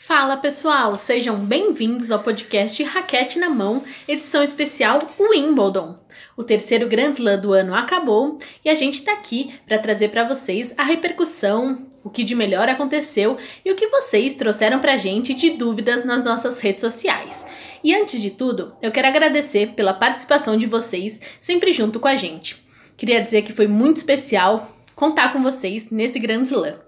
Fala 0.00 0.36
pessoal, 0.36 0.96
sejam 0.96 1.36
bem-vindos 1.40 2.12
ao 2.12 2.22
podcast 2.22 2.82
Raquete 2.84 3.36
na 3.36 3.50
Mão, 3.50 3.82
edição 4.06 4.44
especial 4.44 5.12
Wimbledon. 5.18 5.98
O 6.36 6.44
terceiro 6.44 6.86
Grand 6.86 7.10
Slam 7.10 7.38
do 7.38 7.52
ano 7.52 7.74
acabou 7.74 8.38
e 8.64 8.70
a 8.70 8.76
gente 8.76 9.00
está 9.00 9.12
aqui 9.12 9.52
para 9.66 9.76
trazer 9.76 10.10
para 10.10 10.22
vocês 10.22 10.72
a 10.78 10.84
repercussão, 10.84 11.84
o 12.04 12.08
que 12.08 12.22
de 12.22 12.36
melhor 12.36 12.68
aconteceu 12.68 13.36
e 13.64 13.72
o 13.72 13.74
que 13.74 13.88
vocês 13.88 14.36
trouxeram 14.36 14.78
para 14.78 14.94
a 14.94 14.96
gente 14.96 15.34
de 15.34 15.50
dúvidas 15.50 16.04
nas 16.04 16.24
nossas 16.24 16.60
redes 16.60 16.80
sociais. 16.80 17.44
E 17.82 17.92
antes 17.92 18.22
de 18.22 18.30
tudo, 18.30 18.76
eu 18.80 18.92
quero 18.92 19.08
agradecer 19.08 19.74
pela 19.74 19.92
participação 19.92 20.56
de 20.56 20.66
vocês 20.66 21.20
sempre 21.40 21.72
junto 21.72 21.98
com 21.98 22.08
a 22.08 22.14
gente. 22.14 22.64
Queria 22.96 23.20
dizer 23.20 23.42
que 23.42 23.52
foi 23.52 23.66
muito 23.66 23.96
especial 23.96 24.74
contar 24.94 25.32
com 25.32 25.42
vocês 25.42 25.90
nesse 25.90 26.20
Grand 26.20 26.44
Slam. 26.44 26.87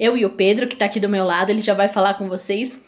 Eu 0.00 0.16
e 0.16 0.24
o 0.24 0.30
Pedro, 0.30 0.66
que 0.66 0.72
está 0.72 0.86
aqui 0.86 0.98
do 0.98 1.10
meu 1.10 1.26
lado, 1.26 1.50
ele 1.50 1.60
já 1.60 1.74
vai 1.74 1.86
falar 1.86 2.14
com 2.14 2.26
vocês. 2.26 2.80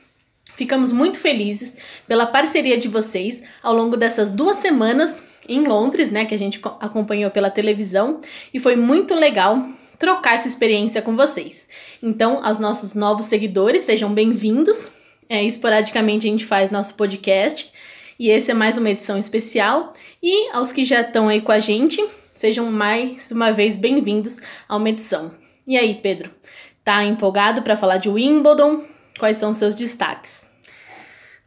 Ficamos 0.54 0.90
muito 0.92 1.20
felizes 1.20 1.76
pela 2.08 2.24
parceria 2.24 2.78
de 2.78 2.88
vocês 2.88 3.42
ao 3.62 3.74
longo 3.74 3.98
dessas 3.98 4.32
duas 4.32 4.56
semanas 4.56 5.22
em 5.46 5.66
Londres, 5.68 6.10
né, 6.10 6.24
que 6.24 6.34
a 6.34 6.38
gente 6.38 6.58
acompanhou 6.80 7.30
pela 7.30 7.50
televisão, 7.50 8.18
e 8.54 8.58
foi 8.58 8.76
muito 8.76 9.14
legal 9.14 9.62
trocar 9.98 10.36
essa 10.36 10.48
experiência 10.48 11.02
com 11.02 11.14
vocês. 11.14 11.68
Então, 12.02 12.42
aos 12.42 12.58
nossos 12.58 12.94
novos 12.94 13.26
seguidores, 13.26 13.82
sejam 13.82 14.10
bem-vindos. 14.14 14.90
É, 15.28 15.44
esporadicamente 15.44 16.26
a 16.26 16.30
gente 16.30 16.46
faz 16.46 16.70
nosso 16.70 16.94
podcast 16.94 17.70
e 18.18 18.30
esse 18.30 18.50
é 18.50 18.54
mais 18.54 18.78
uma 18.78 18.88
edição 18.88 19.18
especial. 19.18 19.92
E 20.22 20.48
aos 20.52 20.72
que 20.72 20.82
já 20.82 21.02
estão 21.02 21.28
aí 21.28 21.42
com 21.42 21.52
a 21.52 21.60
gente, 21.60 22.02
sejam 22.34 22.72
mais 22.72 23.30
uma 23.30 23.52
vez 23.52 23.76
bem-vindos 23.76 24.38
a 24.66 24.76
uma 24.76 24.88
edição. 24.88 25.42
E 25.66 25.76
aí, 25.76 25.94
Pedro, 26.02 26.30
tá 26.84 27.04
empolgado 27.04 27.62
para 27.62 27.76
falar 27.76 27.98
de 27.98 28.08
Wimbledon? 28.08 28.84
Quais 29.18 29.36
são 29.36 29.52
seus 29.52 29.74
destaques? 29.74 30.48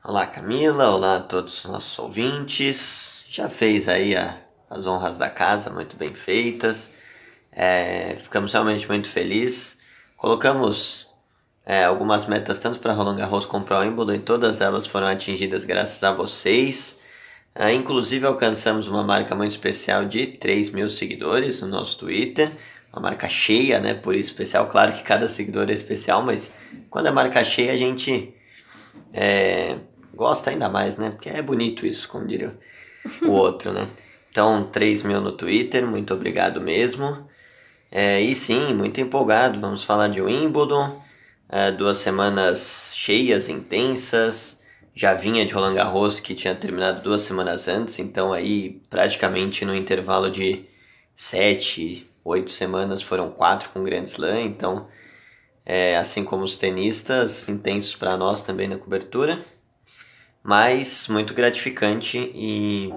Olá, 0.04 0.26
Camila. 0.26 0.90
Olá 0.90 1.18
a 1.18 1.20
todos 1.20 1.66
os 1.66 1.72
nossos 1.72 1.98
ouvintes. 2.00 3.26
Já 3.28 3.50
fez 3.50 3.90
aí 3.90 4.16
a, 4.16 4.38
as 4.70 4.86
honras 4.86 5.18
da 5.18 5.30
casa, 5.30 5.70
muito 5.70 5.98
bem 5.98 6.14
feitas. 6.14 6.94
É, 7.52 8.16
ficamos 8.20 8.54
realmente 8.54 8.88
muito 8.88 9.10
felizes. 9.10 9.78
Colocamos 10.16 11.08
é, 11.66 11.84
algumas 11.84 12.26
metas 12.26 12.60
tanto 12.60 12.80
para 12.80 12.94
Roland 12.94 13.18
Garros 13.18 13.46
como 13.46 13.66
para 13.66 13.80
Wimbledon 13.80 14.14
e 14.14 14.20
todas 14.20 14.62
elas 14.62 14.86
foram 14.86 15.08
atingidas 15.08 15.66
graças 15.66 16.02
a 16.04 16.14
vocês. 16.14 17.00
É, 17.54 17.74
inclusive 17.74 18.26
alcançamos 18.26 18.88
uma 18.88 19.04
marca 19.04 19.34
muito 19.34 19.52
especial 19.52 20.06
de 20.06 20.28
3 20.28 20.72
mil 20.72 20.90
seguidores 20.90 21.62
no 21.62 21.68
nosso 21.68 21.98
Twitter 21.98 22.52
marca 23.00 23.28
cheia, 23.30 23.80
né? 23.80 23.94
Por 23.94 24.16
isso 24.16 24.32
especial. 24.32 24.68
Claro 24.68 24.94
que 24.94 25.04
cada 25.04 25.28
seguidor 25.30 25.70
é 25.70 25.74
especial, 25.74 26.24
mas 26.24 26.54
quando 26.90 27.08
é 27.08 27.12
marca 27.12 27.44
cheia 27.44 27.74
a 27.74 27.78
gente 27.78 28.34
é, 29.14 29.78
gosta 30.14 30.50
ainda 30.50 30.70
mais, 30.70 30.98
né? 30.98 31.12
Porque 31.12 31.30
é 31.30 31.42
bonito 31.42 31.86
isso, 31.86 32.08
como 32.08 32.26
diria 32.26 32.58
o 33.24 33.32
outro, 33.32 33.74
né? 33.74 33.88
Então, 34.32 34.68
3 34.72 35.04
mil 35.04 35.22
no 35.22 35.32
Twitter, 35.32 35.86
muito 35.88 36.14
obrigado 36.14 36.60
mesmo. 36.60 37.28
É, 37.92 38.20
e 38.20 38.36
sim, 38.36 38.74
muito 38.74 39.00
empolgado. 39.00 39.60
Vamos 39.60 39.84
falar 39.84 40.10
de 40.10 40.22
Wimbledon. 40.22 41.02
É, 41.48 41.72
duas 41.72 42.00
semanas 42.00 42.92
cheias, 42.94 43.48
intensas. 43.48 44.60
Já 44.94 45.14
vinha 45.14 45.46
de 45.46 45.54
Roland 45.54 45.76
Garros, 45.76 46.20
que 46.20 46.34
tinha 46.34 46.56
terminado 46.56 47.02
duas 47.02 47.22
semanas 47.22 47.68
antes, 47.68 48.00
então 48.00 48.32
aí 48.32 48.82
praticamente 48.90 49.66
no 49.66 49.76
intervalo 49.76 50.32
de 50.32 50.66
sete, 51.14 52.10
oito 52.26 52.50
semanas 52.50 53.04
foram 53.04 53.30
quatro 53.30 53.70
com 53.70 53.84
Grand 53.84 54.04
Slam, 54.04 54.42
então, 54.42 54.88
é, 55.64 55.96
assim 55.96 56.24
como 56.24 56.44
os 56.44 56.58
tenistas, 56.58 57.48
intensos 57.48 57.96
para 57.96 58.18
nós 58.18 58.42
também 58.42 58.68
na 58.68 58.78
cobertura, 58.78 59.40
mas 60.44 61.08
muito 61.08 61.34
gratificante 61.34 62.18
e 62.34 62.92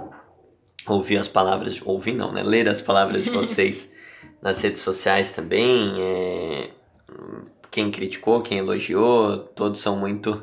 ouvir 0.86 1.18
as 1.18 1.28
palavras, 1.28 1.80
ouvir 1.84 2.12
não, 2.12 2.32
né? 2.32 2.42
Ler 2.42 2.68
as 2.68 2.80
palavras 2.80 3.22
de 3.22 3.30
vocês 3.30 3.92
nas 4.40 4.60
redes 4.62 4.80
sociais 4.80 5.32
também, 5.32 5.94
é, 6.00 6.70
quem 7.70 7.90
criticou, 7.90 8.42
quem 8.42 8.58
elogiou, 8.58 9.38
todos 9.38 9.80
são 9.80 9.96
muito, 9.96 10.42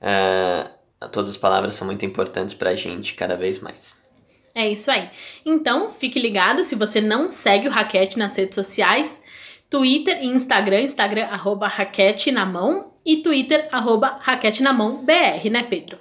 é, 0.00 0.70
todas 1.10 1.30
as 1.30 1.36
palavras 1.38 1.74
são 1.74 1.86
muito 1.86 2.04
importantes 2.04 2.54
para 2.54 2.70
a 2.70 2.74
gente 2.74 3.14
cada 3.14 3.36
vez 3.36 3.60
mais. 3.60 3.99
É 4.54 4.68
isso 4.68 4.90
aí. 4.90 5.08
Então, 5.44 5.90
fique 5.90 6.18
ligado 6.18 6.62
se 6.62 6.74
você 6.74 7.00
não 7.00 7.30
segue 7.30 7.68
o 7.68 7.70
Raquete 7.70 8.18
nas 8.18 8.36
redes 8.36 8.54
sociais, 8.54 9.20
Twitter 9.70 10.18
e 10.20 10.26
Instagram, 10.26 10.82
Instagram 10.82 11.26
arroba 11.26 11.68
raquete 11.68 12.32
na 12.32 12.44
mão 12.44 12.92
e 13.06 13.18
Twitter 13.18 13.68
arroba 13.70 14.18
raquete 14.20 14.62
na 14.64 14.72
mão 14.72 15.04
BR, 15.04 15.48
né 15.48 15.62
Pedro? 15.62 15.96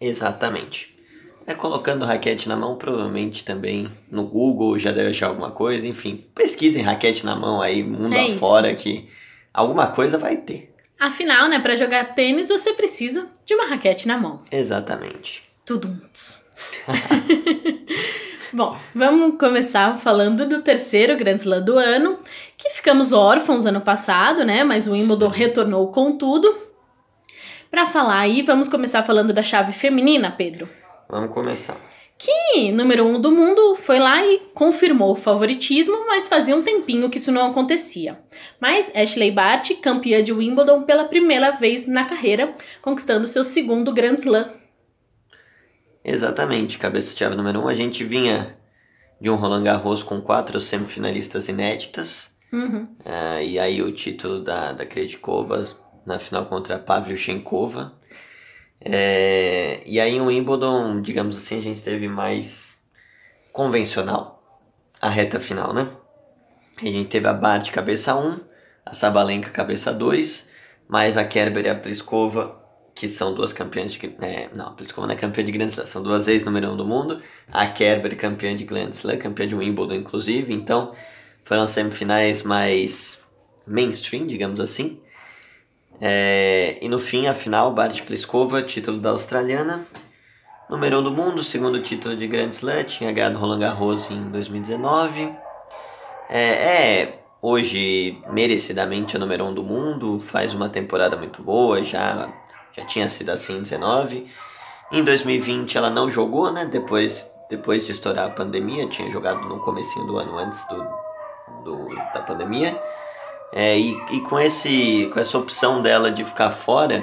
Exatamente. 0.00 0.98
É 1.46 1.54
colocando 1.54 2.04
raquete 2.04 2.48
na 2.48 2.56
mão, 2.56 2.76
provavelmente 2.76 3.44
também 3.44 3.90
no 4.10 4.26
Google 4.26 4.78
já 4.78 4.90
deve 4.90 5.10
achar 5.10 5.28
alguma 5.28 5.52
coisa, 5.52 5.86
enfim, 5.86 6.24
pesquisem 6.34 6.82
raquete 6.82 7.24
na 7.24 7.36
mão 7.36 7.62
aí, 7.62 7.82
mundo 7.82 8.14
é 8.14 8.32
afora 8.32 8.72
isso. 8.72 8.82
que 8.82 9.08
alguma 9.54 9.86
coisa 9.86 10.18
vai 10.18 10.36
ter. 10.36 10.74
Afinal, 10.98 11.48
né, 11.48 11.60
para 11.60 11.76
jogar 11.76 12.14
tênis 12.14 12.48
você 12.48 12.72
precisa 12.74 13.28
de 13.46 13.54
uma 13.54 13.66
raquete 13.66 14.08
na 14.08 14.18
mão. 14.18 14.42
Exatamente. 14.50 15.44
Tudo. 15.64 15.96
Bom, 18.58 18.76
vamos 18.92 19.38
começar 19.38 19.96
falando 20.00 20.44
do 20.44 20.60
terceiro 20.62 21.16
Grand 21.16 21.36
Slam 21.36 21.62
do 21.62 21.78
ano, 21.78 22.18
que 22.56 22.70
ficamos 22.70 23.12
órfãos 23.12 23.64
ano 23.64 23.80
passado, 23.80 24.44
né? 24.44 24.64
Mas 24.64 24.88
o 24.88 24.94
Wimbledon 24.94 25.28
retornou 25.28 25.92
com 25.92 26.18
tudo. 26.18 26.52
Para 27.70 27.86
falar 27.86 28.18
aí, 28.18 28.42
vamos 28.42 28.68
começar 28.68 29.04
falando 29.04 29.32
da 29.32 29.44
chave 29.44 29.70
feminina, 29.70 30.32
Pedro. 30.32 30.68
Vamos 31.08 31.32
começar. 31.32 31.76
Que 32.18 32.72
número 32.72 33.06
um 33.06 33.20
do 33.20 33.30
mundo 33.30 33.76
foi 33.76 34.00
lá 34.00 34.26
e 34.26 34.40
confirmou 34.52 35.12
o 35.12 35.14
favoritismo, 35.14 35.96
mas 36.08 36.26
fazia 36.26 36.56
um 36.56 36.62
tempinho 36.62 37.08
que 37.08 37.18
isso 37.18 37.30
não 37.30 37.48
acontecia. 37.48 38.18
Mas 38.60 38.90
Ashley 38.92 39.30
Barty, 39.30 39.74
campeã 39.74 40.20
de 40.20 40.32
Wimbledon 40.32 40.82
pela 40.82 41.04
primeira 41.04 41.52
vez 41.52 41.86
na 41.86 42.06
carreira, 42.06 42.52
conquistando 42.82 43.28
seu 43.28 43.44
segundo 43.44 43.92
Grand 43.92 44.16
Slam 44.16 44.57
Exatamente, 46.08 46.78
cabeça-chave 46.78 47.36
número 47.36 47.60
um. 47.60 47.68
A 47.68 47.74
gente 47.74 48.02
vinha 48.02 48.56
de 49.20 49.28
um 49.28 49.34
Roland 49.34 49.62
Garros 49.62 50.02
com 50.02 50.22
quatro 50.22 50.58
semifinalistas 50.58 51.48
inéditas. 51.48 52.34
Uhum. 52.50 52.84
Uh, 53.04 53.42
e 53.42 53.58
aí 53.58 53.82
o 53.82 53.92
título 53.92 54.42
da, 54.42 54.72
da 54.72 54.86
Krejcikova 54.86 55.62
na 56.06 56.18
final 56.18 56.46
contra 56.46 56.76
a 56.76 56.78
Pavlyuchenkova. 56.78 57.92
É, 58.80 59.82
e 59.84 60.00
aí 60.00 60.18
o 60.18 60.26
Wimbledon, 60.26 61.02
digamos 61.02 61.36
assim, 61.36 61.58
a 61.58 61.62
gente 61.62 61.82
teve 61.82 62.08
mais 62.08 62.78
convencional 63.52 64.62
a 65.02 65.10
reta 65.10 65.38
final, 65.38 65.74
né? 65.74 65.90
A 66.78 66.86
gente 66.86 67.10
teve 67.10 67.28
a 67.28 67.34
Bart 67.34 67.70
cabeça 67.70 68.14
1, 68.14 68.40
a 68.86 68.94
Sabalenka 68.94 69.50
cabeça 69.50 69.92
2, 69.92 70.48
mais 70.88 71.18
a 71.18 71.24
Kerber 71.24 71.66
e 71.66 71.68
a 71.68 71.74
Pliskova 71.74 72.57
que 72.98 73.08
são 73.08 73.32
duas 73.32 73.52
campeãs 73.52 73.92
de. 73.92 74.16
É, 74.20 74.48
não, 74.52 74.66
a 74.66 74.70
Pliskova 74.72 75.06
não 75.06 75.14
é 75.14 75.16
campeã 75.16 75.44
de 75.44 75.52
Grand 75.52 75.68
Slam, 75.68 75.86
são 75.86 76.02
duas 76.02 76.26
ex 76.26 76.42
número 76.42 76.72
um 76.72 76.76
do 76.76 76.84
mundo. 76.84 77.22
A 77.52 77.64
Kerber, 77.68 78.16
campeã 78.16 78.56
de 78.56 78.64
Grand 78.64 78.88
Slam, 78.88 79.16
campeã 79.18 79.46
de 79.46 79.54
Wimbledon, 79.54 79.94
inclusive. 79.94 80.52
Então, 80.52 80.92
foram 81.44 81.64
semifinais 81.68 82.42
mais 82.42 83.24
mainstream, 83.64 84.26
digamos 84.26 84.58
assim. 84.58 85.00
É, 86.00 86.76
e 86.82 86.88
no 86.88 86.98
fim, 86.98 87.28
a 87.28 87.34
final, 87.34 87.72
Bart 87.72 88.02
Pliskova, 88.02 88.62
título 88.62 88.98
da 88.98 89.10
australiana. 89.10 89.86
Número 90.68 90.96
1 90.96 90.98
um 90.98 91.02
do 91.04 91.12
mundo, 91.12 91.40
segundo 91.44 91.80
título 91.80 92.16
de 92.16 92.26
Grand 92.26 92.50
Slam, 92.50 92.82
tinha 92.82 93.12
ganhado 93.12 93.38
Roland 93.38 93.60
Garros 93.60 94.10
em 94.10 94.24
2019. 94.24 95.32
É, 96.28 96.42
é 96.42 97.18
hoje 97.40 98.20
merecidamente 98.32 99.14
a 99.14 99.20
número 99.20 99.44
1 99.44 99.48
um 99.48 99.54
do 99.54 99.62
mundo, 99.62 100.18
faz 100.18 100.52
uma 100.52 100.68
temporada 100.68 101.16
muito 101.16 101.44
boa, 101.44 101.80
já 101.84 102.28
já 102.78 102.84
tinha 102.84 103.08
sido 103.08 103.30
assim 103.30 103.58
em 103.58 103.62
19. 103.62 104.26
Em 104.90 105.04
2020 105.04 105.76
ela 105.76 105.90
não 105.90 106.08
jogou, 106.08 106.50
né? 106.52 106.64
Depois, 106.66 107.30
depois 107.50 107.84
de 107.84 107.92
estourar 107.92 108.26
a 108.26 108.30
pandemia, 108.30 108.86
tinha 108.86 109.10
jogado 109.10 109.40
no 109.48 109.60
comecinho 109.60 110.06
do 110.06 110.18
ano 110.18 110.38
antes 110.38 110.66
do, 110.68 110.86
do 111.64 111.94
da 112.14 112.22
pandemia. 112.22 112.80
É, 113.52 113.78
e, 113.78 113.98
e 114.10 114.20
com, 114.20 114.38
esse, 114.38 115.10
com 115.12 115.20
essa 115.20 115.38
opção 115.38 115.80
dela 115.82 116.10
de 116.10 116.24
ficar 116.24 116.50
fora, 116.50 117.02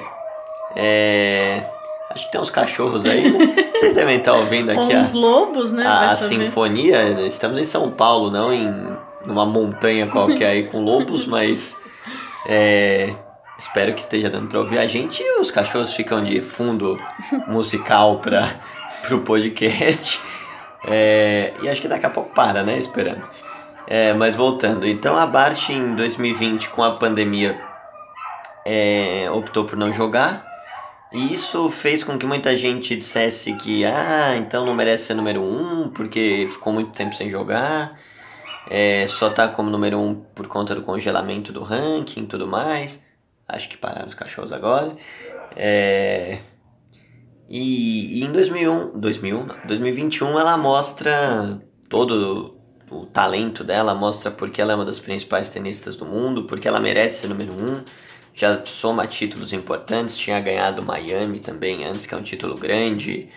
é, 0.75 1.63
acho 2.09 2.25
que 2.25 2.31
tem 2.31 2.39
uns 2.39 2.49
cachorros 2.49 3.05
aí, 3.05 3.31
né? 3.31 3.71
Vocês 3.75 3.93
devem 3.93 4.17
estar 4.17 4.33
ouvindo 4.33 4.71
aqui 4.71 4.95
Uns 4.95 5.13
a, 5.13 5.17
lobos, 5.17 5.71
né? 5.71 5.85
a, 5.85 6.11
a 6.11 6.15
sinfonia. 6.15 7.27
Estamos 7.27 7.57
em 7.57 7.63
São 7.63 7.91
Paulo, 7.91 8.31
não 8.31 8.53
em 8.53 8.95
numa 9.25 9.45
montanha 9.45 10.07
qualquer 10.07 10.49
aí 10.49 10.63
com 10.63 10.83
lobos, 10.83 11.25
mas 11.27 11.75
é, 12.47 13.13
Espero 13.57 13.93
que 13.93 14.01
esteja 14.01 14.29
dando 14.29 14.49
para 14.49 14.59
ouvir 14.59 14.77
a 14.79 14.87
gente 14.87 15.23
e 15.23 15.39
os 15.39 15.49
cachorros 15.49 15.93
ficam 15.93 16.23
de 16.23 16.41
fundo 16.41 16.99
musical 17.47 18.19
para 18.19 18.59
o 19.11 19.19
podcast. 19.19 20.19
É, 20.85 21.53
e 21.61 21.69
acho 21.69 21.81
que 21.81 21.87
daqui 21.87 22.05
a 22.05 22.09
pouco 22.09 22.33
para, 22.33 22.63
né? 22.63 22.77
Esperando. 22.77 23.23
É, 23.87 24.13
mas 24.13 24.35
voltando, 24.35 24.87
então 24.87 25.15
a 25.15 25.27
Bart 25.27 25.69
em 25.69 25.93
2020 25.93 26.69
com 26.69 26.83
a 26.83 26.91
pandemia 26.91 27.61
é, 28.65 29.29
optou 29.31 29.63
por 29.63 29.77
não 29.77 29.93
jogar. 29.93 30.45
E 31.13 31.33
isso 31.33 31.71
fez 31.71 32.03
com 32.03 32.17
que 32.17 32.25
muita 32.25 32.57
gente 32.57 32.95
dissesse 32.95 33.53
que, 33.53 33.85
ah, 33.85 34.35
então 34.37 34.65
não 34.65 34.73
merece 34.73 35.05
ser 35.05 35.13
número 35.13 35.41
um 35.41 35.89
porque 35.89 36.47
ficou 36.49 36.73
muito 36.73 36.91
tempo 36.91 37.15
sem 37.15 37.29
jogar. 37.29 37.97
É, 38.67 39.05
só 39.07 39.29
tá 39.29 39.47
como 39.47 39.69
número 39.69 39.99
um 39.99 40.15
por 40.15 40.47
conta 40.47 40.73
do 40.73 40.81
congelamento 40.81 41.53
do 41.53 41.61
ranking 41.61 42.23
e 42.23 42.25
tudo 42.25 42.47
mais. 42.47 43.04
Acho 43.47 43.69
que 43.69 43.77
pararam 43.77 44.07
os 44.07 44.15
cachorros 44.15 44.51
agora. 44.51 44.95
É, 45.55 46.39
e, 47.47 48.21
e 48.21 48.23
em 48.23 48.31
2001, 48.31 48.99
2001 48.99 49.45
não, 49.45 49.55
2021 49.65 50.39
ela 50.39 50.57
mostra 50.57 51.61
todo 51.87 52.57
o 52.89 53.05
talento 53.05 53.63
dela, 53.63 53.93
mostra 53.93 54.31
porque 54.31 54.61
ela 54.61 54.73
é 54.73 54.75
uma 54.75 54.85
das 54.85 54.99
principais 54.99 55.49
tenistas 55.49 55.95
do 55.95 56.05
mundo, 56.05 56.45
porque 56.45 56.67
ela 56.67 56.79
merece 56.79 57.21
ser 57.21 57.27
número 57.27 57.53
um, 57.53 57.83
já 58.33 58.63
soma 58.65 59.07
títulos 59.07 59.53
importantes, 59.53 60.17
tinha 60.17 60.39
ganhado 60.39 60.83
Miami 60.83 61.39
também 61.39 61.85
antes, 61.85 62.05
que 62.05 62.13
é 62.13 62.17
um 62.17 62.23
título 62.23 62.57
grande, 62.57 63.29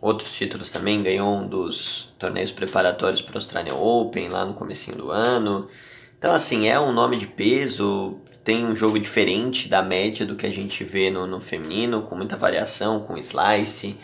outros 0.00 0.34
títulos 0.34 0.70
também, 0.70 1.02
ganhou 1.02 1.36
um 1.36 1.46
dos 1.46 2.12
torneios 2.18 2.50
preparatórios 2.50 3.20
para 3.22 3.34
o 3.34 3.36
Australian 3.36 3.74
Open 3.74 4.28
lá 4.28 4.44
no 4.44 4.54
comecinho 4.54 4.96
do 4.96 5.10
ano, 5.10 5.68
então 6.18 6.34
assim, 6.34 6.68
é 6.68 6.78
um 6.80 6.92
nome 6.92 7.16
de 7.16 7.26
peso, 7.26 8.18
tem 8.50 8.66
um 8.66 8.74
jogo 8.74 8.98
diferente 8.98 9.68
da 9.68 9.80
média 9.80 10.26
do 10.26 10.34
que 10.34 10.44
a 10.44 10.50
gente 10.50 10.82
vê 10.82 11.08
no, 11.08 11.24
no 11.24 11.38
feminino, 11.38 12.02
com 12.02 12.16
muita 12.16 12.36
variação, 12.36 12.98
com 12.98 13.16
slice, 13.16 13.96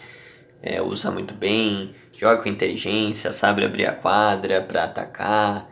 é, 0.63 0.81
usa 0.81 1.11
muito 1.11 1.35
bem, 1.35 1.97
joga 2.17 2.41
com 2.41 2.49
inteligência, 2.49 3.33
sabe 3.33 3.65
abrir 3.65 3.87
a 3.87 3.93
quadra 3.93 4.61
para 4.63 4.85
atacar, 4.85 5.69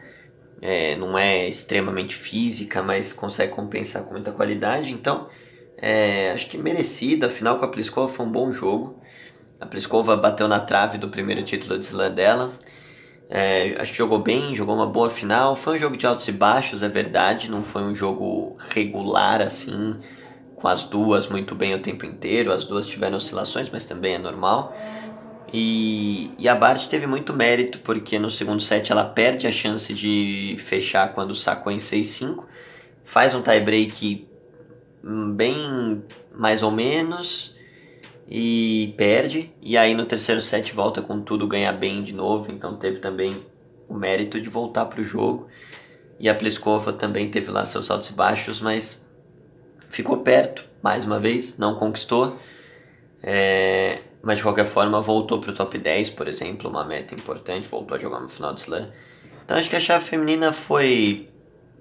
é, 0.60 0.96
não 0.96 1.16
é 1.16 1.46
extremamente 1.48 2.16
física, 2.16 2.82
mas 2.82 3.12
consegue 3.12 3.52
compensar 3.52 4.02
com 4.02 4.10
muita 4.10 4.32
qualidade. 4.32 4.92
Então, 4.92 5.28
é, 5.78 6.32
acho 6.32 6.48
que 6.48 6.58
merecido. 6.58 7.26
Afinal, 7.26 7.56
com 7.56 7.64
a 7.64 7.68
Pliskova 7.68 8.12
foi 8.12 8.26
um 8.26 8.32
bom 8.32 8.50
jogo. 8.50 9.00
A 9.60 9.66
Pliskova 9.66 10.16
bateu 10.16 10.48
na 10.48 10.58
trave 10.58 10.98
do 10.98 11.08
primeiro 11.08 11.44
título 11.44 11.78
de 11.78 11.84
slam 11.84 12.12
dela. 12.12 12.52
É, 13.36 13.74
acho 13.80 13.90
que 13.90 13.98
jogou 13.98 14.20
bem, 14.20 14.54
jogou 14.54 14.76
uma 14.76 14.86
boa 14.86 15.10
final. 15.10 15.56
Foi 15.56 15.76
um 15.76 15.80
jogo 15.80 15.96
de 15.96 16.06
altos 16.06 16.28
e 16.28 16.30
baixos, 16.30 16.84
é 16.84 16.88
verdade. 16.88 17.50
Não 17.50 17.64
foi 17.64 17.82
um 17.82 17.92
jogo 17.92 18.56
regular 18.70 19.42
assim, 19.42 19.96
com 20.54 20.68
as 20.68 20.84
duas 20.84 21.26
muito 21.26 21.52
bem 21.52 21.74
o 21.74 21.80
tempo 21.80 22.06
inteiro. 22.06 22.52
As 22.52 22.62
duas 22.62 22.86
tiveram 22.86 23.16
oscilações, 23.16 23.68
mas 23.68 23.84
também 23.84 24.14
é 24.14 24.18
normal. 24.18 24.72
E, 25.52 26.30
e 26.38 26.48
a 26.48 26.54
Bart 26.54 26.86
teve 26.86 27.08
muito 27.08 27.32
mérito, 27.32 27.80
porque 27.80 28.20
no 28.20 28.30
segundo 28.30 28.62
set 28.62 28.92
ela 28.92 29.04
perde 29.04 29.48
a 29.48 29.52
chance 29.52 29.92
de 29.92 30.54
fechar 30.60 31.12
quando 31.12 31.34
sacou 31.34 31.72
em 31.72 31.78
6-5. 31.78 32.44
Faz 33.02 33.34
um 33.34 33.42
tie-break 33.42 34.28
bem 35.34 36.04
mais 36.32 36.62
ou 36.62 36.70
menos 36.70 37.53
e 38.28 38.94
perde. 38.96 39.50
E 39.60 39.76
aí 39.76 39.94
no 39.94 40.06
terceiro 40.06 40.40
set 40.40 40.72
volta 40.72 41.02
com 41.02 41.20
tudo, 41.20 41.46
ganha 41.46 41.72
bem 41.72 42.02
de 42.02 42.12
novo. 42.12 42.50
Então 42.50 42.76
teve 42.76 42.98
também 42.98 43.42
o 43.88 43.94
mérito 43.94 44.40
de 44.40 44.48
voltar 44.48 44.86
para 44.86 45.00
o 45.00 45.04
jogo. 45.04 45.48
E 46.18 46.28
a 46.28 46.34
Pliskova 46.34 46.92
também 46.92 47.30
teve 47.30 47.50
lá 47.50 47.64
seus 47.64 47.90
altos 47.90 48.10
e 48.10 48.12
baixos, 48.12 48.60
mas 48.60 49.02
ficou 49.88 50.18
perto 50.18 50.64
mais 50.82 51.04
uma 51.04 51.18
vez, 51.18 51.58
não 51.58 51.76
conquistou. 51.76 52.38
É, 53.22 54.00
mas 54.22 54.38
de 54.38 54.42
qualquer 54.42 54.66
forma 54.66 55.00
voltou 55.00 55.40
para 55.40 55.50
o 55.50 55.54
top 55.54 55.78
10, 55.78 56.10
por 56.10 56.28
exemplo, 56.28 56.68
uma 56.68 56.84
meta 56.84 57.14
importante, 57.14 57.66
voltou 57.68 57.96
a 57.96 58.00
jogar 58.00 58.20
no 58.20 58.28
final 58.28 58.52
do 58.52 58.58
slam. 58.58 58.90
Então 59.44 59.56
acho 59.56 59.68
que 59.68 59.76
a 59.76 59.80
chave 59.80 60.04
feminina 60.04 60.52
foi 60.52 61.28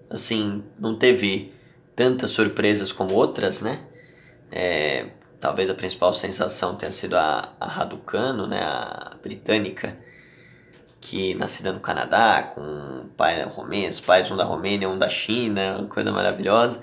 assim, 0.10 0.64
não 0.80 0.98
teve 0.98 1.54
tantas 1.96 2.32
surpresas 2.32 2.92
como 2.92 3.14
outras, 3.14 3.62
né? 3.62 3.80
É, 4.52 5.08
talvez 5.44 5.70
a 5.70 5.74
principal 5.74 6.14
sensação 6.14 6.74
tenha 6.74 6.90
sido 6.90 7.18
a, 7.18 7.50
a 7.60 7.68
Raducano, 7.68 8.48
né, 8.48 8.64
a 8.64 9.12
britânica, 9.22 9.94
que 11.02 11.36
nascida 11.36 11.74
no 11.74 11.82
Canadá, 11.82 12.52
com 12.56 13.08
pai 13.18 13.44
romeno, 13.44 13.94
pais 14.06 14.32
um 14.32 14.38
da 14.38 14.46
Romênia, 14.46 14.88
um 14.88 14.98
da 14.98 15.10
China, 15.10 15.80
uma 15.80 15.88
coisa 15.90 16.14
maravilhosa, 16.14 16.82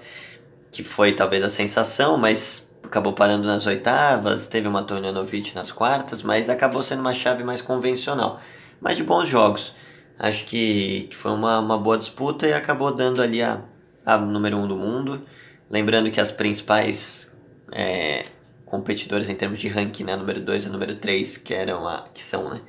que 0.70 0.82
foi 0.82 1.12
talvez 1.12 1.42
a 1.42 1.48
sensação, 1.48 2.18
mas 2.18 2.70
acabou 2.84 3.14
parando 3.14 3.48
nas 3.48 3.66
oitavas, 3.66 4.46
teve 4.46 4.68
uma 4.68 4.82
Tomljanovic 4.82 5.54
nas 5.54 5.72
quartas, 5.72 6.22
mas 6.22 6.50
acabou 6.50 6.82
sendo 6.82 7.00
uma 7.00 7.14
chave 7.14 7.42
mais 7.42 7.62
convencional. 7.62 8.42
Mas 8.78 8.98
de 8.98 9.02
bons 9.02 9.26
jogos. 9.26 9.74
Acho 10.18 10.44
que, 10.44 11.06
que 11.08 11.16
foi 11.16 11.30
uma, 11.32 11.60
uma 11.60 11.78
boa 11.78 11.96
disputa 11.96 12.46
e 12.46 12.52
acabou 12.52 12.94
dando 12.94 13.22
ali 13.22 13.42
a, 13.42 13.62
a 14.04 14.18
número 14.18 14.58
um 14.58 14.68
do 14.68 14.76
mundo. 14.76 15.22
Lembrando 15.70 16.10
que 16.10 16.20
as 16.20 16.30
principais 16.30 17.32
é, 17.72 18.26
competidoras 18.70 19.28
em 19.28 19.34
termos 19.34 19.58
de 19.58 19.66
ranking, 19.66 20.04
né, 20.04 20.14
número 20.14 20.40
2 20.40 20.66
e 20.66 20.68
número 20.68 20.94
3, 20.94 21.36
que, 21.38 21.52
eram 21.52 21.88
a, 21.88 22.06
que 22.14 22.22
são 22.22 22.48
né, 22.48 22.60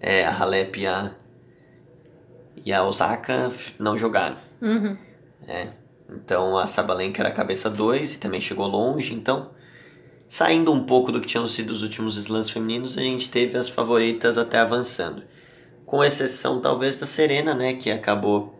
é, 0.00 0.24
a 0.24 0.34
Halep 0.34 0.80
e 0.80 0.86
a, 0.86 1.10
e 2.64 2.72
a 2.72 2.82
Osaka, 2.82 3.52
não 3.78 3.98
jogaram. 3.98 4.36
Uhum. 4.62 4.96
É, 5.46 5.68
então 6.08 6.56
a 6.56 6.66
Sabalenka 6.66 7.20
era 7.20 7.28
a 7.28 7.32
cabeça 7.32 7.68
2 7.68 8.14
e 8.14 8.18
também 8.18 8.40
chegou 8.40 8.66
longe. 8.66 9.12
Então, 9.12 9.50
saindo 10.26 10.72
um 10.72 10.84
pouco 10.84 11.12
do 11.12 11.20
que 11.20 11.26
tinham 11.26 11.46
sido 11.46 11.70
os 11.70 11.82
últimos 11.82 12.16
slams 12.16 12.48
femininos, 12.48 12.96
a 12.96 13.02
gente 13.02 13.28
teve 13.28 13.58
as 13.58 13.68
favoritas 13.68 14.38
até 14.38 14.58
avançando. 14.58 15.22
Com 15.84 16.02
exceção 16.02 16.62
talvez 16.62 16.96
da 16.96 17.04
Serena, 17.04 17.54
né, 17.54 17.74
que 17.74 17.90
acabou 17.90 18.58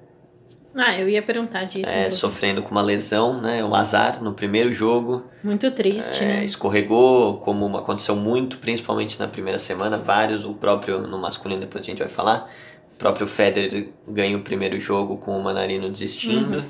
ah, 0.76 0.98
eu 0.98 1.08
ia 1.08 1.22
perguntar 1.22 1.64
disso. 1.64 1.90
É, 1.90 2.10
sofrendo 2.10 2.62
com 2.62 2.70
uma 2.70 2.82
lesão, 2.82 3.40
né? 3.40 3.64
Um 3.64 3.74
azar 3.74 4.22
no 4.22 4.34
primeiro 4.34 4.72
jogo. 4.72 5.24
Muito 5.42 5.70
triste, 5.70 6.22
é, 6.22 6.26
né? 6.26 6.44
Escorregou, 6.44 7.38
como 7.38 7.74
aconteceu 7.76 8.14
muito, 8.14 8.58
principalmente 8.58 9.18
na 9.18 9.26
primeira 9.26 9.58
semana. 9.58 9.96
Vários, 9.96 10.44
o 10.44 10.52
próprio, 10.52 11.00
no 11.00 11.18
masculino, 11.18 11.62
depois 11.62 11.82
a 11.82 11.86
gente 11.86 11.98
vai 11.98 12.08
falar. 12.08 12.50
O 12.94 12.98
próprio 12.98 13.26
Federer 13.26 13.88
ganha 14.06 14.36
o 14.36 14.42
primeiro 14.42 14.78
jogo 14.78 15.16
com 15.16 15.38
o 15.38 15.42
Manarino 15.42 15.90
desistindo. 15.90 16.58
Uhum. 16.58 16.64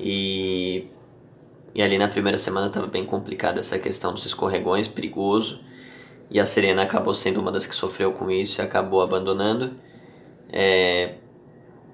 E, 0.00 0.88
e 1.74 1.80
ali 1.80 1.98
na 1.98 2.08
primeira 2.08 2.38
semana 2.38 2.66
estava 2.66 2.88
bem 2.88 3.04
complicada 3.04 3.60
essa 3.60 3.78
questão 3.78 4.12
dos 4.12 4.26
escorregões, 4.26 4.88
perigoso. 4.88 5.60
E 6.28 6.40
a 6.40 6.46
Serena 6.46 6.82
acabou 6.82 7.14
sendo 7.14 7.40
uma 7.40 7.52
das 7.52 7.66
que 7.66 7.76
sofreu 7.76 8.12
com 8.12 8.30
isso 8.30 8.60
e 8.60 8.64
acabou 8.64 9.00
abandonando. 9.00 9.74
É, 10.52 11.14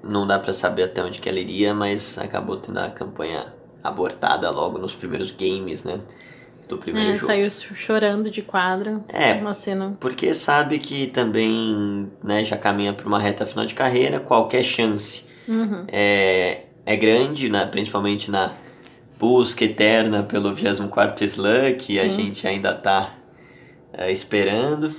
não 0.03 0.27
dá 0.27 0.39
para 0.39 0.53
saber 0.53 0.85
até 0.85 1.03
onde 1.03 1.21
que 1.21 1.29
ela 1.29 1.39
iria, 1.39 1.75
mas 1.75 2.19
acabou 2.19 2.57
tendo 2.57 2.79
a 2.79 2.89
campanha 2.91 3.53
abortada 3.83 4.51
logo 4.51 4.79
nos 4.79 4.95
primeiros 4.95 5.31
games, 5.31 5.85
né? 5.85 6.01
Do 6.69 6.77
primeiro 6.77 7.11
é, 7.11 7.15
jogo. 7.15 7.27
Saiu 7.27 7.51
chorando 7.51 8.31
de 8.31 8.43
quadra. 8.43 9.01
É, 9.09 9.33
uma 9.35 9.55
cena. 9.55 9.97
porque 9.99 10.35
sabe 10.35 10.79
que 10.79 11.07
também 11.07 12.11
né, 12.23 12.45
já 12.45 12.57
caminha 12.57 12.93
para 12.93 13.07
uma 13.07 13.19
reta 13.19 13.47
final 13.47 13.65
de 13.65 13.75
carreira, 13.75 14.21
qualquer 14.21 14.63
chance 14.63 15.25
uhum. 15.49 15.85
é, 15.89 16.65
é 16.85 16.97
grande, 16.97 17.49
né? 17.49 17.65
principalmente 17.67 18.31
na 18.31 18.53
busca 19.19 19.65
eterna 19.65 20.23
pelo 20.23 20.55
24 20.55 21.25
Slam, 21.25 21.75
que 21.75 21.95
Sim. 21.95 22.01
a 22.01 22.09
gente 22.09 22.47
ainda 22.47 22.71
está 22.73 23.15
é, 23.93 24.13
esperando. 24.13 24.95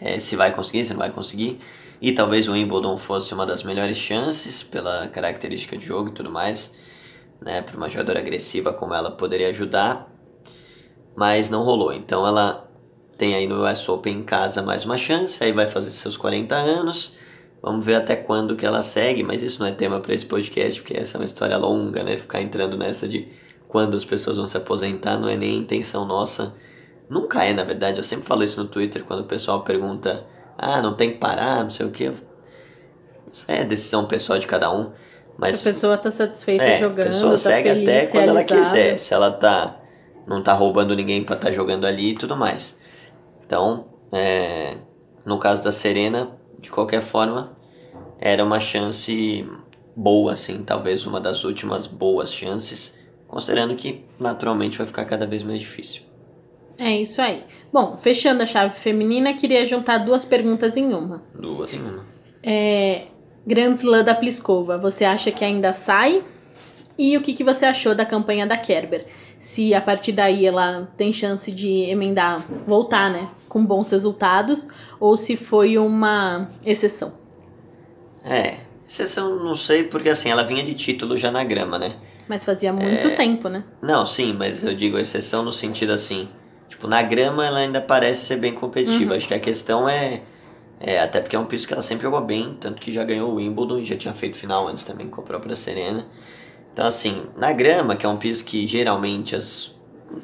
É, 0.00 0.18
se 0.18 0.36
vai 0.36 0.52
conseguir, 0.52 0.84
se 0.84 0.92
não 0.92 0.98
vai 0.98 1.10
conseguir. 1.10 1.58
E 2.00 2.12
talvez 2.12 2.48
o 2.48 2.52
Wimbledon 2.52 2.96
fosse 2.98 3.32
uma 3.32 3.46
das 3.46 3.62
melhores 3.62 3.96
chances 3.96 4.62
pela 4.62 5.08
característica 5.08 5.76
de 5.76 5.86
jogo 5.86 6.10
e 6.10 6.12
tudo 6.12 6.30
mais. 6.30 6.74
Né, 7.40 7.60
para 7.60 7.76
uma 7.76 7.88
jogadora 7.88 8.18
agressiva 8.18 8.72
como 8.72 8.94
ela 8.94 9.10
poderia 9.10 9.48
ajudar. 9.50 10.10
Mas 11.14 11.50
não 11.50 11.62
rolou. 11.62 11.92
Então 11.92 12.26
ela 12.26 12.68
tem 13.18 13.34
aí 13.34 13.46
no 13.46 13.64
US 13.66 13.88
Open 13.88 14.18
em 14.18 14.22
casa 14.22 14.62
mais 14.62 14.84
uma 14.84 14.96
chance. 14.96 15.42
Aí 15.42 15.52
vai 15.52 15.66
fazer 15.66 15.90
seus 15.90 16.16
40 16.16 16.54
anos 16.54 17.16
Vamos 17.66 17.84
ver 17.84 17.96
até 17.96 18.14
quando 18.14 18.54
que 18.54 18.64
ela 18.64 18.80
segue, 18.80 19.24
mas 19.24 19.42
isso 19.42 19.58
não 19.58 19.66
é 19.66 19.72
tema 19.72 19.98
para 19.98 20.14
esse 20.14 20.24
podcast, 20.24 20.80
porque 20.80 20.96
essa 20.96 21.16
é 21.16 21.18
uma 21.18 21.24
história 21.24 21.56
longa, 21.56 22.04
né? 22.04 22.16
Ficar 22.16 22.40
entrando 22.40 22.76
nessa 22.76 23.08
de 23.08 23.28
quando 23.66 23.96
as 23.96 24.04
pessoas 24.04 24.36
vão 24.36 24.46
se 24.46 24.56
aposentar 24.56 25.18
não 25.18 25.28
é 25.28 25.36
nem 25.36 25.58
intenção 25.58 26.06
nossa. 26.06 26.54
Nunca 27.10 27.42
é, 27.44 27.52
na 27.52 27.64
verdade. 27.64 27.98
Eu 27.98 28.04
sempre 28.04 28.24
falo 28.24 28.44
isso 28.44 28.62
no 28.62 28.68
Twitter 28.68 29.02
quando 29.02 29.22
o 29.22 29.24
pessoal 29.24 29.64
pergunta: 29.64 30.24
ah, 30.58 30.80
não 30.82 30.94
tem 30.94 31.12
que 31.12 31.18
parar, 31.18 31.62
não 31.62 31.70
sei 31.70 31.86
o 31.86 31.90
que. 31.90 32.12
Isso 33.32 33.44
é 33.48 33.64
decisão 33.64 34.06
pessoal 34.06 34.38
de 34.38 34.46
cada 34.46 34.72
um. 34.72 34.92
Mas, 35.38 35.56
Se 35.56 35.68
a 35.68 35.72
pessoa 35.72 35.98
tá 35.98 36.10
satisfeita 36.10 36.64
é, 36.64 36.78
jogando, 36.78 37.00
a 37.00 37.10
pessoa 37.10 37.32
tá 37.32 37.36
segue 37.36 37.68
feliz, 37.68 37.88
até 37.88 38.06
quando 38.06 38.24
realizada. 38.24 38.54
ela 38.54 38.62
quiser. 38.62 38.98
Se 38.98 39.12
ela 39.12 39.30
tá 39.30 39.76
não 40.26 40.42
tá 40.42 40.52
roubando 40.52 40.94
ninguém 40.94 41.22
para 41.22 41.36
estar 41.36 41.48
tá 41.48 41.52
jogando 41.52 41.86
ali 41.86 42.10
e 42.10 42.14
tudo 42.14 42.36
mais. 42.36 42.78
Então, 43.46 43.86
é, 44.10 44.76
no 45.24 45.38
caso 45.38 45.62
da 45.62 45.70
Serena, 45.70 46.30
de 46.58 46.68
qualquer 46.68 47.00
forma, 47.00 47.52
era 48.18 48.42
uma 48.42 48.58
chance 48.58 49.48
boa, 49.94 50.32
assim, 50.32 50.62
talvez 50.64 51.06
uma 51.06 51.20
das 51.20 51.44
últimas 51.44 51.86
boas 51.86 52.32
chances, 52.32 52.98
considerando 53.28 53.76
que 53.76 54.04
naturalmente 54.18 54.78
vai 54.78 54.86
ficar 54.86 55.04
cada 55.04 55.26
vez 55.26 55.42
mais 55.42 55.60
difícil. 55.60 56.02
É 56.78 56.90
isso 56.90 57.22
aí. 57.22 57.44
Bom, 57.76 57.94
fechando 57.98 58.42
a 58.42 58.46
chave 58.46 58.74
feminina, 58.74 59.34
queria 59.34 59.66
juntar 59.66 59.98
duas 59.98 60.24
perguntas 60.24 60.78
em 60.78 60.94
uma. 60.94 61.20
Duas 61.34 61.74
em 61.74 61.78
uma. 61.82 62.06
É, 62.42 63.02
Grand 63.46 63.74
Slam 63.74 64.02
da 64.02 64.14
Pliskova, 64.14 64.78
você 64.78 65.04
acha 65.04 65.30
que 65.30 65.44
ainda 65.44 65.74
sai? 65.74 66.22
E 66.96 67.18
o 67.18 67.20
que, 67.20 67.34
que 67.34 67.44
você 67.44 67.66
achou 67.66 67.94
da 67.94 68.06
campanha 68.06 68.46
da 68.46 68.56
Kerber? 68.56 69.04
Se 69.38 69.74
a 69.74 69.80
partir 69.82 70.12
daí 70.12 70.46
ela 70.46 70.88
tem 70.96 71.12
chance 71.12 71.52
de 71.52 71.68
emendar, 71.90 72.40
voltar, 72.66 73.10
né, 73.10 73.28
com 73.46 73.62
bons 73.62 73.90
resultados, 73.90 74.66
ou 74.98 75.14
se 75.14 75.36
foi 75.36 75.76
uma 75.76 76.48
exceção? 76.64 77.12
É, 78.24 78.54
exceção 78.88 79.36
não 79.44 79.54
sei, 79.54 79.84
porque 79.84 80.08
assim, 80.08 80.30
ela 80.30 80.44
vinha 80.44 80.64
de 80.64 80.72
título 80.72 81.14
já 81.18 81.30
na 81.30 81.44
grama, 81.44 81.78
né? 81.78 81.92
Mas 82.26 82.42
fazia 82.42 82.72
muito 82.72 83.08
É. 83.08 83.16
tempo, 83.16 83.50
né? 83.50 83.64
Não, 83.82 84.06
sim, 84.06 84.32
mas 84.32 84.64
eu 84.64 84.74
digo 84.74 84.96
exceção 84.98 85.42
no 85.44 85.52
sentido 85.52 85.92
assim, 85.92 86.26
tipo, 86.68 86.86
na 86.86 87.02
grama 87.02 87.44
ela 87.44 87.58
ainda 87.58 87.80
parece 87.80 88.26
ser 88.26 88.36
bem 88.36 88.52
competitiva. 88.52 89.12
Uhum. 89.12 89.16
Acho 89.16 89.28
que 89.28 89.34
a 89.34 89.40
questão 89.40 89.88
é, 89.88 90.22
é, 90.80 91.00
até 91.00 91.20
porque 91.20 91.36
é 91.36 91.38
um 91.38 91.46
piso 91.46 91.66
que 91.66 91.72
ela 91.72 91.82
sempre 91.82 92.02
jogou 92.04 92.20
bem, 92.20 92.56
tanto 92.60 92.80
que 92.80 92.92
já 92.92 93.04
ganhou 93.04 93.30
o 93.30 93.34
Wimbledon 93.36 93.78
e 93.78 93.84
já 93.84 93.96
tinha 93.96 94.14
feito 94.14 94.36
final 94.36 94.68
antes 94.68 94.84
também 94.84 95.08
com 95.08 95.20
a 95.20 95.24
própria 95.24 95.56
Serena. 95.56 96.06
Então 96.72 96.86
assim, 96.86 97.24
na 97.36 97.52
grama, 97.52 97.96
que 97.96 98.04
é 98.04 98.08
um 98.08 98.16
piso 98.16 98.44
que 98.44 98.66
geralmente 98.66 99.34
as 99.34 99.76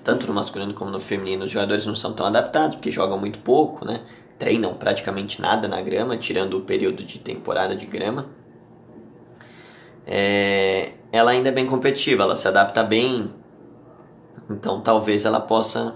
tanto 0.04 0.26
no 0.26 0.34
masculino 0.34 0.74
como 0.74 0.90
no 0.90 1.00
feminino, 1.00 1.44
os 1.44 1.50
jogadores 1.50 1.86
não 1.86 1.94
são 1.94 2.12
tão 2.12 2.26
adaptados, 2.26 2.76
porque 2.76 2.90
jogam 2.90 3.18
muito 3.18 3.38
pouco, 3.40 3.84
né? 3.84 4.00
Treinam 4.38 4.74
praticamente 4.74 5.40
nada 5.40 5.68
na 5.68 5.80
grama, 5.80 6.16
tirando 6.16 6.54
o 6.54 6.60
período 6.60 7.02
de 7.02 7.18
temporada 7.18 7.74
de 7.74 7.86
grama. 7.86 8.26
É, 10.06 10.92
ela 11.12 11.30
ainda 11.30 11.48
é 11.48 11.52
bem 11.52 11.66
competitiva, 11.66 12.24
ela 12.24 12.36
se 12.36 12.48
adapta 12.48 12.82
bem, 12.82 13.30
então 14.50 14.80
talvez 14.80 15.24
ela 15.24 15.40
possa. 15.40 15.94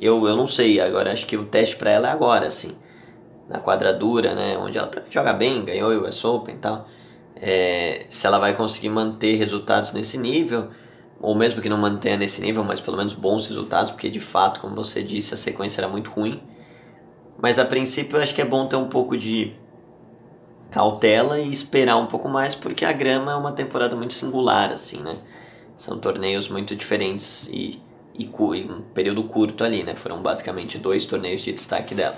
Eu, 0.00 0.26
eu 0.26 0.34
não 0.34 0.46
sei, 0.46 0.80
agora 0.80 1.12
acho 1.12 1.26
que 1.26 1.36
o 1.36 1.44
teste 1.44 1.76
para 1.76 1.90
ela 1.90 2.08
é 2.08 2.10
agora, 2.10 2.46
assim, 2.46 2.74
na 3.48 3.58
quadradura, 3.58 4.34
né? 4.34 4.56
Onde 4.56 4.78
ela 4.78 4.90
joga 5.10 5.32
bem, 5.32 5.64
ganhou 5.64 5.90
o 5.90 6.08
US 6.08 6.24
Open 6.24 6.54
e 6.54 6.58
tal. 6.58 6.88
É, 7.36 8.06
se 8.08 8.26
ela 8.26 8.38
vai 8.38 8.54
conseguir 8.54 8.88
manter 8.88 9.36
resultados 9.36 9.92
nesse 9.92 10.16
nível, 10.16 10.68
ou 11.20 11.34
mesmo 11.34 11.60
que 11.60 11.68
não 11.68 11.76
mantenha 11.76 12.16
nesse 12.16 12.40
nível, 12.40 12.64
mas 12.64 12.80
pelo 12.80 12.96
menos 12.96 13.12
bons 13.12 13.46
resultados, 13.46 13.90
porque 13.90 14.08
de 14.08 14.20
fato, 14.20 14.60
como 14.60 14.74
você 14.74 15.02
disse, 15.02 15.34
a 15.34 15.36
sequência 15.36 15.80
era 15.80 15.88
muito 15.88 16.10
ruim. 16.10 16.42
Mas 17.40 17.58
a 17.58 17.64
princípio 17.64 18.16
eu 18.16 18.22
acho 18.22 18.34
que 18.34 18.40
é 18.40 18.44
bom 18.44 18.66
ter 18.66 18.76
um 18.76 18.88
pouco 18.88 19.16
de 19.16 19.54
cautela 20.70 21.38
e 21.38 21.50
esperar 21.50 21.96
um 21.96 22.06
pouco 22.06 22.28
mais, 22.28 22.54
porque 22.54 22.84
a 22.84 22.92
grama 22.92 23.32
é 23.32 23.34
uma 23.34 23.52
temporada 23.52 23.94
muito 23.96 24.14
singular, 24.14 24.72
assim, 24.72 25.02
né? 25.02 25.16
São 25.76 25.98
torneios 25.98 26.48
muito 26.48 26.76
diferentes 26.76 27.48
e, 27.52 27.80
e, 28.20 28.26
cu- 28.28 28.54
e 28.54 28.64
um 28.70 28.82
período 28.82 29.24
curto 29.24 29.64
ali, 29.64 29.82
né? 29.84 29.94
Foram 29.96 30.22
basicamente 30.22 30.78
dois 30.78 31.06
torneios 31.06 31.42
de 31.42 31.52
destaque 31.52 31.94
dela. 31.94 32.16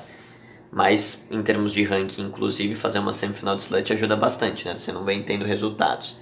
Mas 0.71 1.27
em 1.31 1.43
termos 1.43 1.73
de 1.73 1.85
ranking, 1.85 2.23
inclusive, 2.23 2.75
fazer 2.75 2.99
uma 3.01 3.13
semifinal 3.13 3.57
de 3.57 3.63
slam 3.63 3.83
te 3.83 3.93
ajuda 3.95 4.17
bastante, 4.17 4.67
né? 4.67 4.75
Você 4.75 4.93
não 4.93 5.05
vem 5.05 5.23
tendo 5.23 5.45
resultados. 5.47 6.17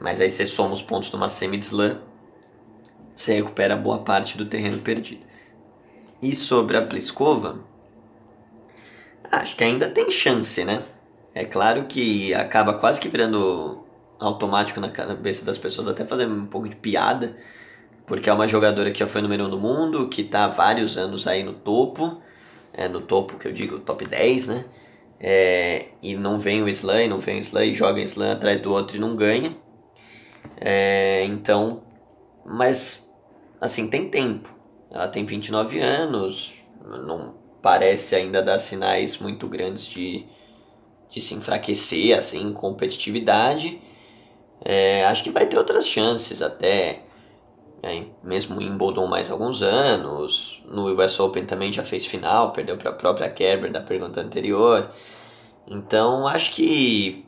Mas 0.00 0.20
aí 0.20 0.30
você 0.30 0.46
soma 0.46 0.74
os 0.74 0.82
pontos 0.82 1.10
numa 1.12 1.28
semi 1.28 1.58
de 1.58 1.66
slam, 1.66 1.98
você 3.16 3.34
recupera 3.34 3.76
boa 3.76 4.04
parte 4.04 4.36
do 4.38 4.46
terreno 4.46 4.78
perdido. 4.80 5.24
E 6.22 6.34
sobre 6.34 6.76
a 6.76 6.82
Pliskova, 6.86 7.60
acho 9.30 9.56
que 9.56 9.64
ainda 9.64 9.88
tem 9.88 10.10
chance, 10.10 10.64
né? 10.64 10.82
É 11.34 11.44
claro 11.44 11.86
que 11.86 12.32
acaba 12.34 12.74
quase 12.74 13.00
que 13.00 13.08
virando 13.08 13.84
automático 14.18 14.80
na 14.80 14.90
cabeça 14.90 15.44
das 15.44 15.58
pessoas, 15.58 15.88
até 15.88 16.04
fazendo 16.04 16.34
um 16.34 16.46
pouco 16.46 16.68
de 16.68 16.76
piada, 16.76 17.36
porque 18.06 18.28
é 18.28 18.32
uma 18.32 18.46
jogadora 18.46 18.90
que 18.90 18.98
já 18.98 19.06
foi 19.06 19.22
número 19.22 19.44
1 19.44 19.46
um 19.46 19.50
do 19.50 19.58
mundo, 19.58 20.08
que 20.08 20.22
está 20.22 20.44
há 20.44 20.48
vários 20.48 20.98
anos 20.98 21.26
aí 21.26 21.42
no 21.42 21.54
topo, 21.54 22.20
é, 22.72 22.88
no 22.88 23.00
topo 23.00 23.38
que 23.38 23.48
eu 23.48 23.52
digo, 23.52 23.78
top 23.80 24.04
10, 24.06 24.48
né? 24.48 24.64
É, 25.20 25.86
e 26.02 26.16
não 26.16 26.38
vem 26.38 26.62
o 26.62 26.68
slam, 26.68 27.08
não 27.08 27.18
vem 27.18 27.36
o 27.36 27.40
slam, 27.40 27.64
e 27.64 27.74
joga 27.74 28.00
slam 28.02 28.32
atrás 28.32 28.60
do 28.60 28.72
outro 28.72 28.96
e 28.96 29.00
não 29.00 29.16
ganha. 29.16 29.56
É, 30.60 31.24
então, 31.24 31.82
mas 32.44 33.10
assim, 33.60 33.88
tem 33.88 34.08
tempo. 34.10 34.52
Ela 34.90 35.08
tem 35.08 35.24
29 35.24 35.80
anos, 35.80 36.54
não 36.84 37.34
parece 37.62 38.14
ainda 38.14 38.42
dar 38.42 38.58
sinais 38.58 39.18
muito 39.18 39.48
grandes 39.48 39.86
de, 39.86 40.26
de 41.10 41.20
se 41.20 41.34
enfraquecer 41.34 42.16
assim, 42.16 42.42
em 42.42 42.52
competitividade. 42.52 43.80
É, 44.64 45.04
acho 45.06 45.24
que 45.24 45.30
vai 45.30 45.46
ter 45.46 45.56
outras 45.58 45.86
chances 45.86 46.42
até, 46.42 47.00
é, 47.84 48.06
mesmo 48.22 48.60
em 48.60 48.68
Wimbledon 48.70 49.06
mais 49.06 49.30
alguns 49.30 49.62
anos. 49.62 50.62
No 50.66 50.84
US 50.92 51.20
Open 51.20 51.46
também 51.46 51.72
já 51.72 51.84
fez 51.84 52.06
final, 52.06 52.52
perdeu 52.52 52.76
para 52.76 52.90
a 52.90 52.94
própria 52.94 53.28
Kerber 53.30 53.70
da 53.72 53.80
pergunta 53.80 54.20
anterior. 54.20 54.90
Então 55.66 56.26
acho 56.26 56.52
que 56.52 57.24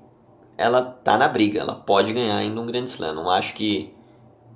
ela 0.59 0.83
tá 0.85 1.19
na 1.19 1.29
briga, 1.29 1.61
ela 1.61 1.75
pode 1.75 2.13
ganhar 2.13 2.37
ainda 2.37 2.61
um 2.61 2.67
grande 2.67 2.91
slam. 2.91 3.15
Não 3.15 3.31
acho 3.31 3.55
que 3.55 3.93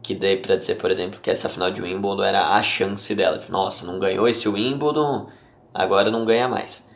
que 0.03 0.15
dê 0.15 0.37
pra 0.37 0.57
dizer, 0.57 0.77
por 0.77 0.91
exemplo, 0.91 1.21
que 1.21 1.31
essa 1.31 1.49
final 1.49 1.71
de 1.71 1.83
Wimbledon 1.83 2.25
era 2.25 2.55
a 2.57 2.63
chance 2.63 3.15
dela. 3.15 3.39
Tipo, 3.39 3.53
Nossa, 3.53 3.87
não 3.87 3.99
ganhou 3.99 4.29
esse 4.29 4.49
Wimbledon, 4.49 5.29
agora 5.75 6.11
não 6.11 6.25
ganha 6.25 6.49
mais. 6.49 6.89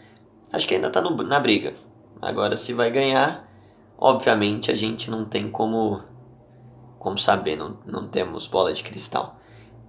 Acho 0.52 0.66
que 0.66 0.75
ainda 0.75 0.90
tá 0.90 1.00
no- 1.00 1.16
na 1.25 1.40
briga. 1.40 1.75
Agora, 2.23 2.56
se 2.56 2.73
vai 2.73 2.90
ganhar, 2.90 3.49
obviamente 3.99 4.70
a 4.70 4.76
gente 4.76 5.11
não 5.11 5.25
tem 5.25 5.50
como, 5.50 6.02
como 7.04 7.18
saber, 7.18 7.54
não, 7.54 7.76
não 7.84 8.08
temos 8.08 8.46
bola 8.46 8.73
de 8.73 8.82
cristal. 8.82 9.38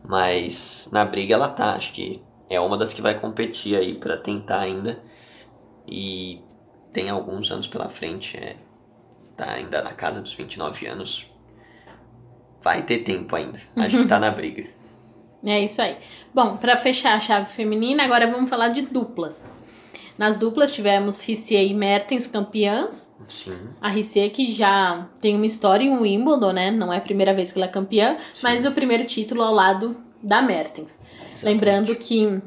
Mas 0.04 0.90
na 0.92 1.06
briga 1.06 1.34
ela 1.34 1.48
tá, 1.48 1.74
acho 1.74 1.94
que 1.94 2.22
é 2.50 2.60
uma 2.60 2.78
das 2.78 2.92
que 2.92 3.02
vai 3.02 3.18
competir 3.18 3.78
aí 3.78 3.96
pra 3.96 4.18
tentar 4.18 4.60
ainda. 4.60 5.02
E 5.88 6.42
tem 6.92 7.10
alguns 7.10 7.50
anos 7.50 7.68
pela 7.68 7.88
frente, 7.88 8.36
é, 8.36 8.58
tá 9.38 9.50
ainda 9.50 9.82
na 9.82 9.94
casa 9.94 10.22
dos 10.22 10.34
29 10.34 10.88
anos. 10.88 11.26
Vai 12.62 12.82
ter 12.82 13.00
tempo 13.00 13.34
ainda. 13.34 13.62
Acho 13.78 14.00
que 14.00 14.08
tá 14.08 14.20
na 14.20 14.30
briga. 14.30 14.68
É 15.48 15.64
isso 15.64 15.80
aí. 15.80 15.96
Bom, 16.34 16.58
para 16.58 16.76
fechar 16.76 17.14
a 17.14 17.20
chave 17.20 17.46
feminina, 17.46 18.04
agora 18.04 18.26
vamos 18.26 18.50
falar 18.50 18.70
de 18.70 18.82
duplas. 18.82 19.48
Nas 20.18 20.38
duplas 20.38 20.72
tivemos 20.72 21.22
Rissier 21.24 21.66
e 21.66 21.74
Mertens 21.74 22.28
campeãs. 22.28 23.14
Sim. 23.28 23.58
A 23.82 23.90
Rissier 23.90 24.30
que 24.32 24.52
já 24.54 25.08
tem 25.20 25.36
uma 25.36 25.46
história 25.46 25.84
em 25.84 25.98
Wimbledon, 25.98 26.54
né? 26.54 26.72
Não 26.72 26.92
é 26.92 26.98
a 26.98 27.02
primeira 27.02 27.34
vez 27.34 27.52
que 27.52 27.60
ela 27.60 27.66
é 27.66 27.70
campeã, 27.70 28.18
mas 28.42 28.66
o 28.66 28.72
primeiro 28.72 29.04
título 29.06 29.42
ao 29.42 29.54
lado 29.54 29.98
da 30.24 30.42
Mertens. 30.42 31.00
Lembrando 31.44 31.96
que 31.96 32.42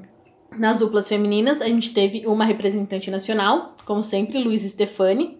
nas 0.56 0.78
duplas 0.78 1.08
femininas 1.08 1.60
a 1.60 1.66
gente 1.66 1.92
teve 1.92 2.26
uma 2.26 2.44
representante 2.44 3.10
nacional, 3.10 3.75
como 3.84 4.02
sempre, 4.02 4.38
Luiz 4.38 4.62
Stefani, 4.62 5.38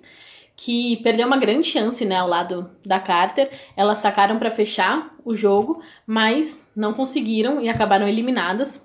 que 0.55 0.97
perdeu 0.99 1.27
uma 1.27 1.37
grande 1.37 1.67
chance, 1.67 2.05
né, 2.05 2.17
ao 2.17 2.29
lado 2.29 2.71
da 2.85 2.99
Carter. 3.01 3.51
Elas 3.77 3.99
sacaram 3.99 4.39
para 4.39 4.51
fechar 4.51 5.15
o 5.25 5.35
jogo, 5.35 5.81
mas 6.07 6.67
não 6.75 6.93
conseguiram 6.93 7.61
e 7.61 7.69
acabaram 7.69 8.09
eliminadas. 8.09 8.83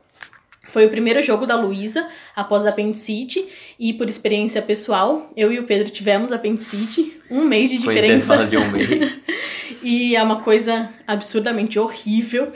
Foi 0.63 0.85
o 0.85 0.89
primeiro 0.89 1.21
jogo 1.21 1.45
da 1.45 1.55
Luísa 1.55 2.07
após 2.35 2.65
a 2.65 2.69
apendicite 2.69 3.45
e 3.77 3.93
por 3.93 4.09
experiência 4.09 4.61
pessoal, 4.61 5.29
eu 5.35 5.51
e 5.51 5.59
o 5.59 5.63
Pedro 5.63 5.89
tivemos 5.89 6.31
apendicite, 6.31 7.19
um 7.29 7.43
mês 7.43 7.69
de 7.69 7.79
Foi 7.79 7.93
diferença. 7.93 8.35
intervalo 8.35 8.49
de 8.49 8.57
um 8.57 8.71
mês. 8.71 9.21
E 9.81 10.15
é 10.15 10.23
uma 10.23 10.39
coisa 10.41 10.89
absurdamente 11.05 11.77
horrível. 11.77 12.53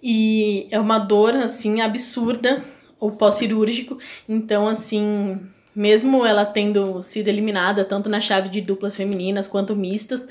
E 0.00 0.68
é 0.70 0.78
uma 0.78 0.98
dor, 0.98 1.34
assim, 1.34 1.80
absurda, 1.80 2.62
o 3.00 3.10
pós-cirúrgico. 3.10 3.98
Então, 4.28 4.68
assim, 4.68 5.40
mesmo 5.74 6.24
ela 6.24 6.44
tendo 6.46 7.02
sido 7.02 7.26
eliminada, 7.26 7.84
tanto 7.84 8.08
na 8.08 8.20
chave 8.20 8.48
de 8.48 8.60
duplas 8.60 8.94
femininas 8.94 9.48
quanto 9.48 9.74
mistas, 9.74 10.26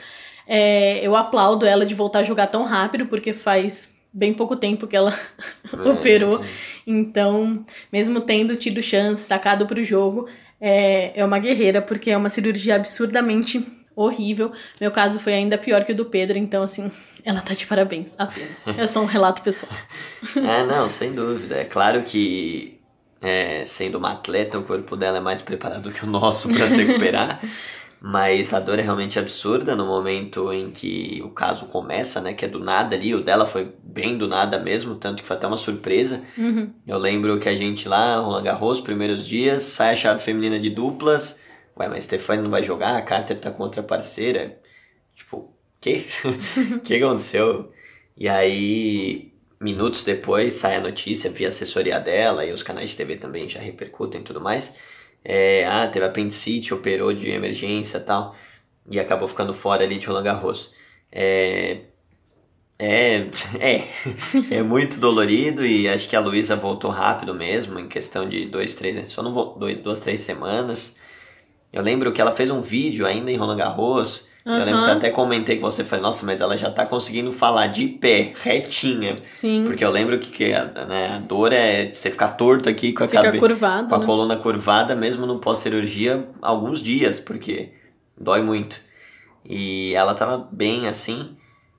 é, 0.48 1.06
eu 1.06 1.16
aplaudo 1.18 1.66
ela 1.66 1.86
de 1.86 1.94
voltar 1.94 2.20
a 2.20 2.24
jogar 2.24 2.48
tão 2.48 2.64
rápido, 2.64 3.08
porque 3.08 3.34
faz 3.34 3.90
bem 4.14 4.34
pouco 4.34 4.56
tempo 4.56 4.88
que 4.88 4.96
ela 4.96 5.18
operou. 5.86 6.44
Então, 6.88 7.65
mesmo 7.91 8.22
tendo 8.22 8.56
tido 8.56 8.82
chance, 8.82 9.24
sacado 9.24 9.67
pro 9.67 9.84
jogo, 9.84 10.25
é, 10.60 11.12
é 11.20 11.25
uma 11.25 11.38
guerreira, 11.38 11.82
porque 11.82 12.10
é 12.10 12.15
uma 12.15 12.29
cirurgia 12.29 12.77
absurdamente 12.77 13.62
horrível. 13.94 14.53
Meu 14.79 14.89
caso 14.89 15.20
foi 15.20 15.34
ainda 15.34 15.58
pior 15.58 15.84
que 15.84 15.91
o 15.91 15.96
do 15.96 16.06
Pedro, 16.06 16.38
então, 16.38 16.63
assim, 16.63 16.89
ela 17.25 17.41
tá 17.41 17.53
de 17.53 17.67
parabéns, 17.67 18.15
apenas. 18.17 18.63
É 18.77 18.88
só 18.88 19.01
um 19.01 19.06
relato 19.06 19.41
pessoal. 19.41 19.72
É, 20.38 20.63
não, 20.63 20.88
sem 20.88 21.12
dúvida. 21.12 21.58
É 21.58 21.65
claro 21.65 22.03
que, 22.03 22.79
é, 23.22 23.65
sendo 23.65 23.98
uma 23.98 24.13
atleta, 24.13 24.58
o 24.58 24.63
corpo 24.63 24.96
dela 24.96 25.17
é 25.17 25.22
mais 25.22 25.41
preparado 25.41 25.91
que 25.91 26.06
o 26.06 26.08
nosso 26.08 26.48
para 26.48 26.70
se 26.70 26.82
recuperar. 26.82 27.41
Mas 28.00 28.54
a 28.54 28.60
dor 28.60 28.77
é 28.77 28.82
realmente 28.84 29.18
absurda 29.18 29.75
no 29.75 29.86
momento 29.86 30.54
em 30.54 30.70
que 30.70 31.22
o 31.25 31.30
caso 31.30 31.66
começa, 31.66 32.22
né? 32.22 32.34
Que 32.34 32.46
é 32.46 32.48
do 32.48 32.60
nada 32.60 32.96
ali. 32.96 33.16
O 33.16 33.22
dela 33.22 33.46
foi 33.46 33.74
bem 33.84 34.18
do 34.18 34.27
nada 34.27 34.60
mesmo, 34.60 34.96
tanto 34.96 35.24
que 35.24 35.27
foi 35.27 35.36
até 35.36 35.48
uma 35.48 35.58
surpresa. 35.58 36.22
Uhum. 36.38 36.72
Eu 36.86 36.98
lembro 37.00 37.39
que 37.39 37.50
a 37.50 37.56
gente 37.56 37.89
lá, 37.89 38.18
Roland 38.20 38.44
Garros, 38.44 38.80
primeiros 38.80 39.27
dias, 39.27 39.63
sai 39.63 39.94
a 39.94 39.96
chave 39.96 40.22
feminina 40.22 40.60
de 40.60 40.70
duplas. 40.70 41.39
Ué, 41.80 41.88
mas 41.88 42.04
Stefani 42.04 42.42
não 42.42 42.51
vai 42.51 42.63
jogar, 42.63 42.98
a 42.98 43.01
Carter 43.01 43.39
tá 43.39 43.51
com 43.51 43.63
outra 43.63 43.82
parceira. 43.82 44.60
Tipo, 45.16 45.51
quê? 45.82 46.06
O 46.75 46.80
que 46.82 46.96
aconteceu? 46.96 47.72
E 48.16 48.27
aí, 48.27 49.34
minutos 49.60 50.04
depois, 50.04 50.54
sai 50.54 50.75
a 50.75 50.82
notícia 50.82 51.30
via 51.30 51.48
assessoria 51.48 52.00
dela 52.00 52.46
e 52.46 52.51
os 52.51 52.63
canais 52.63 52.92
de 52.92 52.98
TV 52.98 53.16
também 53.16 53.50
já 53.50 53.60
repercutem 53.60 54.22
e 54.22 54.24
tudo 54.24 54.42
mais. 54.42 54.75
É, 55.24 55.66
ah, 55.68 55.88
teve 55.88 56.06
apendicite, 56.06 56.74
operou 56.74 57.14
de 57.14 57.30
emergência 57.30 58.00
tal. 58.00 58.36
E 58.90 59.00
acabou 59.00 59.28
ficando 59.28 59.54
fora 59.54 59.84
ali 59.84 59.98
de 59.98 60.08
Roland 60.08 60.24
Garros. 60.24 60.74
É, 61.12 61.82
É, 62.80 63.30
é, 63.60 63.88
é 64.58 64.64
muito 64.64 65.00
dolorido 65.00 65.66
e 65.66 65.88
acho 65.90 66.08
que 66.08 66.16
a 66.16 66.20
Luísa 66.20 66.56
voltou 66.56 66.92
rápido 66.92 67.34
mesmo, 67.34 67.80
em 67.80 67.88
questão 67.88 68.28
de 68.30 68.46
dois, 68.46 68.76
três, 68.76 69.08
só 69.08 69.24
não 69.24 69.34
voltou, 69.34 69.74
duas, 69.76 70.00
três 70.00 70.22
semanas. 70.22 70.96
Eu 71.72 71.82
lembro 71.84 72.12
que 72.14 72.22
ela 72.22 72.34
fez 72.34 72.50
um 72.50 72.62
vídeo 72.62 73.06
ainda 73.06 73.32
em 73.32 73.38
Roland 73.38 73.58
Garros, 73.58 74.30
uhum. 74.48 74.58
eu 74.58 74.66
lembro 74.66 74.84
que 74.84 74.89
eu 74.89 74.94
até 74.94 75.10
comentei 75.10 75.58
com 75.58 75.70
você, 75.70 75.84
falei, 75.84 76.01
nossa, 76.01 76.25
mas 76.25 76.42
ela 76.42 76.58
já 76.58 76.72
tá 76.72 76.86
conseguindo 76.86 77.32
falar 77.32 77.68
de 77.68 77.88
pé, 77.88 78.34
retinha. 78.36 79.18
Sim. 79.24 79.66
Porque 79.66 79.84
eu 79.84 79.92
lembro 79.92 80.18
que, 80.20 80.32
que 80.32 80.54
a, 80.54 80.66
né, 80.86 81.16
a 81.16 81.20
dor 81.20 81.51
é 81.51 81.94
você 81.94 82.10
ficar 82.10 82.30
torto 82.30 82.70
aqui 82.70 82.94
com 82.94 83.04
a 83.04 83.08
Fica 83.08 83.24
cabeça, 83.24 83.46
curvado, 83.46 83.89
com 83.89 83.96
a 83.96 84.00
né? 84.00 84.06
coluna 84.06 84.36
curvada, 84.38 84.96
mesmo 84.96 85.25
no 85.25 85.39
pós-cirurgia, 85.39 86.27
alguns 86.42 86.82
dias, 86.82 87.20
porque 87.20 87.74
dói 88.20 88.42
muito. 88.42 88.80
E 89.46 89.94
ela 89.94 90.13
tava 90.13 90.48
bem 90.51 90.88
assim, 90.88 91.38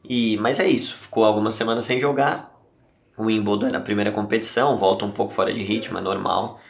e, 0.08 0.36
mas 0.38 0.58
é 0.58 0.66
isso, 0.66 0.96
ficou 0.96 1.24
algumas 1.24 1.54
semanas 1.54 1.84
sem 1.84 1.98
jogar. 1.98 2.54
O 3.16 3.24
Wimbledon 3.24 3.66
era 3.66 3.78
a 3.78 3.82
primeira 3.82 4.12
competição, 4.12 4.78
volta 4.78 5.04
um 5.04 5.10
pouco 5.10 5.32
fora 5.32 5.52
de 5.52 5.62
ritmo, 5.62 5.98
é 5.98 6.00
normal. 6.00 6.60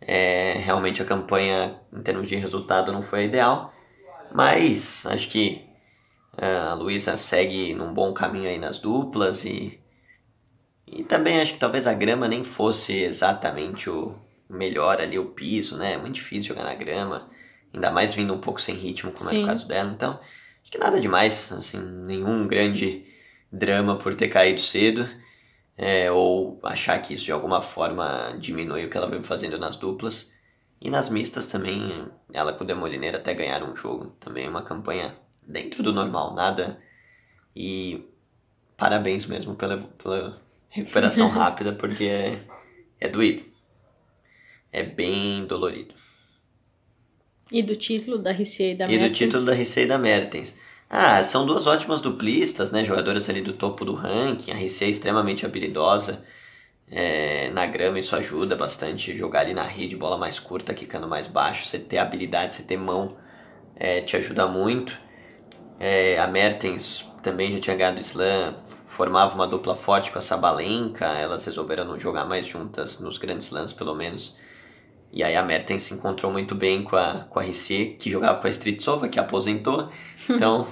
É, 0.00 0.54
realmente 0.58 1.02
a 1.02 1.04
campanha, 1.04 1.76
em 1.92 2.00
termos 2.00 2.28
de 2.28 2.36
resultado, 2.36 2.92
não 2.92 3.02
foi 3.02 3.24
ideal. 3.24 3.72
Mas 4.34 5.06
acho 5.06 5.28
que 5.28 5.66
é, 6.36 6.56
a 6.56 6.74
Luísa 6.74 7.16
segue 7.16 7.74
num 7.74 7.92
bom 7.92 8.12
caminho 8.12 8.48
aí 8.48 8.58
nas 8.58 8.78
duplas 8.78 9.44
e, 9.44 9.80
e 10.86 11.04
também 11.04 11.40
acho 11.40 11.54
que 11.54 11.58
talvez 11.58 11.86
a 11.86 11.94
grama 11.94 12.28
nem 12.28 12.44
fosse 12.44 12.94
exatamente 12.94 13.90
o 13.90 14.16
melhor 14.48 15.00
ali, 15.00 15.18
o 15.18 15.26
piso, 15.26 15.76
né? 15.76 15.94
É 15.94 15.98
muito 15.98 16.14
difícil 16.14 16.54
jogar 16.54 16.64
na 16.64 16.74
grama, 16.74 17.28
ainda 17.72 17.90
mais 17.90 18.14
vindo 18.14 18.32
um 18.34 18.40
pouco 18.40 18.60
sem 18.60 18.74
ritmo, 18.74 19.12
como 19.12 19.28
Sim. 19.30 19.40
é 19.40 19.44
o 19.44 19.46
caso 19.46 19.68
dela. 19.68 19.92
Então, 19.94 20.18
Acho 20.68 20.72
que 20.72 20.78
nada 20.78 21.00
demais, 21.00 21.50
assim, 21.50 21.80
nenhum 21.80 22.46
grande 22.46 23.06
drama 23.50 23.96
por 23.96 24.14
ter 24.14 24.28
caído 24.28 24.60
cedo. 24.60 25.08
É, 25.78 26.10
ou 26.12 26.60
achar 26.62 27.00
que 27.00 27.14
isso 27.14 27.24
de 27.24 27.32
alguma 27.32 27.62
forma 27.62 28.36
diminui 28.38 28.84
o 28.84 28.90
que 28.90 28.96
ela 28.96 29.08
vem 29.08 29.22
fazendo 29.22 29.58
nas 29.58 29.76
duplas. 29.76 30.30
E 30.80 30.90
nas 30.90 31.08
mistas 31.08 31.46
também, 31.46 32.06
ela 32.32 32.52
com 32.52 32.62
o 32.62 32.66
Demolineiro 32.66 33.16
até 33.16 33.34
ganharam 33.34 33.72
um 33.72 33.76
jogo. 33.76 34.16
Também 34.20 34.48
uma 34.48 34.62
campanha 34.62 35.16
dentro 35.42 35.82
do 35.82 35.92
normal, 35.92 36.34
nada. 36.34 36.78
E 37.54 38.04
parabéns 38.76 39.26
mesmo 39.26 39.54
pela, 39.56 39.78
pela 39.78 40.40
recuperação 40.68 41.28
rápida, 41.28 41.72
porque 41.72 42.04
é, 42.04 42.38
é 43.00 43.08
doído. 43.08 43.42
É 44.72 44.82
bem 44.82 45.44
dolorido. 45.46 45.94
E 47.50 47.62
do 47.62 47.74
título 47.74 48.18
da 48.18 48.30
Ricei 48.30 48.72
e 48.72 48.74
da 48.76 48.86
Mertens? 48.86 49.06
E 49.06 49.08
do 49.08 49.14
título 49.14 49.44
da 49.44 49.54
Ricei 49.54 49.84
e 49.84 49.88
da 49.88 49.98
Mertens. 49.98 50.56
Ah, 50.88 51.22
são 51.22 51.44
duas 51.44 51.66
ótimas 51.66 52.00
duplistas, 52.00 52.70
né? 52.70 52.84
Jogadoras 52.84 53.28
ali 53.28 53.42
do 53.42 53.52
topo 53.52 53.84
do 53.84 53.94
ranking. 53.94 54.52
A 54.52 54.54
Ricei 54.54 54.88
é 54.88 54.90
extremamente 54.90 55.44
habilidosa. 55.44 56.24
É, 56.90 57.50
na 57.50 57.66
grama 57.66 57.98
isso 57.98 58.16
ajuda 58.16 58.56
bastante. 58.56 59.16
Jogar 59.16 59.40
ali 59.40 59.54
na 59.54 59.62
rede, 59.62 59.96
bola 59.96 60.16
mais 60.16 60.38
curta, 60.38 60.72
quicando 60.72 61.06
mais 61.06 61.26
baixo. 61.26 61.66
Você 61.66 61.78
ter 61.78 61.98
habilidade, 61.98 62.54
você 62.54 62.62
ter 62.62 62.76
mão, 62.76 63.16
é, 63.76 64.00
te 64.00 64.16
ajuda 64.16 64.46
muito. 64.46 64.98
É, 65.78 66.18
a 66.18 66.26
Mertens 66.26 67.06
também 67.22 67.52
já 67.52 67.60
tinha 67.60 67.76
ganhado 67.76 68.00
slam, 68.00 68.54
formava 68.56 69.34
uma 69.34 69.46
dupla 69.46 69.76
forte 69.76 70.10
com 70.10 70.18
a 70.18 70.22
Sabalenka. 70.22 71.04
Elas 71.04 71.44
resolveram 71.44 71.84
não 71.84 71.98
jogar 71.98 72.24
mais 72.24 72.46
juntas 72.46 72.98
nos 72.98 73.18
grandes 73.18 73.46
slams, 73.46 73.72
pelo 73.72 73.94
menos. 73.94 74.36
E 75.12 75.22
aí 75.22 75.36
a 75.36 75.42
Mertens 75.42 75.84
se 75.84 75.94
encontrou 75.94 76.30
muito 76.32 76.54
bem 76.54 76.82
com 76.82 76.96
a, 76.96 77.26
com 77.30 77.38
a 77.38 77.42
RC, 77.42 77.96
que 77.98 78.10
jogava 78.10 78.40
com 78.40 78.46
a 78.46 78.50
Stritsova, 78.50 79.08
que 79.08 79.18
aposentou. 79.18 79.88
Então, 80.30 80.66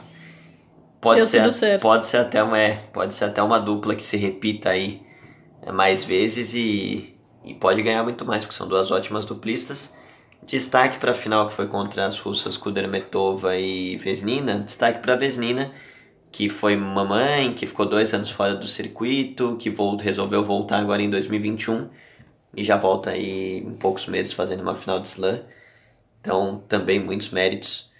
pode, 1.01 1.25
ser, 1.25 1.81
pode, 1.81 2.05
ser 2.05 2.19
até 2.19 2.43
uma, 2.43 2.59
é, 2.59 2.75
pode 2.93 3.15
ser 3.15 3.25
até 3.25 3.43
uma 3.43 3.59
dupla 3.59 3.95
que 3.95 4.05
se 4.05 4.19
repita 4.19 4.69
aí 4.69 5.06
mais 5.73 6.05
vezes 6.05 6.55
e, 6.55 7.15
e 7.45 7.55
pode 7.55 7.83
ganhar 7.83 8.03
muito 8.03 8.25
mais, 8.25 8.45
porque 8.45 8.57
são 8.57 8.69
duas 8.69 8.91
ótimas 8.91 9.25
duplistas. 9.25 9.97
Destaque 10.47 10.99
para 10.99 11.11
a 11.11 11.15
final 11.15 11.49
que 11.49 11.55
foi 11.55 11.67
contra 11.67 12.07
as 12.07 12.19
russas 12.19 12.57
Kudermetova 12.57 13.57
e 13.57 13.97
Vesnina. 13.97 14.61
Destaque 14.61 15.01
para 15.01 15.17
Vesnina, 15.17 15.73
que 16.31 16.49
foi 16.49 16.77
mamãe, 16.77 17.53
que 17.53 17.67
ficou 17.67 17.87
dois 17.87 18.15
anos 18.15 18.31
fora 18.31 18.55
do 18.55 18.67
circuito, 18.67 19.57
que 19.59 19.73
resolveu 20.03 20.45
voltar 20.45 20.79
agora 20.79 21.03
em 21.03 21.11
2021 21.11 21.89
e 22.57 22.65
já 22.65 22.77
volta 22.77 23.11
aí 23.11 23.59
em 23.59 23.75
poucos 23.75 24.07
meses 24.07 24.33
fazendo 24.33 24.63
uma 24.63 24.75
final 24.75 25.01
de 25.01 25.09
slam. 25.09 25.41
Então, 26.21 26.63
também 26.69 27.01
muitos 27.01 27.31
méritos 27.31 27.93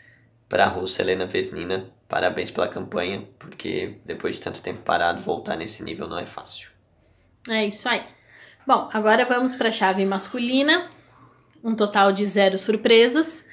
para 0.49 0.65
a 0.65 0.69
russa 0.69 1.03
Helena 1.03 1.27
Vesnina. 1.27 1.91
Parabéns 2.09 2.51
pela 2.51 2.69
campanha, 2.69 3.29
porque 3.39 3.99
depois 4.05 4.37
de 4.37 4.43
tanto 4.43 4.63
tempo 4.63 4.83
parado, 4.83 5.21
voltar 5.21 5.57
nesse 5.57 5.83
nível 5.83 6.09
não 6.09 6.19
é 6.19 6.27
fácil. 6.27 6.76
É 7.49 7.67
isso 7.67 7.89
aí. 7.89 8.03
Bom, 8.67 8.89
agora 8.93 9.25
vamos 9.25 9.55
para 9.55 9.69
a 9.69 9.73
chave 9.73 10.05
masculina. 10.05 10.89
Um 11.63 11.75
total 11.75 12.13
de 12.13 12.25
zero 12.27 12.59
surpresas. 12.59 13.45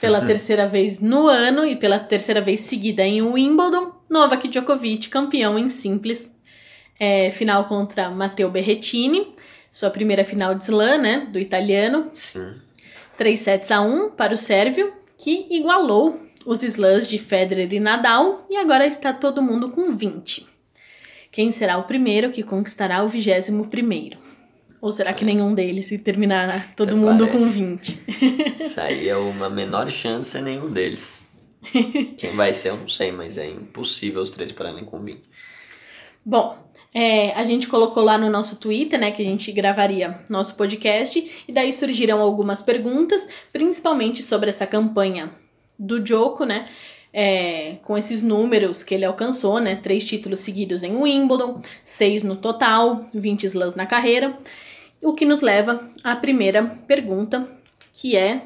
Pela 0.00 0.24
terceira 0.24 0.66
vez 0.66 1.00
no 1.00 1.28
ano 1.28 1.66
e 1.66 1.76
pela 1.76 1.98
terceira 1.98 2.40
vez 2.40 2.60
seguida 2.60 3.04
em 3.04 3.20
Wimbledon, 3.20 3.92
Novak 4.08 4.48
Djokovic, 4.48 5.10
campeão 5.10 5.58
em 5.58 5.68
simples. 5.68 6.34
É, 6.98 7.30
final 7.30 7.66
contra 7.66 8.08
Matteo 8.10 8.50
Berrettini 8.50 9.34
sua 9.70 9.90
primeira 9.90 10.24
final 10.24 10.54
de 10.54 10.64
slam, 10.64 10.98
né, 10.98 11.28
do 11.30 11.38
italiano. 11.38 12.10
Sim. 12.12 12.54
3 13.16 13.38
sets 13.38 13.70
a 13.70 13.80
1 13.80 14.10
para 14.10 14.34
o 14.34 14.36
sérvio, 14.36 14.92
que 15.18 15.46
igualou 15.50 16.20
os 16.44 16.62
slams 16.62 17.06
de 17.06 17.18
Federer 17.18 17.72
e 17.72 17.78
Nadal 17.78 18.46
e 18.50 18.56
agora 18.56 18.86
está 18.86 19.12
todo 19.12 19.42
mundo 19.42 19.68
com 19.70 19.94
20. 19.94 20.46
Quem 21.30 21.52
será 21.52 21.78
o 21.78 21.84
primeiro 21.84 22.30
que 22.30 22.42
conquistará 22.42 23.02
o 23.04 23.08
21 23.08 23.64
primeiro? 23.64 24.18
Ou 24.80 24.90
será 24.90 25.12
que 25.12 25.24
nenhum 25.24 25.54
deles 25.54 25.86
se 25.86 25.98
terminará 25.98 26.58
todo 26.74 26.88
Até 26.88 26.96
mundo 26.96 27.26
parece. 27.26 27.44
com 27.44 27.50
20? 27.50 28.00
Isso 28.64 28.80
aí 28.80 29.08
é 29.08 29.16
uma 29.16 29.48
menor 29.48 29.90
chance 29.90 30.36
é 30.36 30.40
nenhum 30.40 30.70
deles. 30.70 31.06
Quem 32.16 32.34
vai 32.34 32.52
ser 32.54 32.70
eu 32.70 32.76
não 32.76 32.88
sei, 32.88 33.12
mas 33.12 33.36
é 33.36 33.46
impossível 33.46 34.22
os 34.22 34.30
três 34.30 34.50
pararem 34.50 34.84
com 34.84 34.98
20. 34.98 35.20
Bom, 36.24 36.56
é, 36.92 37.32
a 37.32 37.44
gente 37.44 37.68
colocou 37.68 38.02
lá 38.02 38.18
no 38.18 38.30
nosso 38.30 38.56
Twitter, 38.56 38.98
né, 38.98 39.10
que 39.10 39.22
a 39.22 39.24
gente 39.24 39.52
gravaria 39.52 40.18
nosso 40.28 40.54
podcast, 40.54 41.44
e 41.46 41.52
daí 41.52 41.72
surgiram 41.72 42.20
algumas 42.20 42.60
perguntas, 42.62 43.28
principalmente 43.52 44.22
sobre 44.22 44.50
essa 44.50 44.66
campanha 44.66 45.30
do 45.78 46.04
Joko, 46.04 46.44
né, 46.44 46.64
é, 47.12 47.76
com 47.82 47.96
esses 47.96 48.22
números 48.22 48.82
que 48.82 48.94
ele 48.94 49.04
alcançou, 49.04 49.60
né, 49.60 49.74
três 49.76 50.04
títulos 50.04 50.40
seguidos 50.40 50.82
em 50.82 50.94
Wimbledon, 50.96 51.60
seis 51.84 52.22
no 52.22 52.36
total, 52.36 53.06
20 53.12 53.44
slams 53.44 53.74
na 53.74 53.86
carreira, 53.86 54.38
o 55.02 55.12
que 55.14 55.24
nos 55.24 55.40
leva 55.40 55.88
à 56.04 56.14
primeira 56.14 56.62
pergunta, 56.86 57.48
que 57.92 58.16
é, 58.16 58.42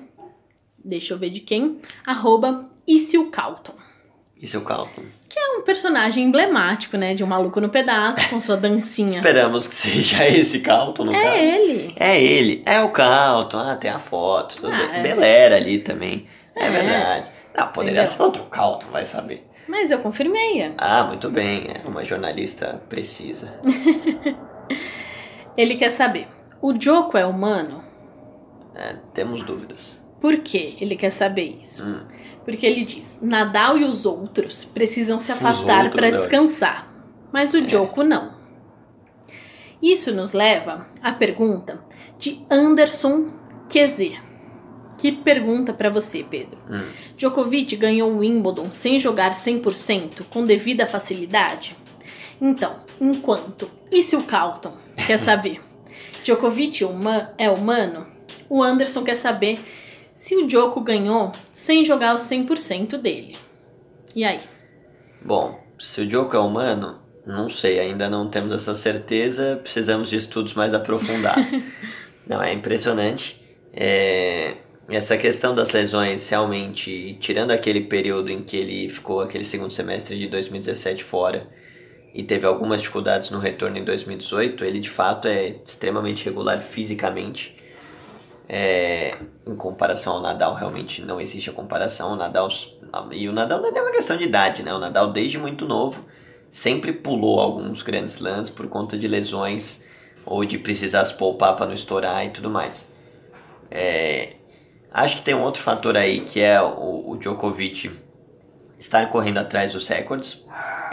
deixa 0.85 1.14
eu 1.14 1.18
ver 1.18 1.31
de 1.31 1.40
quem, 1.40 1.79
arroba 2.07 2.68
Isil 2.87 3.31
Calton. 3.31 3.74
Isil 4.40 4.62
Calton 4.62 5.03
que 5.35 5.40
é 5.40 5.59
um 5.59 5.62
personagem 5.62 6.24
emblemático, 6.24 6.96
né? 6.96 7.12
De 7.12 7.24
um 7.24 7.27
maluco 7.27 7.61
no 7.61 7.68
pedaço 7.68 8.29
com 8.31 8.40
sua 8.40 8.57
dancinha. 8.57 9.16
Esperamos 9.16 9.66
que 9.66 9.74
seja 9.74 10.24
esse 10.31 10.61
Calton, 10.61 11.07
no 11.07 11.12
É 11.12 11.22
caso. 11.22 11.37
ele. 11.37 11.94
É 11.96 12.22
ele. 12.22 12.62
É 12.64 12.81
o 12.83 12.90
Calton. 12.90 13.59
Ah, 13.59 13.74
tem 13.74 13.90
a 13.90 13.98
foto. 13.98 14.64
Ah. 14.64 14.98
É... 14.98 15.03
Belera 15.03 15.57
ali 15.57 15.81
também. 15.81 16.29
É, 16.55 16.66
é. 16.66 16.70
verdade. 16.70 17.27
Não, 17.57 17.69
poderia 17.69 18.01
Entendeu? 18.01 18.17
ser 18.17 18.23
outro 18.23 18.45
Calton, 18.45 18.88
vai 18.90 19.05
saber. 19.05 19.49
Mas 19.69 19.90
eu 19.90 19.99
confirmei. 20.01 20.75
Ah, 20.77 21.05
muito 21.05 21.31
bem. 21.31 21.69
É 21.69 21.88
uma 21.88 22.05
jornalista 22.05 22.83
precisa. 22.88 23.59
ele 25.57 25.77
quer 25.77 25.90
saber: 25.90 26.29
o 26.61 26.79
Joko 26.79 27.17
é 27.17 27.25
humano? 27.25 27.83
É, 28.75 28.97
temos 29.14 29.43
dúvidas. 29.43 29.97
Por 30.21 30.38
que 30.38 30.77
ele 30.81 30.97
quer 30.97 31.11
saber 31.11 31.59
isso? 31.61 31.85
Hum. 31.85 32.01
Porque 32.45 32.67
ele 32.67 32.85
diz: 32.85 33.19
Nadal 33.23 33.79
e 33.79 33.85
os 33.85 34.05
outros 34.05 34.64
precisam 34.64 35.19
se 35.19 35.33
afastar 35.33 35.90
para 35.90 36.11
descansar, 36.11 36.93
mas 37.33 37.55
o 37.55 37.69
Joko 37.69 38.03
é. 38.03 38.05
não. 38.05 38.35
Isso 39.83 40.14
nos 40.14 40.33
leva 40.33 40.87
à 41.03 41.12
pergunta 41.12 41.79
de 42.19 42.45
Anderson 42.51 43.31
QZ, 43.69 44.19
que 44.99 45.13
pergunta 45.13 45.73
para 45.73 45.91
você, 45.91 46.23
Pedro. 46.23 46.59
Hum. 46.71 46.87
Djokovic 47.17 47.77
ganhou 47.77 48.11
o 48.11 48.19
Wimbledon 48.19 48.71
sem 48.71 48.99
jogar 48.99 49.33
100% 49.33 50.25
com 50.31 50.47
devida 50.47 50.87
facilidade? 50.87 51.77
Então, 52.41 52.77
enquanto 53.01 53.71
e 53.91 54.03
se 54.03 54.17
o 54.17 54.23
Calton 54.25 54.77
quer 55.07 55.19
saber? 55.19 55.61
Djokovic 56.23 56.85
é 57.39 57.51
humano? 57.51 58.07
O 58.49 58.63
Anderson 58.63 59.03
quer 59.03 59.17
saber 59.17 59.61
se 60.15 60.37
o 60.37 60.49
Joko 60.49 60.81
ganhou 60.81 61.33
sem 61.53 61.85
jogar 61.85 62.15
o 62.15 62.19
100% 62.19 62.97
dele. 62.97 63.37
E 64.15 64.25
aí? 64.25 64.41
Bom, 65.23 65.61
se 65.79 66.03
o 66.03 66.11
Joko 66.11 66.37
é 66.37 66.39
humano, 66.39 67.01
não 67.27 67.49
sei, 67.49 67.81
ainda 67.81 68.09
não 68.09 68.29
temos 68.29 68.53
essa 68.53 68.75
certeza, 68.75 69.59
precisamos 69.63 70.09
de 70.09 70.17
estudos 70.17 70.55
mais 70.55 70.73
aprofundados. 70.73 71.53
não, 72.27 72.43
é 72.43 72.53
impressionante. 72.53 73.41
É, 73.73 74.57
essa 74.88 75.16
questão 75.16 75.55
das 75.55 75.73
lesões, 75.73 76.29
realmente, 76.29 77.16
tirando 77.20 77.51
aquele 77.51 77.81
período 77.81 78.31
em 78.31 78.42
que 78.42 78.57
ele 78.57 78.88
ficou 78.88 79.20
aquele 79.20 79.44
segundo 79.44 79.73
semestre 79.73 80.18
de 80.18 80.27
2017 80.27 81.03
fora, 81.03 81.49
e 82.14 82.23
teve 82.23 82.47
algumas 82.47 82.81
dificuldades 82.81 83.31
no 83.31 83.40
retorno 83.40 83.77
em 83.77 83.85
2018, 83.85 84.64
ele 84.64 84.79
de 84.79 84.88
fato 84.88 85.27
é 85.27 85.57
extremamente 85.66 86.25
regular 86.25 86.61
fisicamente. 86.61 87.57
É, 88.49 89.16
em 89.44 89.57
comparação 89.57 90.14
ao 90.14 90.20
Nadal, 90.20 90.55
realmente 90.55 91.03
não 91.03 91.20
existe 91.20 91.51
a 91.51 91.53
comparação. 91.53 92.12
O 92.12 92.16
Nadal 92.16 92.49
e 93.11 93.29
o 93.29 93.33
Nadal 93.33 93.61
não 93.61 93.68
é 93.68 93.83
uma 93.83 93.90
questão 93.90 94.16
de 94.16 94.25
idade, 94.25 94.62
né? 94.62 94.73
O 94.73 94.79
Nadal 94.79 95.11
desde 95.11 95.38
muito 95.38 95.66
novo 95.66 96.05
sempre 96.49 96.92
pulou 96.92 97.40
alguns 97.40 97.83
grandes 97.83 98.20
lãs 98.20 98.49
por 98.49 98.68
conta 98.68 98.97
de 98.97 99.09
lesões 99.09 99.83
ou 100.25 100.44
de 100.44 100.57
precisar 100.57 101.05
se 101.05 101.14
poupar 101.14 101.57
para 101.57 101.66
não 101.66 101.75
estourar 101.75 102.25
e 102.25 102.31
tudo 102.31 102.49
mais. 102.49 102.87
É, 103.68 104.35
acho 104.95 105.17
que 105.17 105.23
tem 105.23 105.35
um 105.35 105.43
outro 105.43 105.61
fator 105.61 105.97
aí 105.97 106.21
que 106.21 106.41
é 106.41 106.63
o, 106.63 107.11
o 107.11 107.17
Djokovic 107.19 107.91
estar 108.79 109.11
correndo 109.11 109.39
atrás 109.39 109.73
dos 109.73 109.87
recordes. 109.89 110.43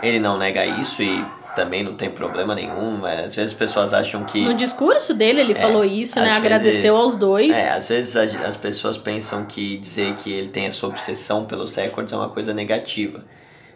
Ele 0.01 0.19
não 0.19 0.37
nega 0.37 0.65
isso 0.65 1.03
e 1.03 1.23
também 1.55 1.83
não 1.83 1.95
tem 1.95 2.09
problema 2.09 2.55
nenhum. 2.55 3.05
Às 3.05 3.35
vezes 3.35 3.51
as 3.51 3.53
pessoas 3.53 3.93
acham 3.93 4.23
que. 4.23 4.43
No 4.43 4.53
discurso 4.53 5.13
dele 5.13 5.41
ele 5.41 5.53
é, 5.53 5.55
falou 5.55 5.83
isso, 5.83 6.19
né? 6.19 6.31
Agradeceu 6.31 6.95
aos 6.95 7.15
dois. 7.15 7.51
É, 7.51 7.71
às 7.71 7.87
vezes 7.89 8.15
as 8.15 8.57
pessoas 8.57 8.97
pensam 8.97 9.45
que 9.45 9.77
dizer 9.77 10.15
que 10.15 10.31
ele 10.31 10.49
tem 10.49 10.65
essa 10.65 10.85
obsessão 10.87 11.45
pelos 11.45 11.75
recordes 11.75 12.13
é 12.13 12.17
uma 12.17 12.29
coisa 12.29 12.53
negativa. 12.53 13.23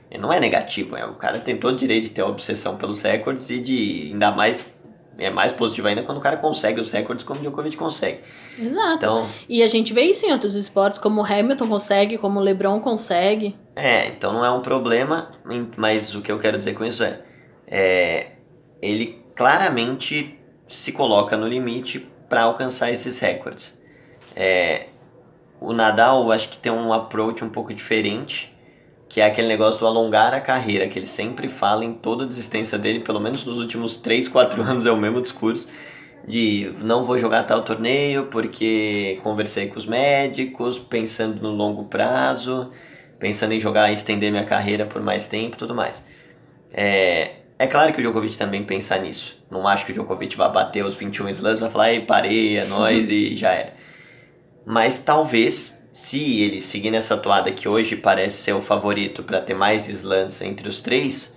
E 0.10 0.18
não 0.18 0.32
é 0.32 0.40
negativo, 0.40 0.96
é, 0.96 1.06
o 1.06 1.16
cara 1.16 1.40
tem 1.40 1.58
todo 1.58 1.74
o 1.74 1.78
direito 1.78 2.04
de 2.04 2.10
ter 2.12 2.22
obsessão 2.22 2.78
pelos 2.78 3.02
recordes 3.02 3.50
e 3.50 3.60
de 3.60 4.12
ainda 4.14 4.32
mais 4.32 4.66
é 5.18 5.30
mais 5.30 5.52
positivo 5.52 5.88
ainda 5.88 6.04
quando 6.04 6.18
o 6.18 6.22
cara 6.22 6.38
consegue 6.38 6.80
os 6.80 6.92
recordes 6.92 7.26
como 7.26 7.40
o 7.40 7.44
Djokovic 7.44 7.78
consegue. 7.78 8.20
Exato. 8.58 8.96
Então, 8.98 9.30
e 9.48 9.64
a 9.64 9.68
gente 9.68 9.94
vê 9.94 10.04
isso 10.04 10.26
em 10.26 10.32
outros 10.32 10.56
esportes, 10.56 11.00
como 11.00 11.22
o 11.22 11.26
Hamilton 11.26 11.68
consegue, 11.68 12.18
como 12.18 12.40
o 12.40 12.44
LeBron 12.44 12.80
consegue. 12.80 13.56
É, 13.76 14.08
então 14.08 14.34
não 14.34 14.44
é 14.44 14.52
um 14.52 14.62
problema, 14.62 15.30
mas 15.78 16.14
o 16.16 16.22
que 16.22 16.32
eu 16.32 16.40
quero 16.40 16.58
dizer 16.58 16.74
com 16.74 16.86
isso 16.86 17.04
é, 17.04 17.20
é 17.68 18.32
ele 18.82 19.22
claramente 19.36 20.38
se 20.68 20.92
coloca 20.92 21.38
no 21.38 21.48
limite 21.48 22.00
para 22.30 22.44
alcançar 22.44 22.92
esses 22.92 23.20
recordes. 23.20 23.78
É, 24.36 24.88
o 25.60 25.74
Nadal 25.74 26.32
acho 26.32 26.50
que 26.50 26.58
tem 26.58 26.72
um 26.72 26.92
approach 26.92 27.44
um 27.44 27.50
pouco 27.50 27.74
diferente 27.74 28.55
que 29.16 29.22
é 29.22 29.26
aquele 29.26 29.48
negócio 29.48 29.80
do 29.80 29.88
alongar 29.88 30.34
a 30.34 30.42
carreira, 30.42 30.90
que 30.90 31.00
ele 31.00 31.08
sempre 31.08 31.48
fala 31.48 31.86
em 31.86 31.94
toda 31.94 32.26
a 32.26 32.28
desistência 32.28 32.78
dele, 32.78 33.00
pelo 33.00 33.18
menos 33.18 33.46
nos 33.46 33.60
últimos 33.60 33.96
3, 33.96 34.28
4 34.28 34.60
anos 34.62 34.86
é 34.86 34.92
o 34.92 34.98
mesmo 34.98 35.22
discurso, 35.22 35.70
de 36.28 36.74
não 36.82 37.06
vou 37.06 37.18
jogar 37.18 37.44
tal 37.44 37.62
torneio 37.64 38.26
porque 38.26 39.18
conversei 39.24 39.70
com 39.70 39.78
os 39.78 39.86
médicos, 39.86 40.78
pensando 40.78 41.42
no 41.42 41.56
longo 41.56 41.86
prazo, 41.86 42.74
pensando 43.18 43.54
em 43.54 43.60
jogar, 43.62 43.90
estender 43.90 44.30
minha 44.32 44.44
carreira 44.44 44.86
por 44.86 45.02
mais 45.02 45.26
tempo 45.26 45.56
e 45.56 45.60
tudo 45.60 45.74
mais. 45.74 46.04
É, 46.74 47.36
é 47.58 47.68
claro 47.68 47.94
que 47.94 48.00
o 48.00 48.04
Djokovic 48.04 48.36
também 48.36 48.66
pensa 48.66 48.98
nisso. 48.98 49.42
Não 49.50 49.66
acho 49.66 49.86
que 49.86 49.94
o 49.94 49.96
Djokovic 49.96 50.36
vai 50.36 50.52
bater 50.52 50.84
os 50.84 50.94
21 50.94 51.30
slams, 51.30 51.60
vai 51.62 51.72
falar, 51.72 51.94
ei, 51.94 52.02
parei, 52.02 52.58
é 52.58 52.66
nóis 52.66 53.10
e 53.10 53.34
já 53.34 53.54
era. 53.54 53.74
Mas 54.66 55.00
talvez 55.00 55.75
se 55.96 56.42
ele 56.42 56.60
seguir 56.60 56.92
nessa 56.92 57.16
toada 57.16 57.50
que 57.54 57.70
hoje 57.70 57.96
parece 57.96 58.44
ser 58.44 58.52
o 58.52 58.62
favorito 58.62 59.24
para 59.24 59.40
ter 59.40 59.54
mais 59.54 59.88
slams 59.88 60.42
entre 60.42 60.68
os 60.68 60.82
três, 60.82 61.34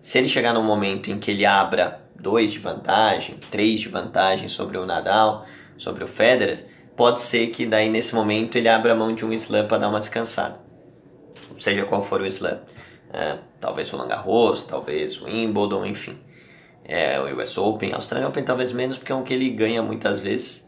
se 0.00 0.16
ele 0.16 0.30
chegar 0.30 0.54
num 0.54 0.62
momento 0.64 1.10
em 1.10 1.18
que 1.18 1.30
ele 1.30 1.44
abra 1.44 2.00
dois 2.18 2.50
de 2.50 2.58
vantagem, 2.58 3.36
três 3.50 3.82
de 3.82 3.90
vantagem 3.90 4.48
sobre 4.48 4.78
o 4.78 4.86
Nadal, 4.86 5.44
sobre 5.76 6.02
o 6.02 6.08
Federer, 6.08 6.64
pode 6.96 7.20
ser 7.20 7.48
que 7.48 7.66
daí 7.66 7.90
nesse 7.90 8.14
momento 8.14 8.56
ele 8.56 8.66
abra 8.66 8.94
mão 8.94 9.14
de 9.14 9.26
um 9.26 9.32
slam 9.34 9.68
para 9.68 9.76
dar 9.76 9.90
uma 9.90 10.00
descansada. 10.00 10.58
Seja 11.60 11.84
qual 11.84 12.02
for 12.02 12.22
o 12.22 12.26
slam. 12.26 12.60
É, 13.12 13.36
talvez 13.60 13.92
o 13.92 13.98
Langarros, 13.98 14.64
talvez 14.64 15.20
o 15.20 15.26
Wimbledon, 15.26 15.84
enfim. 15.84 16.18
É, 16.82 17.20
o 17.20 17.38
US 17.38 17.58
Open, 17.58 17.92
Australian 17.92 18.28
Open 18.28 18.42
talvez 18.42 18.72
menos, 18.72 18.96
porque 18.96 19.12
é 19.12 19.14
um 19.14 19.22
que 19.22 19.34
ele 19.34 19.50
ganha 19.50 19.82
muitas 19.82 20.18
vezes. 20.18 20.66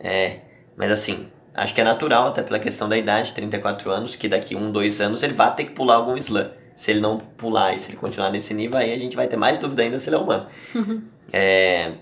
É, 0.00 0.40
mas 0.76 0.90
assim, 0.90 1.28
Acho 1.56 1.74
que 1.74 1.80
é 1.80 1.84
natural, 1.84 2.28
até 2.28 2.42
pela 2.42 2.58
questão 2.58 2.86
da 2.86 2.98
idade, 2.98 3.32
34 3.32 3.90
anos, 3.90 4.14
que 4.14 4.28
daqui 4.28 4.54
um, 4.54 4.70
dois 4.70 5.00
anos 5.00 5.22
ele 5.22 5.32
vai 5.32 5.54
ter 5.54 5.64
que 5.64 5.70
pular 5.70 5.94
algum 5.94 6.16
slam. 6.18 6.50
Se 6.76 6.90
ele 6.90 7.00
não 7.00 7.16
pular 7.16 7.74
e 7.74 7.78
se 7.78 7.90
ele 7.90 7.96
continuar 7.96 8.30
nesse 8.30 8.52
nível, 8.52 8.78
aí 8.78 8.92
a 8.92 8.98
gente 8.98 9.16
vai 9.16 9.26
ter 9.26 9.38
mais 9.38 9.56
dúvida 9.56 9.82
ainda 9.82 9.98
se 9.98 10.10
ele 10.10 10.16
é 10.16 10.18
humano. 10.18 10.46
Uhum. 10.74 11.02
É, 11.32 11.92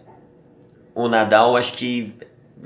o 0.92 1.06
Nadal, 1.06 1.56
acho 1.56 1.72
que, 1.74 2.12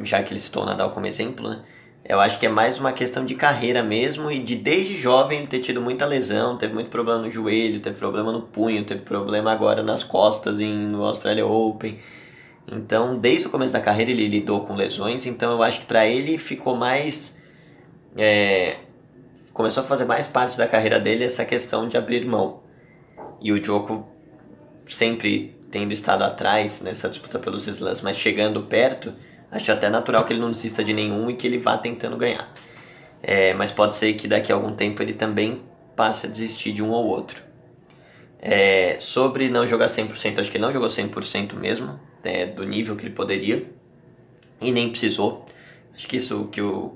já 0.03 0.23
que 0.23 0.33
ele 0.33 0.41
citou 0.41 0.63
o 0.63 0.67
Nadal 0.67 0.91
como 0.91 1.07
exemplo, 1.07 1.51
né? 1.51 1.61
Eu 2.09 2.19
acho 2.21 2.39
que 2.39 2.47
é 2.47 2.49
mais 2.49 2.79
uma 2.79 2.91
questão 2.91 3.27
de 3.27 3.35
carreira 3.35 3.83
mesmo 3.83 4.31
e 4.31 4.39
de 4.39 4.57
desde 4.57 4.97
jovem 4.97 5.41
ele 5.41 5.47
ter 5.47 5.61
tido 5.61 5.83
muita 5.83 6.07
lesão, 6.07 6.57
teve 6.57 6.73
muito 6.73 6.89
problema 6.89 7.21
no 7.21 7.31
joelho, 7.31 7.81
teve 7.81 7.97
problema 7.97 8.33
no 8.33 8.41
punho, 8.41 8.83
teve 8.83 9.03
problema 9.03 9.53
agora 9.53 9.83
nas 9.83 10.03
costas 10.03 10.59
em, 10.59 10.73
no 10.73 11.05
Australia 11.05 11.45
Open. 11.45 11.99
Então, 12.71 13.19
desde 13.19 13.47
o 13.47 13.51
começo 13.51 13.73
da 13.73 13.81
carreira 13.81 14.11
ele 14.11 14.29
lidou 14.29 14.61
com 14.67 14.75
lesões, 14.75 15.25
então 15.25 15.53
eu 15.53 15.63
acho 15.63 15.81
que 15.81 15.87
para 15.87 16.07
ele 16.07 16.37
ficou 16.37 16.77
mais. 16.77 17.37
É, 18.17 18.77
começou 19.53 19.83
a 19.83 19.87
fazer 19.87 20.05
mais 20.05 20.27
parte 20.27 20.57
da 20.59 20.67
carreira 20.67 21.01
dele 21.01 21.25
essa 21.25 21.45
questão 21.45 21.89
de 21.89 21.97
abrir 21.97 22.25
mão. 22.27 22.61
E 23.41 23.53
o 23.53 23.61
Djoko 23.61 24.07
sempre 24.87 25.57
tendo 25.71 25.93
estado 25.93 26.23
atrás 26.25 26.81
nessa 26.81 27.09
disputa 27.09 27.39
pelos 27.39 27.67
slams, 27.67 28.01
mas 28.03 28.17
chegando 28.17 28.63
perto, 28.63 29.13
acho 29.51 29.71
até 29.73 29.89
natural 29.89 30.25
que 30.25 30.33
ele 30.33 30.41
não 30.41 30.51
desista 30.51 30.85
de 30.85 30.93
nenhum 30.93 31.31
e 31.31 31.35
que 31.35 31.47
ele 31.47 31.59
vá 31.59 31.77
tentando 31.77 32.17
ganhar. 32.17 32.53
É, 33.23 33.55
mas 33.55 33.71
pode 33.71 33.95
ser 33.95 34.13
que 34.15 34.29
daqui 34.29 34.53
a 34.53 34.55
algum 34.55 34.75
tempo 34.75 35.03
ele 35.03 35.13
também 35.13 35.61
passe 35.97 36.27
a 36.27 36.31
desistir 36.31 36.73
de 36.73 36.83
um 36.83 36.91
ou 36.91 37.07
outro. 37.07 37.43
É, 38.41 38.97
sobre 39.01 39.49
não 39.49 39.67
jogar 39.67 39.89
100%, 39.89 40.39
acho 40.39 40.51
que 40.51 40.57
ele 40.57 40.65
não 40.65 40.73
jogou 40.73 40.89
100% 40.89 41.55
mesmo 41.55 41.99
né, 42.25 42.47
do 42.47 42.65
nível 42.65 42.97
que 42.97 43.07
ele 43.07 43.15
poderia 43.15 43.65
e 44.61 44.71
nem 44.71 44.89
precisou. 44.91 45.47
Acho 45.95 46.07
que 46.07 46.17
isso 46.17 46.49
que 46.51 46.61
o 46.61 46.93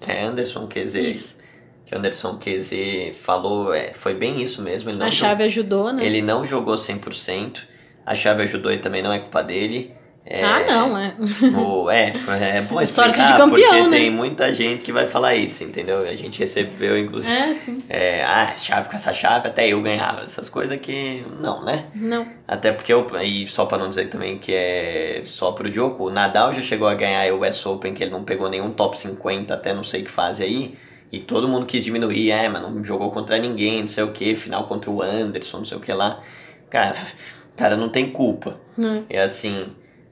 é, 0.00 0.22
Anderson 0.22 0.66
quer 0.66 0.82
dizer 0.82 1.08
isso. 1.08 1.36
que 1.84 1.94
o 1.94 1.98
Anderson 1.98 2.38
QZ 2.38 3.16
falou 3.16 3.72
é, 3.72 3.92
foi 3.92 4.14
bem 4.14 4.42
isso 4.42 4.62
mesmo. 4.62 4.90
a 5.02 5.10
chave 5.10 5.48
jogou, 5.48 5.86
ajudou, 5.86 5.92
né? 5.92 6.06
Ele 6.06 6.22
não 6.22 6.44
jogou 6.44 6.76
100%. 6.76 7.62
A 8.04 8.14
chave 8.14 8.42
ajudou 8.44 8.72
e 8.72 8.78
também 8.78 9.02
não 9.02 9.12
é 9.12 9.18
culpa 9.18 9.42
dele. 9.42 9.92
É, 10.28 10.42
ah, 10.42 10.64
não, 10.66 10.98
é. 10.98 11.14
O, 11.56 11.88
é, 11.88 12.12
é 12.56 12.62
bom 12.62 12.80
explicar, 12.80 13.14
Sorte 13.16 13.22
de 13.22 13.28
campeão, 13.28 13.48
porque 13.48 13.82
né? 13.82 13.88
tem 13.90 14.10
muita 14.10 14.52
gente 14.52 14.82
que 14.82 14.90
vai 14.90 15.06
falar 15.06 15.36
isso, 15.36 15.62
entendeu? 15.62 16.00
A 16.00 16.16
gente 16.16 16.40
recebeu, 16.40 16.98
inclusive, 16.98 17.32
é, 17.32 17.54
sim. 17.54 17.84
É, 17.88 18.24
ah, 18.24 18.52
chave 18.56 18.88
com 18.88 18.96
essa 18.96 19.14
chave, 19.14 19.46
até 19.46 19.68
eu 19.68 19.80
ganhava. 19.80 20.22
Essas 20.22 20.48
coisas 20.48 20.76
que, 20.80 21.24
não, 21.38 21.64
né? 21.64 21.84
Não. 21.94 22.26
Até 22.48 22.72
porque, 22.72 22.92
eu, 22.92 23.06
e 23.22 23.46
só 23.46 23.66
pra 23.66 23.78
não 23.78 23.88
dizer 23.88 24.08
também 24.08 24.36
que 24.36 24.52
é 24.52 25.22
só 25.24 25.52
pro 25.52 25.70
Djoko, 25.70 26.08
o 26.08 26.10
Nadal 26.10 26.52
já 26.52 26.60
chegou 26.60 26.88
a 26.88 26.94
ganhar 26.94 27.32
o 27.32 27.46
US 27.46 27.64
Open, 27.64 27.94
que 27.94 28.02
ele 28.02 28.10
não 28.10 28.24
pegou 28.24 28.50
nenhum 28.50 28.72
top 28.72 28.98
50 28.98 29.54
até 29.54 29.72
não 29.72 29.84
sei 29.84 30.02
que 30.02 30.10
fase 30.10 30.42
aí, 30.42 30.76
e 31.12 31.20
todo 31.20 31.46
mundo 31.46 31.66
quis 31.66 31.84
diminuir, 31.84 32.32
é, 32.32 32.48
mas 32.48 32.62
não 32.62 32.82
jogou 32.82 33.12
contra 33.12 33.38
ninguém, 33.38 33.82
não 33.82 33.88
sei 33.88 34.02
o 34.02 34.10
que, 34.10 34.34
final 34.34 34.64
contra 34.64 34.90
o 34.90 35.00
Anderson, 35.00 35.58
não 35.58 35.64
sei 35.64 35.76
o 35.76 35.80
que 35.80 35.92
lá. 35.92 36.20
Cara, 36.68 36.96
cara 37.54 37.76
não 37.76 37.88
tem 37.88 38.10
culpa. 38.10 38.58
Hum. 38.76 39.04
É 39.08 39.22
assim 39.22 39.68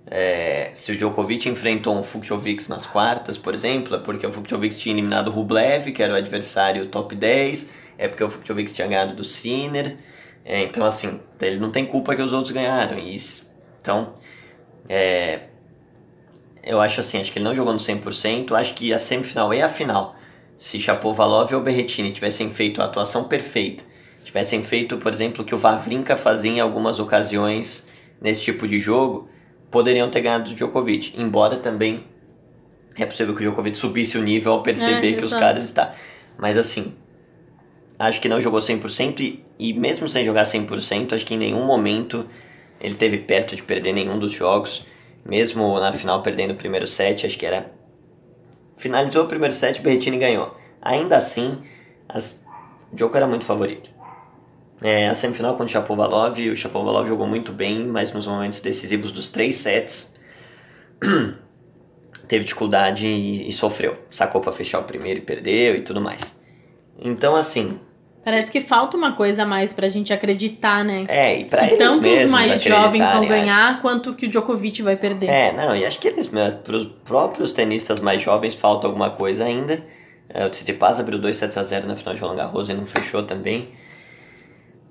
é, 0.06 0.70
se 0.72 0.92
o 0.92 0.96
Djokovic 0.96 1.48
enfrentou 1.48 1.96
um 1.96 2.02
Fucsovics 2.02 2.68
nas 2.68 2.86
quartas, 2.86 3.38
por 3.38 3.54
exemplo, 3.54 3.96
é 3.96 3.98
porque 3.98 4.26
o 4.26 4.32
Fucsovics 4.32 4.78
tinha 4.78 4.94
eliminado 4.94 5.28
o 5.28 5.30
Rublev, 5.30 5.92
que 5.92 6.02
era 6.02 6.12
o 6.12 6.16
adversário 6.16 6.86
top 6.86 7.14
10, 7.14 7.70
é 7.96 8.08
porque 8.08 8.22
o 8.22 8.30
Fucsovics 8.30 8.72
tinha 8.72 8.86
ganhado 8.86 9.14
do 9.14 9.24
Sinner. 9.24 9.96
É, 10.44 10.62
então, 10.62 10.84
assim, 10.84 11.20
ele 11.40 11.58
não 11.58 11.70
tem 11.70 11.86
culpa 11.86 12.14
que 12.14 12.20
os 12.20 12.32
outros 12.32 12.52
ganharam. 12.52 12.98
Isso. 12.98 13.50
Então, 13.80 14.14
é, 14.88 15.40
eu 16.62 16.80
acho 16.80 17.00
assim, 17.00 17.20
acho 17.20 17.32
que 17.32 17.38
ele 17.38 17.44
não 17.44 17.54
jogou 17.54 17.72
no 17.72 17.78
100%, 17.78 18.52
acho 18.52 18.74
que 18.74 18.92
a 18.92 18.98
semifinal 18.98 19.52
e 19.54 19.62
a 19.62 19.68
final, 19.68 20.16
se 20.56 20.78
Chapovalov 20.80 21.52
ou 21.54 21.60
Berrettini 21.62 22.12
tivessem 22.12 22.50
feito 22.50 22.82
a 22.82 22.84
atuação 22.84 23.24
perfeita, 23.24 23.82
tivessem 24.22 24.62
feito, 24.62 24.98
por 24.98 25.12
exemplo, 25.12 25.42
o 25.42 25.46
que 25.46 25.54
o 25.54 25.58
Vavrinka 25.58 26.16
fazia 26.16 26.50
em 26.50 26.60
algumas 26.60 26.98
ocasiões 26.98 27.86
nesse 28.20 28.42
tipo 28.42 28.66
de 28.66 28.80
jogo, 28.80 29.28
poderiam 29.74 30.08
ter 30.08 30.20
ganhado 30.20 30.50
do 30.50 30.54
Djokovic. 30.54 31.20
Embora 31.20 31.56
também 31.56 32.04
é 32.96 33.04
possível 33.04 33.34
que 33.34 33.40
o 33.40 33.42
Djokovic 33.42 33.76
subisse 33.76 34.16
o 34.16 34.22
nível 34.22 34.52
ao 34.52 34.62
perceber 34.62 35.14
é, 35.14 35.16
que 35.16 35.24
os 35.24 35.32
caras 35.34 35.64
estão. 35.64 35.90
Mas 36.38 36.56
assim, 36.56 36.94
acho 37.98 38.20
que 38.20 38.28
não 38.28 38.40
jogou 38.40 38.60
100% 38.60 39.18
e, 39.18 39.44
e 39.58 39.72
mesmo 39.72 40.08
sem 40.08 40.24
jogar 40.24 40.44
100%, 40.44 41.12
acho 41.12 41.26
que 41.26 41.34
em 41.34 41.38
nenhum 41.38 41.66
momento 41.66 42.24
ele 42.80 42.94
teve 42.94 43.18
perto 43.18 43.56
de 43.56 43.64
perder 43.64 43.92
nenhum 43.92 44.16
dos 44.16 44.30
jogos. 44.30 44.86
Mesmo 45.28 45.80
na 45.80 45.92
final 45.92 46.22
perdendo 46.22 46.52
o 46.52 46.56
primeiro 46.56 46.86
set, 46.86 47.26
acho 47.26 47.36
que 47.36 47.44
era. 47.44 47.68
Finalizou 48.76 49.24
o 49.24 49.26
primeiro 49.26 49.52
set, 49.52 49.80
Berrettini 49.80 50.18
ganhou. 50.18 50.56
Ainda 50.80 51.16
assim, 51.16 51.58
as... 52.08 52.44
o 52.92 52.94
Djoko 52.94 53.16
era 53.16 53.26
muito 53.26 53.44
favorito. 53.44 53.90
É, 54.84 55.08
a 55.08 55.14
semifinal 55.14 55.52
contra 55.52 55.64
o 55.64 55.68
Chapovalov, 55.70 56.38
o 56.38 56.54
Chapovalov 56.54 57.08
jogou 57.08 57.26
muito 57.26 57.52
bem, 57.52 57.86
mas 57.86 58.12
nos 58.12 58.26
momentos 58.26 58.60
decisivos 58.60 59.10
dos 59.10 59.30
três 59.30 59.56
sets 59.56 60.14
teve 62.28 62.44
dificuldade 62.44 63.06
e, 63.06 63.48
e 63.48 63.52
sofreu. 63.52 63.96
Sacou 64.10 64.42
para 64.42 64.52
fechar 64.52 64.80
o 64.80 64.82
primeiro 64.82 65.20
e 65.20 65.22
perdeu 65.22 65.76
e 65.76 65.80
tudo 65.80 66.02
mais. 66.02 66.38
Então, 67.00 67.34
assim, 67.34 67.80
Parece 68.22 68.50
que 68.50 68.60
falta 68.60 68.94
uma 68.94 69.12
coisa 69.12 69.44
a 69.44 69.46
mais 69.46 69.72
pra 69.72 69.88
gente 69.88 70.12
acreditar, 70.12 70.84
né? 70.84 71.06
É, 71.08 71.40
e 71.40 71.44
pra 71.46 71.66
que 71.66 71.74
eles 71.74 71.78
tanto 71.78 72.06
os 72.06 72.30
mais 72.30 72.62
jovens 72.62 73.08
vão 73.08 73.26
ganhar, 73.26 73.72
acho. 73.72 73.80
quanto 73.80 74.14
que 74.14 74.26
o 74.26 74.30
Djokovic 74.30 74.82
vai 74.82 74.96
perder. 74.96 75.28
É, 75.30 75.52
não, 75.52 75.74
e 75.74 75.86
acho 75.86 75.98
que 75.98 76.08
eles 76.08 76.28
mesmos, 76.28 76.60
pros 76.60 76.86
próprios 77.04 77.52
tenistas 77.52 78.00
mais 78.00 78.20
jovens 78.20 78.54
falta 78.54 78.86
alguma 78.86 79.08
coisa 79.08 79.44
ainda. 79.44 79.82
É, 80.28 80.44
o 80.44 80.50
Tsitsipas 80.50 81.00
abriu 81.00 81.18
2 81.18 81.34
sets 81.34 81.56
a 81.56 81.62
0 81.62 81.86
na 81.86 81.96
final 81.96 82.14
de 82.14 82.20
Roland 82.20 82.36
Garros 82.36 82.68
e 82.68 82.74
não 82.74 82.84
fechou 82.84 83.22
também. 83.22 83.68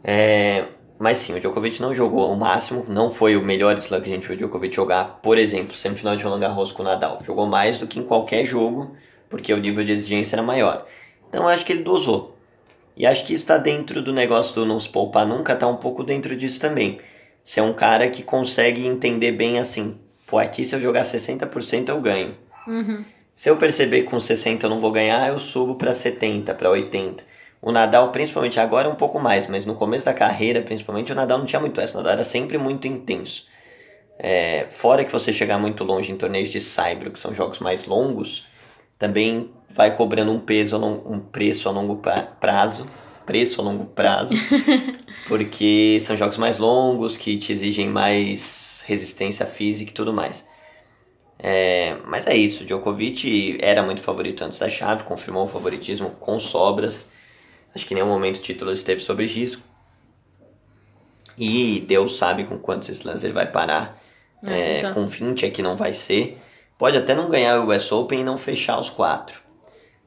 É, 0.03 0.65
mas 0.99 1.17
sim, 1.17 1.33
o 1.33 1.39
Djokovic 1.39 1.81
não 1.81 1.93
jogou 1.93 2.31
o 2.31 2.35
máximo, 2.35 2.85
não 2.87 3.09
foi 3.09 3.35
o 3.35 3.41
melhor 3.41 3.77
slam 3.77 4.01
que 4.01 4.09
a 4.09 4.13
gente 4.13 4.27
viu 4.27 4.35
o 4.35 4.37
Djokovic 4.37 4.75
jogar, 4.75 5.19
por 5.21 5.37
exemplo, 5.37 5.75
semifinal 5.75 6.15
de 6.15 6.23
Roland 6.23 6.39
Garros 6.39 6.71
com 6.71 6.81
o 6.81 6.85
Nadal. 6.85 7.19
Jogou 7.25 7.45
mais 7.45 7.77
do 7.77 7.87
que 7.87 7.99
em 7.99 8.03
qualquer 8.03 8.45
jogo, 8.45 8.95
porque 9.29 9.53
o 9.53 9.57
nível 9.57 9.83
de 9.83 9.91
exigência 9.91 10.35
era 10.35 10.43
maior. 10.43 10.85
Então 11.29 11.43
eu 11.43 11.49
acho 11.49 11.65
que 11.65 11.73
ele 11.73 11.83
dosou. 11.83 12.37
E 12.95 13.05
acho 13.07 13.25
que 13.25 13.33
está 13.33 13.57
dentro 13.57 14.01
do 14.01 14.13
negócio 14.13 14.53
do 14.53 14.65
não 14.65 14.79
se 14.79 14.87
poupar 14.87 15.25
nunca, 15.25 15.55
tá 15.55 15.67
um 15.67 15.77
pouco 15.77 16.03
dentro 16.03 16.35
disso 16.35 16.59
também. 16.59 16.99
Você 17.43 17.59
é 17.59 17.63
um 17.63 17.73
cara 17.73 18.07
que 18.09 18.23
consegue 18.23 18.85
entender 18.85 19.31
bem 19.31 19.59
assim, 19.59 19.97
pô, 20.27 20.37
aqui 20.37 20.63
se 20.63 20.75
eu 20.75 20.81
jogar 20.81 21.01
60% 21.01 21.89
eu 21.89 21.99
ganho. 21.99 22.35
Uhum. 22.67 23.03
Se 23.35 23.49
eu 23.49 23.57
perceber 23.57 24.03
que 24.03 24.09
com 24.09 24.19
60 24.19 24.65
eu 24.65 24.69
não 24.69 24.79
vou 24.79 24.91
ganhar, 24.91 25.27
eu 25.27 25.39
subo 25.39 25.75
para 25.75 25.93
70, 25.93 26.53
para 26.53 26.69
80. 26.69 27.23
O 27.63 27.71
Nadal, 27.71 28.11
principalmente 28.11 28.59
agora, 28.59 28.89
um 28.89 28.95
pouco 28.95 29.19
mais, 29.19 29.47
mas 29.47 29.65
no 29.65 29.73
começo 29.75 30.05
da 30.05 30.13
carreira, 30.13 30.61
principalmente, 30.61 31.13
o 31.13 31.15
Nadal 31.15 31.37
não 31.39 31.45
tinha 31.45 31.61
muito 31.61 31.79
essa. 31.79 31.93
O 31.93 31.97
Nadal 31.97 32.13
era 32.13 32.23
sempre 32.25 32.57
muito 32.57 32.87
intenso. 32.87 33.47
É, 34.19 34.67
fora 34.69 35.05
que 35.05 35.11
você 35.11 35.33
chegar 35.33 35.57
muito 35.57 35.83
longe 35.83 36.11
em 36.11 36.17
torneios 36.17 36.49
de 36.49 36.61
Saibro, 36.61 37.11
que 37.11 37.19
são 37.19 37.33
jogos 37.33 37.59
mais 37.59 37.85
longos, 37.85 38.45
também 38.99 39.49
vai 39.69 39.95
cobrando 39.95 40.31
um 40.31 40.39
peso, 40.39 40.77
um 40.83 41.19
preço 41.19 41.69
a 41.69 41.71
longo 41.71 41.97
pra- 41.97 42.23
prazo, 42.23 42.85
preço 43.25 43.61
a 43.61 43.63
longo 43.63 43.85
prazo, 43.85 44.33
porque 45.27 45.99
são 46.01 46.17
jogos 46.17 46.37
mais 46.37 46.57
longos 46.57 47.17
que 47.17 47.37
te 47.37 47.51
exigem 47.51 47.87
mais 47.89 48.83
resistência 48.85 49.45
física 49.45 49.91
e 49.91 49.93
tudo 49.93 50.13
mais. 50.13 50.45
É, 51.39 51.97
mas 52.05 52.27
é 52.27 52.35
isso, 52.35 52.65
Djokovic 52.65 53.57
era 53.61 53.83
muito 53.83 54.01
favorito 54.01 54.43
antes 54.43 54.59
da 54.59 54.69
chave, 54.69 55.03
confirmou 55.03 55.45
o 55.45 55.47
favoritismo 55.47 56.11
com 56.19 56.39
sobras. 56.39 57.11
Acho 57.73 57.85
que 57.85 57.93
em 57.93 57.95
nenhum 57.95 58.07
momento 58.07 58.37
o 58.37 58.41
título 58.41 58.71
esteve 58.71 59.01
sob 59.01 59.25
risco. 59.25 59.61
E 61.37 61.83
Deus 61.87 62.17
sabe 62.17 62.43
com 62.43 62.57
quantos 62.59 62.89
slams 62.89 63.23
ele 63.23 63.33
vai 63.33 63.49
parar. 63.51 63.97
É, 64.45 64.79
É, 64.79 64.93
com 64.93 65.05
20 65.05 65.45
é 65.45 65.49
que 65.49 65.61
não 65.61 65.75
vai 65.75 65.93
ser. 65.93 66.37
Pode 66.77 66.97
até 66.97 67.15
não 67.15 67.29
ganhar 67.29 67.59
o 67.59 67.67
US 67.69 67.91
Open 67.91 68.21
e 68.21 68.23
não 68.23 68.37
fechar 68.37 68.79
os 68.79 68.89
quatro. 68.89 69.39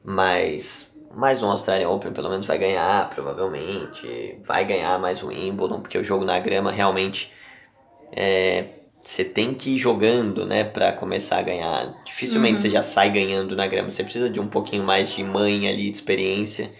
Mas 0.03 0.93
mais 1.13 1.41
um 1.41 1.49
Australian 1.49 1.89
Open 1.89 2.13
pelo 2.13 2.29
menos 2.29 2.45
vai 2.45 2.57
ganhar, 2.57 3.09
provavelmente. 3.09 4.39
Vai 4.45 4.65
ganhar 4.65 4.99
mais 4.99 5.23
um 5.23 5.27
Wimbledon, 5.29 5.81
porque 5.81 5.97
o 5.97 6.03
jogo 6.03 6.23
na 6.23 6.39
grama 6.39 6.71
realmente 6.71 7.31
é, 8.11 8.65
você 9.05 9.23
tem 9.23 9.53
que 9.53 9.71
ir 9.75 9.79
jogando, 9.79 10.45
né, 10.45 10.63
para 10.63 10.91
começar 10.93 11.39
a 11.39 11.41
ganhar. 11.41 11.93
Dificilmente 12.05 12.55
Uhum. 12.55 12.61
você 12.61 12.69
já 12.69 12.81
sai 12.81 13.11
ganhando 13.11 13.55
na 13.55 13.67
grama. 13.67 13.89
Você 13.89 14.03
precisa 14.03 14.29
de 14.29 14.39
um 14.39 14.47
pouquinho 14.47 14.83
mais 14.83 15.09
de 15.11 15.23
manha 15.23 15.69
ali, 15.71 15.89
de 15.89 15.97
experiência. 15.97 16.71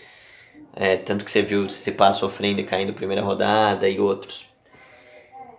É, 0.79 0.95
tanto 0.95 1.25
que 1.25 1.31
você 1.31 1.41
viu 1.41 1.67
se 1.71 1.91
passa 1.91 2.19
sofrendo 2.19 2.61
e 2.61 2.63
caindo 2.63 2.93
primeira 2.93 3.23
rodada 3.23 3.89
e 3.89 3.99
outros. 3.99 4.45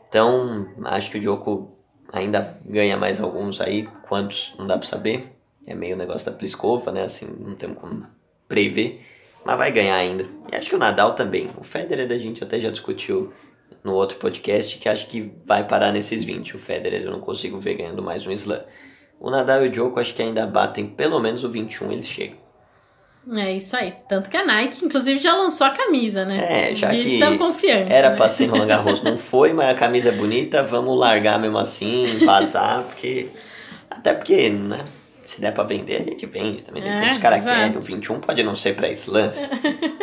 Então, 0.08 0.68
acho 0.84 1.10
que 1.10 1.18
o 1.18 1.20
Djoko 1.20 1.76
ainda 2.12 2.56
ganha 2.64 2.96
mais 2.96 3.20
alguns 3.20 3.60
aí, 3.60 3.88
quantos 4.08 4.54
não 4.56 4.64
dá 4.64 4.78
pra 4.78 4.86
saber. 4.86 5.32
É 5.66 5.74
meio 5.74 5.96
o 5.96 5.98
negócio 5.98 6.30
da 6.30 6.36
Pliskova, 6.36 6.92
né? 6.92 7.02
Assim, 7.02 7.26
não 7.40 7.56
tem 7.56 7.74
como 7.74 8.06
prever, 8.46 9.04
mas 9.44 9.58
vai 9.58 9.72
ganhar 9.72 9.96
ainda. 9.96 10.24
E 10.52 10.56
acho 10.56 10.68
que 10.68 10.76
o 10.76 10.78
Nadal 10.78 11.16
também. 11.16 11.50
O 11.58 11.64
Federer 11.64 12.10
a 12.12 12.18
gente 12.18 12.42
até 12.44 12.60
já 12.60 12.70
discutiu 12.70 13.32
no 13.82 13.94
outro 13.94 14.18
podcast 14.18 14.78
que 14.78 14.88
acho 14.88 15.08
que 15.08 15.32
vai 15.44 15.66
parar 15.66 15.90
nesses 15.90 16.22
20. 16.22 16.54
O 16.54 16.58
Federer 16.60 17.02
eu 17.02 17.10
não 17.10 17.20
consigo 17.20 17.58
ver 17.58 17.74
ganhando 17.74 18.00
mais 18.00 18.24
um 18.24 18.30
slam. 18.30 18.62
O 19.18 19.30
Nadal 19.30 19.64
e 19.64 19.68
o 19.68 19.70
Djoko 19.70 19.98
acho 19.98 20.14
que 20.14 20.22
ainda 20.22 20.46
batem 20.46 20.86
pelo 20.86 21.18
menos 21.18 21.42
o 21.42 21.50
21, 21.50 21.90
eles 21.90 22.06
chegam. 22.06 22.47
É 23.36 23.52
isso 23.52 23.76
aí. 23.76 23.92
Tanto 24.08 24.30
que 24.30 24.36
a 24.36 24.44
Nike, 24.44 24.84
inclusive, 24.84 25.18
já 25.18 25.34
lançou 25.34 25.66
a 25.66 25.70
camisa, 25.70 26.24
né? 26.24 26.70
É, 26.70 26.74
já 26.74 26.88
De 26.88 27.02
que 27.02 27.18
tão 27.18 27.36
confiante. 27.36 27.92
Era 27.92 28.10
né? 28.10 28.16
pra 28.16 28.28
ser 28.28 28.46
Roland 28.46 28.66
Garros, 28.66 29.02
não 29.02 29.16
foi, 29.18 29.52
mas 29.52 29.68
a 29.68 29.74
camisa 29.74 30.08
é 30.08 30.12
bonita, 30.12 30.62
vamos 30.62 30.98
largar 30.98 31.38
mesmo 31.38 31.58
assim, 31.58 32.06
vazar, 32.24 32.82
porque. 32.84 33.28
Até 33.90 34.14
porque, 34.14 34.48
né? 34.48 34.84
Se 35.26 35.42
der 35.42 35.52
pra 35.52 35.62
vender, 35.62 35.96
a 35.96 36.04
gente 36.04 36.24
vende 36.24 36.62
também. 36.62 36.82
É, 36.82 37.08
É, 37.08 37.10
os 37.10 37.18
caras 37.18 37.44
querem. 37.44 37.76
O 37.76 37.80
21 37.82 38.18
pode 38.18 38.42
não 38.42 38.54
ser 38.54 38.74
pra 38.74 38.88
slams. 38.90 39.50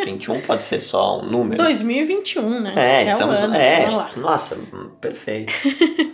21 0.04 0.40
pode 0.42 0.62
ser 0.62 0.78
só 0.78 1.18
um 1.18 1.24
número. 1.24 1.60
2021, 1.60 2.60
né? 2.60 2.72
É, 2.76 3.04
o 3.04 3.08
estamos. 3.08 3.36
ano. 3.36 3.54
é, 3.56 4.06
nossa, 4.16 4.56
perfeito. 5.00 5.52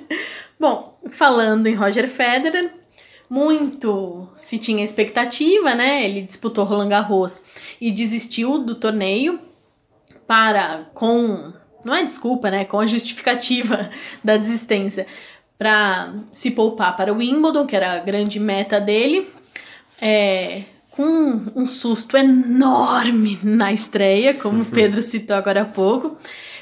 Bom, 0.58 0.98
falando 1.10 1.66
em 1.66 1.74
Roger 1.74 2.08
Federer, 2.08 2.70
muito 3.32 4.28
se 4.34 4.58
tinha 4.58 4.84
expectativa, 4.84 5.74
né? 5.74 6.04
Ele 6.04 6.20
disputou 6.20 6.66
Roland 6.66 6.90
Garros 6.90 7.40
e 7.80 7.90
desistiu 7.90 8.58
do 8.58 8.74
torneio 8.74 9.40
para 10.26 10.90
com 10.92 11.50
não 11.82 11.94
é 11.94 12.04
desculpa, 12.04 12.50
né? 12.50 12.66
Com 12.66 12.78
a 12.78 12.86
justificativa 12.86 13.88
da 14.22 14.36
desistência 14.36 15.06
para 15.58 16.12
se 16.30 16.50
poupar 16.50 16.94
para 16.94 17.10
o 17.10 17.16
Wimbledon, 17.16 17.64
que 17.64 17.74
era 17.74 17.92
a 17.94 18.00
grande 18.00 18.38
meta 18.38 18.78
dele, 18.78 19.26
é, 19.98 20.64
com 20.90 21.42
um 21.56 21.66
susto 21.66 22.18
enorme 22.18 23.38
na 23.42 23.72
estreia, 23.72 24.34
como 24.34 24.60
o 24.60 24.66
Pedro 24.66 25.00
citou 25.00 25.34
agora 25.34 25.62
há 25.62 25.64
pouco. 25.64 26.18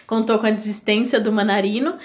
Contou 0.07 0.39
com 0.39 0.47
a 0.47 0.51
desistência 0.51 1.19
do 1.19 1.33
Manarino, 1.33 1.97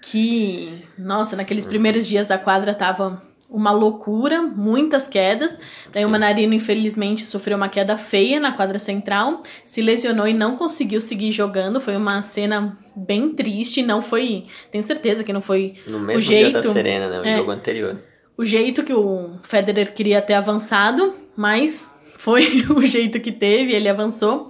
que, 0.00 0.82
nossa, 0.96 1.36
naqueles 1.36 1.66
primeiros 1.66 2.06
dias 2.06 2.30
a 2.30 2.38
quadra 2.38 2.72
tava 2.72 3.22
uma 3.54 3.70
loucura, 3.70 4.42
muitas 4.42 5.06
quedas. 5.06 5.58
Daí 5.92 6.04
o 6.04 6.06
Sim. 6.08 6.12
Manarino, 6.12 6.52
infelizmente, 6.54 7.24
sofreu 7.24 7.56
uma 7.56 7.68
queda 7.68 7.96
feia 7.96 8.40
na 8.40 8.52
quadra 8.52 8.78
central, 8.78 9.42
se 9.64 9.80
lesionou 9.80 10.26
e 10.26 10.32
não 10.32 10.56
conseguiu 10.56 11.00
seguir 11.00 11.30
jogando. 11.32 11.80
Foi 11.80 11.96
uma 11.96 12.20
cena 12.22 12.76
bem 12.96 13.30
triste, 13.30 13.80
não 13.82 14.02
foi, 14.02 14.44
tenho 14.70 14.82
certeza 14.82 15.22
que 15.22 15.32
não 15.32 15.40
foi 15.40 15.74
No 15.86 16.00
mesmo 16.00 16.20
jeito- 16.20 16.50
dia 16.50 16.60
da 16.60 16.62
Serena, 16.62 17.08
né? 17.08 17.20
O 17.20 17.24
é. 17.26 17.36
jogo 17.36 17.50
anterior. 17.52 17.96
o 18.36 18.44
jeito 18.44 18.82
que 18.82 18.92
o 18.92 19.30
Federer 19.44 19.92
queria 19.94 20.20
ter 20.20 20.34
avançado, 20.34 21.14
mas 21.36 21.88
foi 22.18 22.64
o 22.74 22.82
jeito 22.82 23.20
que 23.20 23.30
teve, 23.30 23.72
ele 23.72 23.88
avançou. 23.88 24.48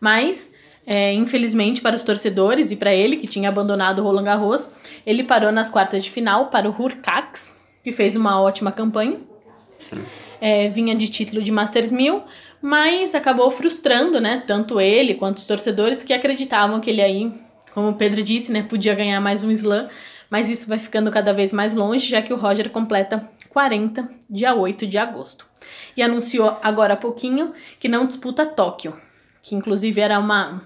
Mas, 0.00 0.50
é, 0.86 1.12
infelizmente, 1.12 1.80
para 1.80 1.96
os 1.96 2.02
torcedores 2.02 2.70
e 2.70 2.76
para 2.76 2.94
ele, 2.94 3.16
que 3.16 3.26
tinha 3.26 3.48
abandonado 3.48 3.98
o 4.00 4.02
Roland 4.04 4.24
Garros, 4.24 4.68
ele 5.04 5.22
parou 5.24 5.50
nas 5.52 5.68
quartas 5.68 6.04
de 6.04 6.10
final 6.10 6.46
para 6.46 6.68
o 6.68 6.74
Hurkacz, 6.82 7.52
que 7.86 7.92
fez 7.92 8.16
uma 8.16 8.42
ótima 8.42 8.72
campanha. 8.72 9.16
É, 10.40 10.68
vinha 10.68 10.92
de 10.92 11.06
título 11.06 11.40
de 11.40 11.52
Masters 11.52 11.92
1000, 11.92 12.20
mas 12.60 13.14
acabou 13.14 13.48
frustrando, 13.48 14.20
né? 14.20 14.42
Tanto 14.44 14.80
ele 14.80 15.14
quanto 15.14 15.36
os 15.36 15.44
torcedores 15.44 16.02
que 16.02 16.12
acreditavam 16.12 16.80
que 16.80 16.90
ele 16.90 17.00
aí, 17.00 17.32
como 17.72 17.90
o 17.90 17.94
Pedro 17.94 18.24
disse, 18.24 18.50
né? 18.50 18.64
Podia 18.64 18.92
ganhar 18.92 19.20
mais 19.20 19.44
um 19.44 19.52
slam, 19.52 19.88
mas 20.28 20.50
isso 20.50 20.68
vai 20.68 20.80
ficando 20.80 21.12
cada 21.12 21.32
vez 21.32 21.52
mais 21.52 21.74
longe, 21.74 22.08
já 22.08 22.20
que 22.20 22.32
o 22.32 22.36
Roger 22.36 22.70
completa 22.70 23.30
40, 23.50 24.08
dia 24.28 24.52
8 24.52 24.84
de 24.84 24.98
agosto. 24.98 25.46
E 25.96 26.02
anunciou 26.02 26.58
agora 26.64 26.94
há 26.94 26.96
pouquinho 26.96 27.52
que 27.78 27.88
não 27.88 28.04
disputa 28.04 28.44
Tóquio, 28.44 29.00
que 29.40 29.54
inclusive 29.54 30.00
era 30.00 30.18
uma. 30.18 30.60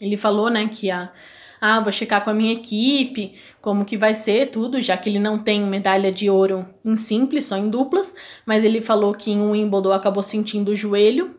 Ele 0.00 0.16
falou, 0.16 0.48
né, 0.48 0.66
que 0.66 0.90
a. 0.90 1.12
Ah, 1.60 1.80
vou 1.80 1.92
checar 1.92 2.22
com 2.22 2.30
a 2.30 2.34
minha 2.34 2.52
equipe 2.52 3.34
como 3.60 3.84
que 3.84 3.96
vai 3.96 4.14
ser 4.14 4.46
tudo, 4.46 4.80
já 4.80 4.96
que 4.96 5.08
ele 5.08 5.18
não 5.18 5.38
tem 5.38 5.60
medalha 5.62 6.12
de 6.12 6.30
ouro 6.30 6.66
em 6.84 6.96
simples, 6.96 7.46
só 7.46 7.56
em 7.56 7.68
duplas, 7.68 8.14
mas 8.46 8.64
ele 8.64 8.80
falou 8.80 9.12
que 9.12 9.30
em 9.30 9.40
Wimbledon 9.40 9.92
acabou 9.92 10.22
sentindo 10.22 10.70
o 10.70 10.74
joelho, 10.74 11.34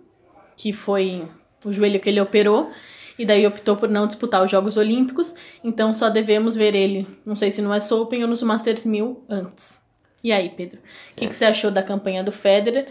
que 0.57 0.73
foi 0.73 1.27
o 1.65 1.71
joelho 1.71 1.99
que 1.99 2.09
ele 2.09 2.19
operou, 2.19 2.69
e 3.17 3.25
daí 3.25 3.45
optou 3.45 3.75
por 3.75 3.89
não 3.89 4.07
disputar 4.07 4.43
os 4.43 4.51
Jogos 4.51 4.77
Olímpicos, 4.77 5.33
então 5.63 5.93
só 5.93 6.09
devemos 6.09 6.55
ver 6.55 6.75
ele, 6.75 7.07
não 7.25 7.35
sei 7.35 7.51
se 7.51 7.61
no 7.61 7.73
US 7.73 7.91
Open 7.91 8.21
ou 8.23 8.29
nos 8.29 8.43
Masters 8.43 8.85
1000 8.85 9.23
antes. 9.29 9.79
E 10.23 10.31
aí, 10.33 10.49
Pedro, 10.49 10.79
o 10.79 11.15
que, 11.15 11.27
que 11.27 11.35
você 11.35 11.45
achou 11.45 11.71
da 11.71 11.81
campanha 11.81 12.23
do 12.23 12.31
Federer? 12.31 12.87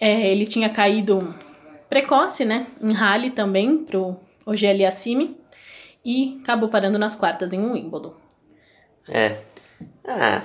É, 0.00 0.30
ele 0.30 0.46
tinha 0.46 0.68
caído 0.68 1.34
precoce, 1.88 2.44
né, 2.44 2.66
em 2.82 2.92
rally 2.92 3.30
também, 3.30 3.78
pro 3.78 4.16
OGL 4.44 4.84
Assimi, 4.86 5.36
e 6.06 6.38
acabou 6.40 6.68
parando 6.68 7.00
nas 7.00 7.16
quartas 7.16 7.52
em 7.52 7.58
Wimbledon. 7.58 8.14
É. 9.08 9.38
Ah. 10.06 10.40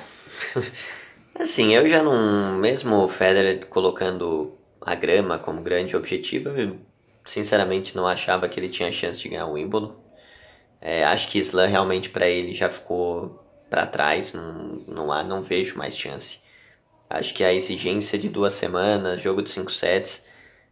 Assim, 1.39 1.75
eu 1.75 1.87
já 1.87 2.01
não. 2.01 2.57
Mesmo 2.57 2.95
o 2.95 3.07
Federer 3.07 3.67
colocando 3.67 4.57
a 4.81 4.95
grama 4.95 5.37
como 5.37 5.61
grande 5.61 5.95
objetivo, 5.95 6.49
eu 6.49 6.77
sinceramente 7.23 7.95
não 7.95 8.07
achava 8.07 8.49
que 8.49 8.59
ele 8.59 8.69
tinha 8.69 8.91
chance 8.91 9.21
de 9.21 9.29
ganhar 9.29 9.45
o 9.45 9.53
Wimbledon. 9.53 9.95
É, 10.81 11.03
acho 11.05 11.27
que 11.27 11.37
Slam 11.37 11.67
realmente 11.67 12.09
para 12.09 12.27
ele 12.27 12.55
já 12.55 12.67
ficou 12.67 13.45
para 13.69 13.85
trás, 13.85 14.33
não, 14.33 14.81
não, 14.87 15.11
há, 15.11 15.23
não 15.23 15.43
vejo 15.43 15.77
mais 15.77 15.95
chance. 15.95 16.39
Acho 17.07 17.35
que 17.35 17.43
a 17.43 17.53
exigência 17.53 18.17
de 18.17 18.29
duas 18.29 18.55
semanas, 18.55 19.21
jogo 19.21 19.43
de 19.43 19.51
cinco 19.51 19.71
sets, 19.71 20.25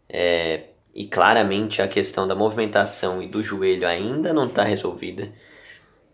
é, 0.09 0.63
e 0.99 1.07
claramente 1.07 1.81
a 1.81 1.87
questão 1.87 2.27
da 2.27 2.35
movimentação 2.35 3.23
e 3.23 3.27
do 3.27 3.41
joelho 3.41 3.87
ainda 3.87 4.33
não 4.33 4.47
está 4.47 4.65
resolvida. 4.65 5.31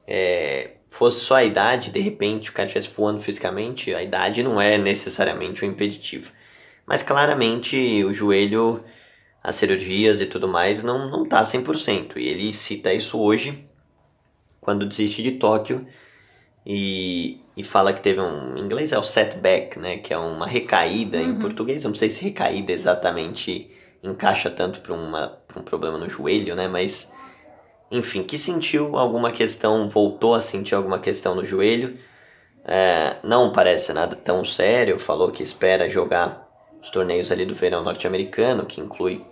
É, 0.06 0.74
fosse 0.88 1.22
só 1.22 1.38
a 1.38 1.44
idade, 1.44 1.90
de 1.90 2.00
repente 2.00 2.52
o 2.52 2.54
cara 2.54 2.68
estivesse 2.68 2.96
voando 2.96 3.20
fisicamente, 3.20 3.96
a 3.96 4.04
idade 4.04 4.44
não 4.44 4.62
é 4.62 4.78
necessariamente 4.78 5.66
um 5.66 5.70
impeditivo. 5.70 6.32
Mas 6.86 7.02
claramente 7.02 8.04
o 8.04 8.14
joelho, 8.14 8.84
as 9.42 9.56
cirurgias 9.56 10.22
e 10.22 10.28
tudo 10.28 10.48
mais 10.48 10.84
não, 10.84 11.10
não 11.10 11.28
tá 11.28 11.42
100%. 11.42 12.18
E 12.18 12.28
ele 12.28 12.54
cita 12.54 12.94
isso 12.94 13.20
hoje, 13.20 13.68
quando 14.62 14.86
desiste 14.86 15.24
de 15.24 15.32
Tóquio, 15.32 15.88
e, 16.64 17.42
e 17.58 17.64
fala 17.64 17.92
que 17.92 18.02
teve 18.02 18.22
um. 18.22 18.56
Em 18.56 18.62
inglês 18.62 18.92
é 18.92 19.00
o 19.00 19.04
setback, 19.04 19.80
né? 19.80 19.98
Que 19.98 20.14
é 20.14 20.18
uma 20.18 20.46
recaída. 20.46 21.18
Uhum. 21.18 21.30
Em 21.32 21.40
português, 21.40 21.84
eu 21.84 21.90
não 21.90 21.96
sei 21.96 22.10
se 22.10 22.24
recaída 22.24 22.72
exatamente 22.72 23.72
encaixa 24.08 24.50
tanto 24.50 24.80
para 24.80 24.94
um 24.94 25.64
problema 25.64 25.98
no 25.98 26.10
joelho, 26.10 26.56
né? 26.56 26.68
Mas 26.68 27.12
enfim, 27.92 28.24
que 28.24 28.38
sentiu 28.38 28.98
alguma 28.98 29.32
questão, 29.32 29.90
voltou 29.90 30.34
a 30.34 30.42
sentir 30.42 30.76
alguma 30.76 31.00
questão 31.00 31.36
no 31.36 31.46
joelho. 31.46 31.98
É, 32.66 33.18
não 33.24 33.52
parece 33.52 33.94
nada 33.94 34.16
tão 34.16 34.44
sério, 34.44 34.98
falou 34.98 35.32
que 35.32 35.44
espera 35.44 35.90
jogar 35.90 36.50
os 36.82 36.90
torneios 36.90 37.32
ali 37.32 37.46
do 37.46 37.54
verão 37.54 37.84
norte-americano, 37.84 38.66
que 38.66 38.82
inclui 38.82 39.24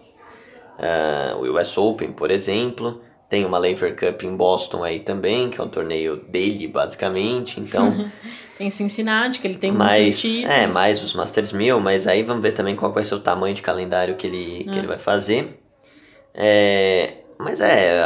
uh, 0.77 1.37
o 1.37 1.59
US 1.59 1.77
Open, 1.77 2.11
por 2.11 2.29
exemplo. 2.29 3.01
Tem 3.27 3.43
uma 3.43 3.57
Lever 3.57 3.95
Cup 3.95 4.23
em 4.23 4.35
Boston 4.35 4.83
aí 4.83 4.99
também, 4.99 5.49
que 5.49 5.59
é 5.59 5.63
um 5.63 5.69
torneio 5.69 6.17
dele, 6.17 6.67
basicamente, 6.67 7.59
então... 7.59 7.91
tem 8.57 8.69
Cincinnati, 8.69 9.39
que 9.39 9.47
ele 9.47 9.57
tem 9.57 9.71
mais, 9.71 10.01
muitos 10.01 10.21
títulos. 10.21 10.55
É, 10.55 10.67
mais 10.67 11.03
os 11.03 11.13
Masters 11.13 11.51
1000, 11.51 11.79
mas 11.79 12.07
aí 12.07 12.23
vamos 12.23 12.43
ver 12.43 12.51
também 12.51 12.75
qual 12.75 12.91
vai 12.91 13.03
ser 13.03 13.15
o 13.15 13.19
tamanho 13.19 13.55
de 13.55 13.61
calendário 13.61 14.15
que 14.15 14.27
ele, 14.27 14.63
que 14.65 14.77
ele 14.77 14.87
vai 14.87 14.99
fazer. 14.99 15.59
É, 16.33 17.13
mas 17.37 17.61
é, 17.61 18.03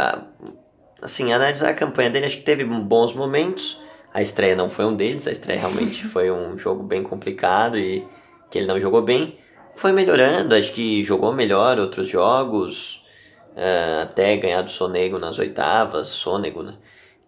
assim, 1.01 1.33
analisar 1.33 1.69
a 1.69 1.73
campanha 1.73 2.09
dele, 2.09 2.25
acho 2.25 2.37
que 2.37 2.43
teve 2.43 2.63
bons 2.63 3.13
momentos. 3.13 3.79
A 4.13 4.21
estreia 4.21 4.55
não 4.55 4.69
foi 4.69 4.85
um 4.85 4.95
deles, 4.95 5.27
a 5.27 5.31
estreia 5.31 5.59
realmente 5.59 6.03
foi 6.07 6.31
um 6.31 6.57
jogo 6.57 6.83
bem 6.83 7.03
complicado 7.03 7.77
e 7.77 8.07
que 8.49 8.57
ele 8.57 8.67
não 8.67 8.79
jogou 8.79 9.01
bem. 9.01 9.37
Foi 9.75 9.91
melhorando, 9.91 10.55
acho 10.55 10.71
que 10.71 11.03
jogou 11.03 11.33
melhor 11.33 11.77
outros 11.77 12.07
jogos, 12.07 13.03
uh, 13.51 14.03
até 14.03 14.35
ganhar 14.37 14.63
do 14.63 14.71
Sonego 14.71 15.19
nas 15.19 15.37
oitavas, 15.37 16.07
Sonego, 16.07 16.63
né? 16.63 16.75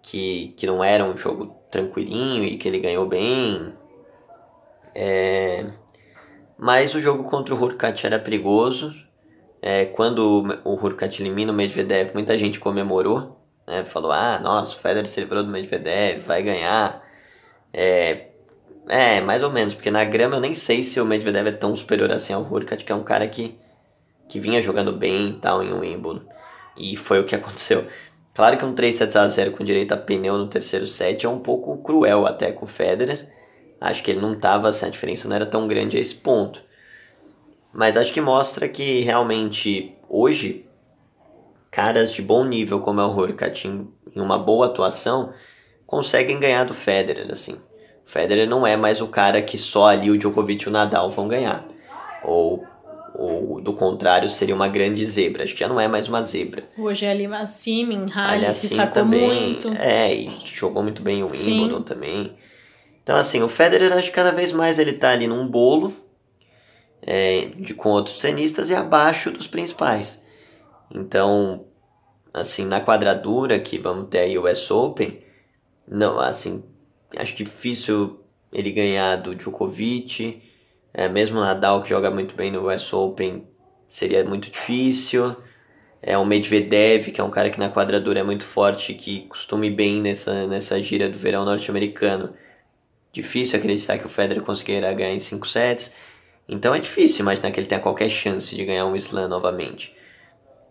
Que, 0.02 0.56
que 0.58 0.66
não 0.66 0.84
era 0.84 1.04
um 1.04 1.16
jogo 1.16 1.59
tranquilinho 1.72 2.44
e 2.44 2.58
que 2.58 2.68
ele 2.68 2.80
ganhou 2.80 3.06
bem. 3.06 3.74
É... 4.96 5.66
Mas 6.58 6.94
o 6.96 7.00
jogo 7.00 7.24
contra 7.24 7.56
o 7.56 7.62
Hurkacz 7.62 8.04
era 8.04 8.20
perigoso, 8.20 8.94
é, 9.62 9.86
quando 9.86 10.46
o 10.64 10.74
Hurkacz 10.74 11.20
elimina 11.20 11.52
o 11.52 11.56
Medvedev, 11.56 12.14
muita 12.14 12.38
gente 12.38 12.60
comemorou, 12.60 13.38
né? 13.68 13.84
Falou, 13.86 14.12
ah, 14.12 14.40
nossa, 14.40 14.76
o 14.76 14.80
Federer 14.80 15.08
se 15.08 15.20
livrou 15.20 15.44
do 15.44 15.50
Medvedev, 15.50 16.22
vai 16.26 16.42
ganhar. 16.42 17.04
É, 17.74 18.28
é, 18.88 19.22
mais 19.22 19.44
ou 19.44 19.52
menos, 19.52 19.76
porque 19.76 19.92
na 19.92 20.04
grama 20.04 20.38
eu 20.38 20.40
nem 20.40 20.54
sei 20.54 20.82
se 20.82 21.00
o 21.00 21.06
Medvedev 21.06 21.48
é 21.48 21.52
tão 21.52 21.76
superior 21.76 22.12
assim 22.12 22.34
ao 22.34 22.42
Hurkacz, 22.42 22.84
que 22.84 22.92
é 22.92 22.96
um 22.96 23.04
cara 23.04 23.28
que, 23.28 23.58
que 24.28 24.40
vinha 24.40 24.62
jogando 24.62 24.94
bem 24.94 25.30
e 25.30 25.34
tal 25.34 25.62
em 25.64 25.74
Wimbledon. 25.74 26.22
E 26.78 26.96
foi 26.96 27.20
o 27.20 27.26
que 27.26 27.36
aconteceu. 27.36 27.86
Claro 28.40 28.56
que 28.56 28.64
um 28.64 28.74
3 28.74 28.96
sets 28.96 29.18
a 29.18 29.28
0 29.28 29.52
com 29.52 29.66
direito 29.66 29.92
a 29.92 29.98
pneu 29.98 30.38
no 30.38 30.48
terceiro 30.48 30.88
set 30.88 31.26
é 31.26 31.30
um 31.30 31.40
pouco 31.40 31.76
cruel 31.80 32.26
até 32.26 32.54
com 32.54 32.64
o 32.64 32.68
Federer. 32.70 33.28
Acho 33.82 34.02
que 34.02 34.12
ele 34.12 34.22
não 34.22 34.40
tava, 34.40 34.70
assim, 34.70 34.86
a 34.86 34.90
diferença 34.90 35.28
não 35.28 35.36
era 35.36 35.46
tão 35.46 35.68
grande 35.68 35.98
a 35.98 36.00
esse 36.00 36.16
ponto. 36.16 36.64
Mas 37.74 37.98
acho 37.98 38.14
que 38.14 38.22
mostra 38.22 38.70
que 38.70 39.02
realmente 39.02 39.94
hoje 40.08 40.66
caras 41.70 42.14
de 42.14 42.22
bom 42.22 42.46
nível 42.46 42.80
como 42.80 43.02
é 43.02 43.04
o 43.06 43.14
Hurkacz 43.14 43.66
em 43.66 43.92
uma 44.16 44.40
boa 44.40 44.68
atuação 44.68 45.34
conseguem 45.86 46.40
ganhar 46.40 46.64
do 46.64 46.74
Federer 46.74 47.30
assim. 47.30 47.56
O 48.06 48.10
Federer 48.10 48.48
não 48.48 48.66
é 48.66 48.78
mais 48.78 49.02
o 49.02 49.10
cara 49.10 49.42
que 49.42 49.58
só 49.58 49.88
ali 49.88 50.10
o 50.10 50.18
Djokovic 50.18 50.64
e 50.64 50.70
o 50.70 50.72
Nadal 50.72 51.12
vão 51.12 51.28
ganhar. 51.28 51.68
Ou 52.24 52.66
do 53.70 53.74
contrário 53.74 54.30
seria 54.30 54.56
uma 54.56 54.68
grande 54.68 55.06
zebra. 55.06 55.44
Acho 55.44 55.54
que 55.54 55.60
já 55.60 55.68
não 55.68 55.80
é 55.80 55.88
mais 55.88 56.08
uma 56.08 56.24
zebra. 56.24 56.64
Hoje 56.78 57.06
é 57.06 57.12
ali 57.12 57.28
Massim 57.28 57.94
em 57.94 58.10
Rally, 58.10 58.46
que 58.48 58.56
sacou 58.56 59.04
também, 59.04 59.52
muito. 59.52 59.68
É, 59.74 60.14
e 60.14 60.40
jogou 60.44 60.82
muito 60.82 61.04
bem 61.04 61.24
o 61.24 61.28
Wimbledon 61.28 61.84
também. 61.84 62.36
Então 63.04 63.16
assim, 63.16 63.42
o 63.42 63.48
Federer 63.48 63.94
acho 63.94 64.10
que 64.10 64.16
cada 64.16 64.32
vez 64.32 64.52
mais 64.52 64.80
ele 64.80 64.94
tá 64.94 65.12
ali 65.12 65.28
num 65.28 65.48
bolo 65.48 65.94
é, 67.02 67.50
de, 67.56 67.74
com 67.76 67.90
outros 67.90 68.18
tenistas 68.18 68.70
e 68.70 68.76
abaixo 68.76 69.32
dos 69.32 69.48
principais. 69.48 70.24
Então, 70.92 71.66
assim, 72.34 72.66
na 72.66 72.82
quadradura 72.82 73.60
que 73.60 73.78
vamos 73.78 74.10
ter 74.10 74.20
aí 74.20 74.38
o 74.38 74.50
US 74.50 74.72
Open, 74.72 75.20
não, 75.88 76.20
assim, 76.20 76.64
acho 77.16 77.36
difícil 77.36 78.20
ele 78.52 78.72
ganhar 78.72 79.16
do 79.18 79.36
Djokovic, 79.36 80.42
é, 80.92 81.08
mesmo 81.08 81.38
o 81.38 81.42
Nadal 81.42 81.84
que 81.84 81.90
joga 81.90 82.10
muito 82.10 82.36
bem 82.36 82.52
no 82.52 82.68
US 82.68 82.92
Open 82.94 83.48
seria 83.90 84.24
muito 84.24 84.50
difícil. 84.52 85.36
É 86.02 86.18
o 86.18 86.26
Medvedev, 86.26 87.12
que 87.12 87.20
é 87.20 87.24
um 87.24 87.30
cara 87.30 87.50
que 87.50 87.60
na 87.60 87.70
quadradura 87.70 88.20
é 88.20 88.24
muito 88.24 88.44
forte, 88.44 88.94
que 88.94 89.22
costuma 89.28 89.70
bem 89.70 90.02
nessa, 90.02 90.48
nessa 90.48 90.82
gira 90.82 91.10
do 91.10 91.18
verão 91.18 91.44
norte-americano. 91.44 92.34
Difícil 93.12 93.60
acreditar 93.60 93.98
que 93.98 94.06
o 94.06 94.10
Federer 94.10 94.44
conseguirá 94.44 94.94
ganhar 94.94 95.14
em 95.14 95.20
5 95.20 95.48
sets. 95.48 95.94
Então 96.48 96.74
é 96.74 96.80
difícil 96.80 97.22
imaginar 97.22 97.52
que 97.52 97.60
ele 97.60 97.68
tenha 97.68 97.82
qualquer 97.82 98.10
chance 98.10 98.56
de 98.56 98.64
ganhar 98.64 98.86
um 98.86 98.96
slam 98.96 99.28
novamente. 99.28 99.94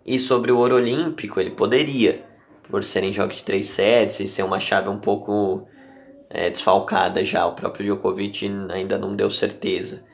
E 0.07 0.19
sobre 0.19 0.51
o 0.51 0.59
ouro 0.59 0.77
olímpico, 0.77 1.39
ele 1.39 1.51
poderia, 1.51 2.25
por 2.71 2.83
serem 2.83 3.13
jogos 3.13 3.37
de 3.37 3.45
três 3.45 3.67
sets 3.67 4.21
e 4.21 4.27
ser 4.27 4.43
uma 4.43 4.59
chave 4.59 4.89
um 4.89 4.99
pouco 4.99 5.69
é, 6.31 6.49
desfalcada 6.49 7.23
já. 7.23 7.47
O 7.47 7.53
próprio 7.53 7.85
Djokovic 7.85 8.51
ainda 8.71 8.97
não 8.97 9.15
deu 9.15 9.31
certeza. 9.31 10.08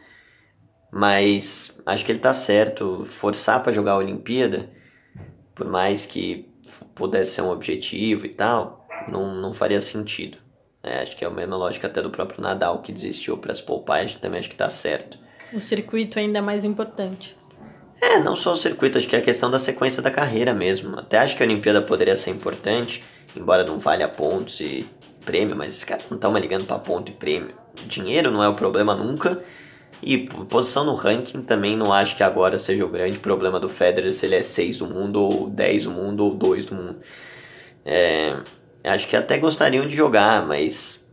Mas 0.95 1.81
acho 1.85 2.05
que 2.05 2.13
ele 2.13 2.19
tá 2.19 2.33
certo. 2.33 3.05
Forçar 3.05 3.63
para 3.63 3.73
jogar 3.73 3.93
a 3.93 3.99
Olimpíada, 3.99 4.71
por 5.55 5.67
mais 5.67 6.07
que 6.07 6.49
pudesse 6.95 7.33
ser 7.33 7.43
um 7.43 7.51
objetivo 7.51 8.27
e 8.27 8.29
tal, 8.29 8.87
não, 9.11 9.35
não 9.35 9.53
faria 9.53 9.81
sentido. 9.81 10.39
É, 10.83 11.01
acho 11.01 11.17
que 11.17 11.25
é 11.25 11.29
a 11.29 11.31
mesma 11.31 11.57
lógica 11.57 11.87
até 11.87 12.01
do 12.01 12.11
próprio 12.11 12.43
Nadal 12.43 12.83
que 12.83 12.93
desistiu 12.93 13.39
para 13.39 13.53
as 13.53 13.61
poupar, 13.61 14.09
também 14.21 14.39
acho 14.39 14.51
que 14.51 14.57
tá 14.57 14.69
certo 14.69 15.19
o 15.55 15.61
circuito 15.61 16.19
ainda 16.19 16.39
é 16.39 16.43
mais 16.43 16.65
importante. 16.65 17.37
É, 18.01 18.19
não 18.19 18.35
só 18.35 18.53
o 18.53 18.57
circuito, 18.57 18.99
acho 18.99 19.09
que 19.09 19.15
é 19.15 19.21
a 19.21 19.23
questão 19.23 19.51
da 19.51 19.59
sequência 19.59 20.03
da 20.03 20.11
carreira 20.11 20.53
mesmo. 20.53 20.99
Até 20.99 21.19
acho 21.19 21.37
que 21.37 21.43
a 21.43 21.47
Olimpíada 21.47 21.81
poderia 21.81 22.17
ser 22.17 22.31
importante, 22.31 23.03
embora 23.37 23.65
não 23.65 23.79
valha 23.79 24.09
pontos 24.09 24.61
e 24.61 24.87
prêmio, 25.25 25.57
mas 25.57 25.73
esses 25.73 25.85
caras 25.85 26.05
não 26.11 26.17
estão 26.17 26.33
mais 26.33 26.43
ligando 26.43 26.67
para 26.67 26.79
ponto 26.79 27.11
e 27.11 27.15
prêmio. 27.15 27.55
Dinheiro 27.87 28.31
não 28.31 28.43
é 28.43 28.49
o 28.49 28.55
problema 28.55 28.95
nunca. 28.95 29.43
E 30.07 30.19
posição 30.19 30.85
no 30.85 30.95
ranking 30.95 31.41
também 31.41 31.77
não 31.77 31.91
acho 31.91 32.15
que 32.15 32.23
agora 32.23 32.59
seja 32.59 32.85
o 32.85 32.89
grande 32.89 33.19
problema 33.19 33.59
do 33.59 33.71
Federer 33.71 34.13
se 34.13 34.27
ele 34.27 34.35
é 34.35 34.43
6 34.43 34.77
do 34.77 34.87
mundo, 34.87 35.23
ou 35.23 35.49
10 35.49 35.85
do 35.85 35.91
mundo, 35.91 36.25
ou 36.25 36.35
2 36.35 36.67
do 36.67 36.75
mundo. 36.75 36.97
É, 37.87 38.37
acho 38.85 39.09
que 39.09 39.17
até 39.17 39.39
gostariam 39.39 39.89
de 39.89 39.97
jogar, 39.97 40.47
mas 40.47 41.09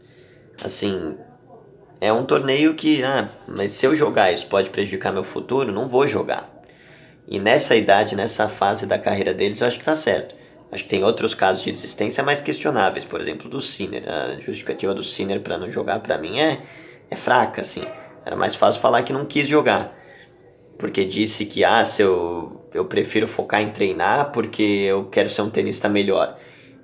assim, 0.61 1.15
é 2.01 2.11
um 2.11 2.25
torneio 2.25 2.73
que, 2.73 3.01
ah, 3.01 3.29
mas 3.47 3.71
se 3.71 3.85
eu 3.85 3.95
jogar 3.95 4.33
isso 4.33 4.47
pode 4.47 4.69
prejudicar 4.69 5.13
meu 5.13 5.23
futuro, 5.23 5.71
não 5.71 5.87
vou 5.87 6.05
jogar. 6.05 6.51
E 7.29 7.39
nessa 7.39 7.77
idade, 7.77 8.13
nessa 8.13 8.49
fase 8.49 8.85
da 8.85 8.99
carreira 8.99 9.33
deles, 9.33 9.61
eu 9.61 9.67
acho 9.67 9.79
que 9.79 9.85
tá 9.85 9.95
certo. 9.95 10.35
Acho 10.69 10.83
que 10.83 10.89
tem 10.89 11.03
outros 11.03 11.33
casos 11.33 11.63
de 11.63 11.71
desistência 11.71 12.21
mais 12.23 12.41
questionáveis, 12.41 13.05
por 13.05 13.21
exemplo, 13.21 13.49
do 13.49 13.61
Sinner. 13.61 14.03
A 14.05 14.33
justificativa 14.39 14.93
do 14.93 15.03
Sinner 15.03 15.39
para 15.39 15.57
não 15.57 15.71
jogar, 15.71 15.99
para 15.99 16.17
mim, 16.17 16.39
é, 16.39 16.59
é 17.09 17.15
fraca, 17.15 17.61
assim. 17.61 17.85
Era 18.25 18.35
mais 18.35 18.55
fácil 18.55 18.81
falar 18.81 19.03
que 19.03 19.13
não 19.13 19.25
quis 19.25 19.47
jogar. 19.47 19.97
Porque 20.77 21.05
disse 21.05 21.45
que, 21.45 21.63
ah, 21.63 21.83
se 21.85 22.01
eu, 22.01 22.61
eu 22.73 22.85
prefiro 22.85 23.27
focar 23.27 23.61
em 23.61 23.71
treinar 23.71 24.31
porque 24.31 24.63
eu 24.63 25.05
quero 25.05 25.29
ser 25.29 25.41
um 25.41 25.49
tenista 25.49 25.87
melhor. 25.87 26.37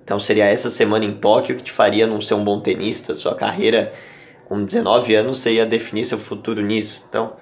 Então 0.03 0.19
seria 0.19 0.45
essa 0.45 0.69
semana 0.69 1.05
em 1.05 1.13
Tóquio 1.13 1.55
que 1.55 1.63
te 1.63 1.71
faria 1.71 2.07
não 2.07 2.21
ser 2.21 2.33
um 2.33 2.43
bom 2.43 2.61
tenista, 2.61 3.13
sua 3.13 3.35
carreira 3.35 3.93
com 4.47 4.63
19 4.63 5.13
anos 5.13 5.39
você 5.39 5.53
ia 5.53 5.65
definir 5.65 6.05
seu 6.05 6.17
futuro 6.17 6.61
nisso. 6.61 7.03
Então, 7.09 7.33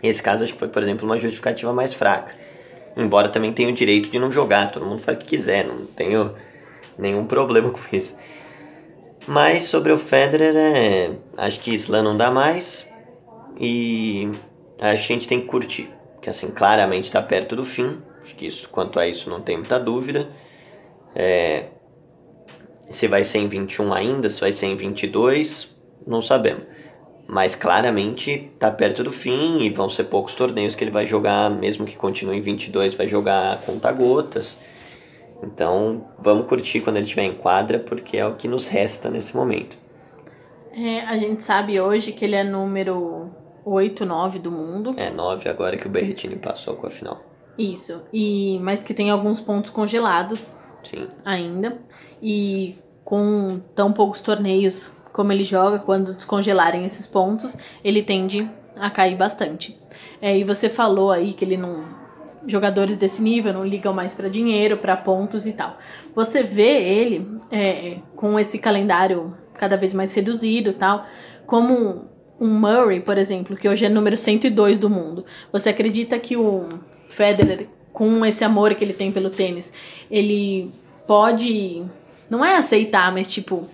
esse 0.00 0.22
caso 0.22 0.44
acho 0.44 0.52
que 0.52 0.58
foi, 0.58 0.68
por 0.68 0.80
exemplo, 0.80 1.04
uma 1.04 1.18
justificativa 1.18 1.72
mais 1.72 1.92
fraca. 1.92 2.32
Embora 2.96 3.28
também 3.28 3.52
tenha 3.52 3.68
o 3.68 3.72
direito 3.72 4.08
de 4.08 4.18
não 4.18 4.30
jogar, 4.30 4.70
todo 4.70 4.86
mundo 4.86 5.02
faz 5.02 5.16
o 5.18 5.20
que 5.20 5.26
quiser, 5.26 5.64
não 5.66 5.86
tenho 5.86 6.32
nenhum 6.96 7.24
problema 7.26 7.70
com 7.74 7.80
isso. 7.92 8.16
Mas 9.28 9.64
sobre 9.64 9.92
o 9.92 9.98
Federer, 9.98 10.56
é, 10.56 11.10
acho 11.36 11.60
que 11.60 11.74
Slam 11.74 12.02
não 12.02 12.16
dá 12.16 12.30
mais 12.30 12.90
e 13.60 14.26
acho 14.80 15.06
que 15.06 15.12
a 15.12 15.16
gente 15.16 15.28
tem 15.28 15.38
que 15.38 15.46
curtir. 15.46 15.90
Que 16.22 16.30
assim, 16.30 16.50
claramente 16.50 17.04
está 17.04 17.20
perto 17.20 17.54
do 17.54 17.62
fim. 17.62 17.98
Acho 18.22 18.34
que 18.34 18.46
isso, 18.46 18.70
quanto 18.70 18.98
a 18.98 19.06
isso, 19.06 19.28
não 19.28 19.42
tem 19.42 19.58
muita 19.58 19.78
dúvida. 19.78 20.30
É, 21.14 21.66
se 22.88 23.06
vai 23.06 23.22
ser 23.22 23.40
em 23.40 23.48
21 23.48 23.92
ainda, 23.92 24.30
se 24.30 24.40
vai 24.40 24.50
ser 24.50 24.64
em 24.64 24.76
22, 24.76 25.76
não 26.06 26.22
sabemos. 26.22 26.62
Mas 27.26 27.54
claramente 27.54 28.50
tá 28.58 28.70
perto 28.70 29.04
do 29.04 29.12
fim 29.12 29.58
e 29.60 29.68
vão 29.68 29.90
ser 29.90 30.04
poucos 30.04 30.34
torneios 30.34 30.74
que 30.74 30.82
ele 30.82 30.90
vai 30.90 31.04
jogar, 31.04 31.50
mesmo 31.50 31.84
que 31.84 31.96
continue 31.96 32.38
em 32.38 32.40
22, 32.40 32.94
vai 32.94 33.06
jogar 33.06 33.52
a 33.52 33.56
conta 33.58 33.92
gotas. 33.92 34.56
Então 35.42 36.06
vamos 36.18 36.46
curtir 36.46 36.80
quando 36.80 36.96
ele 36.96 37.04
estiver 37.04 37.22
em 37.22 37.34
quadra, 37.34 37.78
porque 37.78 38.16
é 38.16 38.26
o 38.26 38.34
que 38.34 38.48
nos 38.48 38.66
resta 38.66 39.08
nesse 39.08 39.36
momento. 39.36 39.76
É, 40.72 41.00
a 41.00 41.16
gente 41.16 41.42
sabe 41.42 41.80
hoje 41.80 42.12
que 42.12 42.24
ele 42.24 42.34
é 42.34 42.44
número 42.44 43.28
8, 43.64 44.04
9 44.04 44.38
do 44.38 44.50
mundo. 44.50 44.94
É, 44.96 45.10
9 45.10 45.48
agora 45.48 45.76
que 45.76 45.86
o 45.86 45.90
Berretini 45.90 46.36
passou 46.36 46.74
com 46.74 46.86
a 46.86 46.90
final. 46.90 47.22
Isso. 47.56 48.00
E 48.12 48.58
mas 48.62 48.82
que 48.82 48.94
tem 48.94 49.10
alguns 49.10 49.40
pontos 49.40 49.70
congelados 49.70 50.54
Sim. 50.84 51.08
ainda. 51.24 51.78
E 52.22 52.76
com 53.04 53.60
tão 53.74 53.92
poucos 53.92 54.20
torneios 54.20 54.92
como 55.12 55.32
ele 55.32 55.42
joga, 55.42 55.80
quando 55.80 56.14
descongelarem 56.14 56.84
esses 56.84 57.04
pontos, 57.04 57.56
ele 57.82 58.04
tende 58.04 58.48
a 58.76 58.88
cair 58.88 59.16
bastante. 59.16 59.76
É, 60.22 60.38
e 60.38 60.44
você 60.44 60.68
falou 60.68 61.10
aí 61.10 61.32
que 61.32 61.44
ele 61.44 61.56
não. 61.56 61.84
Jogadores 62.48 62.96
desse 62.96 63.20
nível 63.20 63.52
não 63.52 63.64
ligam 63.64 63.92
mais 63.92 64.14
para 64.14 64.28
dinheiro, 64.28 64.78
para 64.78 64.96
pontos 64.96 65.46
e 65.46 65.52
tal. 65.52 65.76
Você 66.14 66.42
vê 66.42 66.82
ele 66.82 67.28
é, 67.50 67.98
com 68.16 68.38
esse 68.40 68.58
calendário 68.58 69.34
cada 69.54 69.76
vez 69.76 69.92
mais 69.92 70.14
reduzido 70.14 70.72
tal, 70.72 71.06
como 71.46 72.06
um 72.40 72.48
Murray, 72.48 73.00
por 73.00 73.18
exemplo, 73.18 73.56
que 73.56 73.68
hoje 73.68 73.84
é 73.84 73.88
número 73.88 74.16
102 74.16 74.78
do 74.78 74.88
mundo. 74.88 75.24
Você 75.52 75.68
acredita 75.68 76.18
que 76.18 76.36
o 76.36 76.68
Federer, 77.08 77.66
com 77.92 78.24
esse 78.24 78.44
amor 78.44 78.74
que 78.74 78.84
ele 78.84 78.92
tem 78.92 79.10
pelo 79.10 79.28
tênis, 79.28 79.72
ele 80.10 80.70
pode. 81.06 81.82
Não 82.30 82.44
é 82.44 82.56
aceitar, 82.56 83.12
mas 83.12 83.26
tipo. 83.26 83.68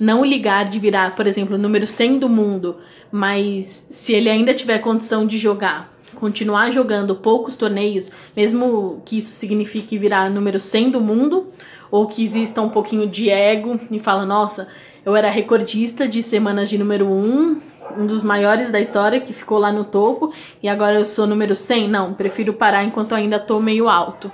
Não 0.00 0.24
ligar 0.24 0.64
de 0.64 0.80
virar, 0.80 1.14
por 1.14 1.28
exemplo, 1.28 1.56
número 1.56 1.86
100 1.86 2.18
do 2.18 2.28
mundo, 2.28 2.78
mas 3.12 3.86
se 3.88 4.12
ele 4.12 4.28
ainda 4.28 4.52
tiver 4.52 4.78
condição 4.80 5.24
de 5.24 5.38
jogar, 5.38 5.91
continuar 6.22 6.70
jogando 6.70 7.16
poucos 7.16 7.56
torneios, 7.56 8.08
mesmo 8.36 9.02
que 9.04 9.18
isso 9.18 9.32
signifique 9.32 9.98
virar 9.98 10.30
número 10.30 10.60
100 10.60 10.90
do 10.90 11.00
mundo, 11.00 11.48
ou 11.90 12.06
que 12.06 12.24
exista 12.24 12.62
um 12.62 12.68
pouquinho 12.68 13.08
de 13.08 13.28
ego 13.28 13.80
e 13.90 13.98
fala, 13.98 14.24
nossa, 14.24 14.68
eu 15.04 15.16
era 15.16 15.28
recordista 15.28 16.06
de 16.06 16.22
semanas 16.22 16.68
de 16.68 16.78
número 16.78 17.08
1, 17.08 17.60
um 17.98 18.06
dos 18.06 18.22
maiores 18.22 18.70
da 18.70 18.80
história, 18.80 19.18
que 19.20 19.32
ficou 19.32 19.58
lá 19.58 19.72
no 19.72 19.82
topo, 19.82 20.32
e 20.62 20.68
agora 20.68 20.94
eu 20.94 21.04
sou 21.04 21.26
número 21.26 21.56
100? 21.56 21.88
Não, 21.88 22.14
prefiro 22.14 22.52
parar 22.52 22.84
enquanto 22.84 23.16
ainda 23.16 23.40
tô 23.40 23.58
meio 23.58 23.88
alto. 23.88 24.30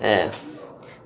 É. 0.00 0.30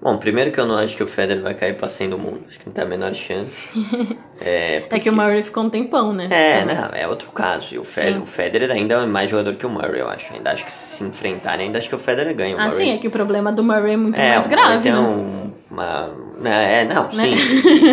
Bom, 0.00 0.18
primeiro 0.18 0.52
que 0.52 0.60
eu 0.60 0.66
não 0.66 0.76
acho 0.76 0.94
que 0.96 1.02
o 1.02 1.06
Federer 1.06 1.42
vai 1.42 1.54
cair 1.54 1.74
pra 1.74 1.88
100 1.88 2.10
do 2.10 2.18
mundo. 2.18 2.40
Acho 2.48 2.60
que 2.60 2.66
não 2.66 2.72
tem 2.72 2.84
a 2.84 2.86
menor 2.86 3.14
chance. 3.14 3.66
É, 4.38 4.82
É 4.90 4.98
que 5.00 5.08
o 5.08 5.14
Murray 5.14 5.42
ficou 5.42 5.62
um 5.64 5.70
tempão, 5.70 6.12
né? 6.12 6.28
É, 6.30 6.60
Então, 6.60 6.66
né? 6.74 6.90
É 7.00 7.08
outro 7.08 7.30
caso. 7.30 7.74
E 7.74 7.78
o, 7.78 7.80
o 7.80 8.26
Federer 8.26 8.70
ainda 8.70 8.96
é 8.96 9.06
mais 9.06 9.30
jogador 9.30 9.54
que 9.54 9.64
o 9.64 9.70
Murray, 9.70 10.00
eu 10.00 10.08
acho. 10.10 10.34
Ainda 10.34 10.50
acho 10.52 10.62
que 10.62 10.70
se 10.70 11.02
enfrentarem, 11.02 11.66
ainda 11.66 11.78
acho 11.78 11.88
que 11.88 11.94
o 11.94 11.98
Federer 11.98 12.34
ganha. 12.34 12.54
O 12.54 12.60
Ah, 12.60 12.64
Murray, 12.66 12.86
sim, 12.86 12.92
é 12.92 12.98
que 12.98 13.08
o 13.08 13.10
problema 13.10 13.50
do 13.50 13.64
Murray 13.64 13.94
é 13.94 13.96
muito 13.96 14.20
é, 14.20 14.32
mais 14.34 14.46
grave, 14.46 14.82
tem 14.82 14.92
né? 14.92 14.98
um- 14.98 15.50
uma, 15.70 16.10
né, 16.38 16.82
É, 16.82 16.84
não, 16.84 17.10
sim. 17.10 17.16
Né? 17.16 17.28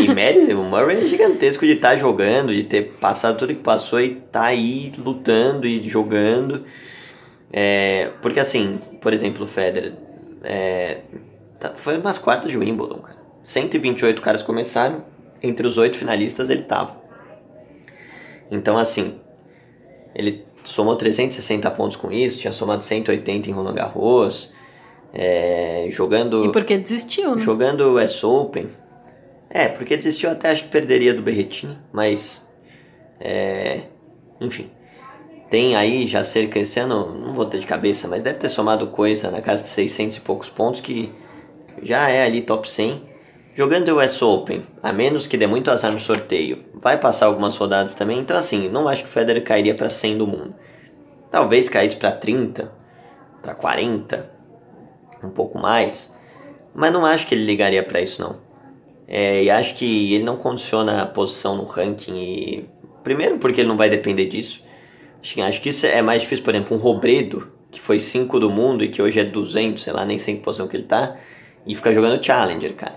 E, 0.01 0.03
e 0.03 0.13
mérito, 0.13 0.59
o 0.59 0.65
Murray 0.65 1.05
é 1.05 1.07
gigantesco 1.07 1.65
de 1.65 1.71
estar 1.71 1.95
jogando, 1.95 2.53
de 2.53 2.63
ter 2.65 2.91
passado 2.99 3.37
tudo 3.37 3.55
que 3.55 3.63
passou 3.63 4.01
e 4.01 4.15
tá 4.29 4.43
aí 4.43 4.91
lutando 4.97 5.65
e 5.65 5.87
jogando. 5.87 6.65
É, 7.53 8.09
porque 8.21 8.39
assim, 8.41 8.79
por 9.01 9.13
exemplo, 9.13 9.45
o 9.45 9.47
Federer 9.47 9.93
é, 10.43 10.97
tá- 11.32 11.32
foi 11.75 11.97
umas 11.97 12.17
quartas 12.17 12.51
de 12.51 12.57
Wimbledon, 12.57 12.99
cara. 12.99 13.17
128 13.43 14.21
caras 14.21 14.41
começaram, 14.41 15.03
entre 15.41 15.67
os 15.67 15.77
oito 15.77 15.97
finalistas 15.97 16.49
ele 16.49 16.63
tava. 16.63 17.01
Então 18.49 18.77
assim, 18.77 19.15
ele 20.15 20.45
somou 20.63 20.95
360 20.95 21.69
pontos 21.71 21.97
com 21.97 22.11
isso, 22.11 22.39
tinha 22.39 22.53
somado 22.53 22.83
180 22.83 23.49
em 23.49 23.53
Roland 23.53 23.73
Garros, 23.73 24.53
é, 25.13 25.87
jogando 25.89 26.45
E 26.45 26.51
porque 26.51 26.77
desistiu, 26.77 27.35
né? 27.35 27.41
jogando 27.41 27.81
o 27.81 28.01
US 28.01 28.23
Open. 28.23 28.69
É, 29.49 29.67
porque 29.67 29.95
desistiu 29.95 30.31
até 30.31 30.49
acho 30.49 30.63
que 30.63 30.69
perderia 30.69 31.13
do 31.13 31.21
Berretini, 31.21 31.77
mas 31.91 32.47
é, 33.19 33.81
enfim. 34.41 34.69
Tem 35.49 35.75
aí 35.75 36.07
já 36.07 36.23
cerca 36.23 36.57
esse 36.57 36.79
ano, 36.79 37.13
não 37.13 37.33
vou 37.33 37.45
ter 37.45 37.59
de 37.59 37.67
cabeça, 37.67 38.07
mas 38.07 38.23
deve 38.23 38.39
ter 38.39 38.49
somado 38.49 38.87
coisa 38.87 39.29
na 39.29 39.39
casa 39.39 39.61
de 39.61 39.69
600 39.69 40.17
e 40.17 40.19
poucos 40.21 40.49
pontos 40.49 40.81
que 40.81 41.11
já 41.83 42.09
é 42.09 42.25
ali 42.25 42.41
top 42.41 42.69
100. 42.69 43.13
Jogando 43.55 43.89
o 43.89 44.03
US 44.03 44.21
Open, 44.21 44.63
a 44.81 44.91
menos 44.91 45.27
que 45.27 45.37
dê 45.37 45.45
muito 45.45 45.69
azar 45.69 45.91
no 45.91 45.99
sorteio, 45.99 46.57
vai 46.73 46.97
passar 46.97 47.27
algumas 47.27 47.55
rodadas 47.55 47.93
também. 47.93 48.19
Então 48.19 48.35
assim, 48.35 48.67
não 48.67 48.87
acho 48.87 49.03
que 49.03 49.09
o 49.09 49.11
Federer 49.11 49.43
cairia 49.43 49.75
para 49.75 49.89
100 49.89 50.17
do 50.17 50.27
mundo. 50.27 50.55
Talvez 51.29 51.69
caísse 51.69 51.95
para 51.95 52.11
30, 52.11 52.71
para 53.41 53.53
40, 53.53 54.29
um 55.23 55.29
pouco 55.29 55.59
mais, 55.59 56.11
mas 56.73 56.91
não 56.91 57.05
acho 57.05 57.27
que 57.27 57.35
ele 57.35 57.45
ligaria 57.45 57.83
para 57.83 58.01
isso 58.01 58.21
não. 58.21 58.35
É, 59.07 59.43
e 59.43 59.49
acho 59.49 59.75
que 59.75 60.13
ele 60.13 60.23
não 60.23 60.37
condiciona 60.37 61.01
a 61.01 61.05
posição 61.05 61.55
no 61.55 61.65
ranking 61.65 62.15
e 62.15 62.69
primeiro 63.03 63.37
porque 63.37 63.61
ele 63.61 63.67
não 63.67 63.77
vai 63.77 63.89
depender 63.89 64.25
disso. 64.25 64.63
Acho 65.21 65.33
que, 65.33 65.41
acho 65.41 65.61
que 65.61 65.69
isso 65.69 65.85
é 65.85 66.01
mais 66.01 66.21
difícil, 66.21 66.43
por 66.43 66.53
exemplo, 66.53 66.75
um 66.75 66.79
Robredo, 66.79 67.47
que 67.71 67.79
foi 67.79 67.99
5 67.99 68.39
do 68.39 68.49
mundo 68.49 68.83
e 68.83 68.89
que 68.89 69.01
hoje 69.01 69.19
é 69.19 69.23
200, 69.23 69.81
sei 69.81 69.93
lá, 69.93 70.05
nem 70.05 70.17
sei 70.17 70.33
em 70.33 70.37
que 70.37 70.43
posição 70.43 70.67
que 70.67 70.75
ele 70.75 70.83
tá, 70.83 71.15
e 71.65 71.75
fica 71.75 71.93
jogando 71.93 72.23
Challenger, 72.23 72.73
cara. 72.73 72.95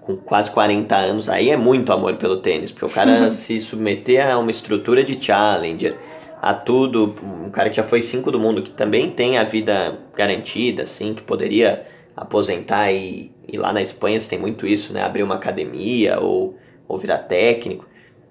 Com 0.00 0.16
quase 0.16 0.50
40 0.50 0.94
anos, 0.94 1.28
aí 1.28 1.50
é 1.50 1.56
muito 1.56 1.92
amor 1.92 2.14
pelo 2.16 2.36
tênis, 2.36 2.70
porque 2.70 2.84
o 2.84 2.90
cara 2.90 3.30
se 3.32 3.58
submeter 3.60 4.28
a 4.28 4.38
uma 4.38 4.50
estrutura 4.50 5.02
de 5.02 5.22
Challenger, 5.22 5.96
a 6.40 6.52
tudo, 6.52 7.14
um 7.22 7.50
cara 7.50 7.70
que 7.70 7.76
já 7.76 7.84
foi 7.84 8.02
5 8.02 8.30
do 8.30 8.38
mundo, 8.38 8.62
que 8.62 8.70
também 8.70 9.10
tem 9.10 9.38
a 9.38 9.44
vida 9.44 9.98
garantida, 10.14 10.82
assim, 10.82 11.14
que 11.14 11.22
poderia 11.22 11.86
aposentar 12.14 12.92
e, 12.92 13.30
e 13.48 13.56
lá 13.56 13.72
na 13.72 13.80
Espanha 13.80 14.20
você 14.20 14.28
tem 14.28 14.38
muito 14.38 14.66
isso, 14.66 14.92
né? 14.92 15.02
Abrir 15.02 15.22
uma 15.22 15.36
academia 15.36 16.20
ou, 16.20 16.56
ou 16.86 16.98
virar 16.98 17.18
técnico 17.18 17.86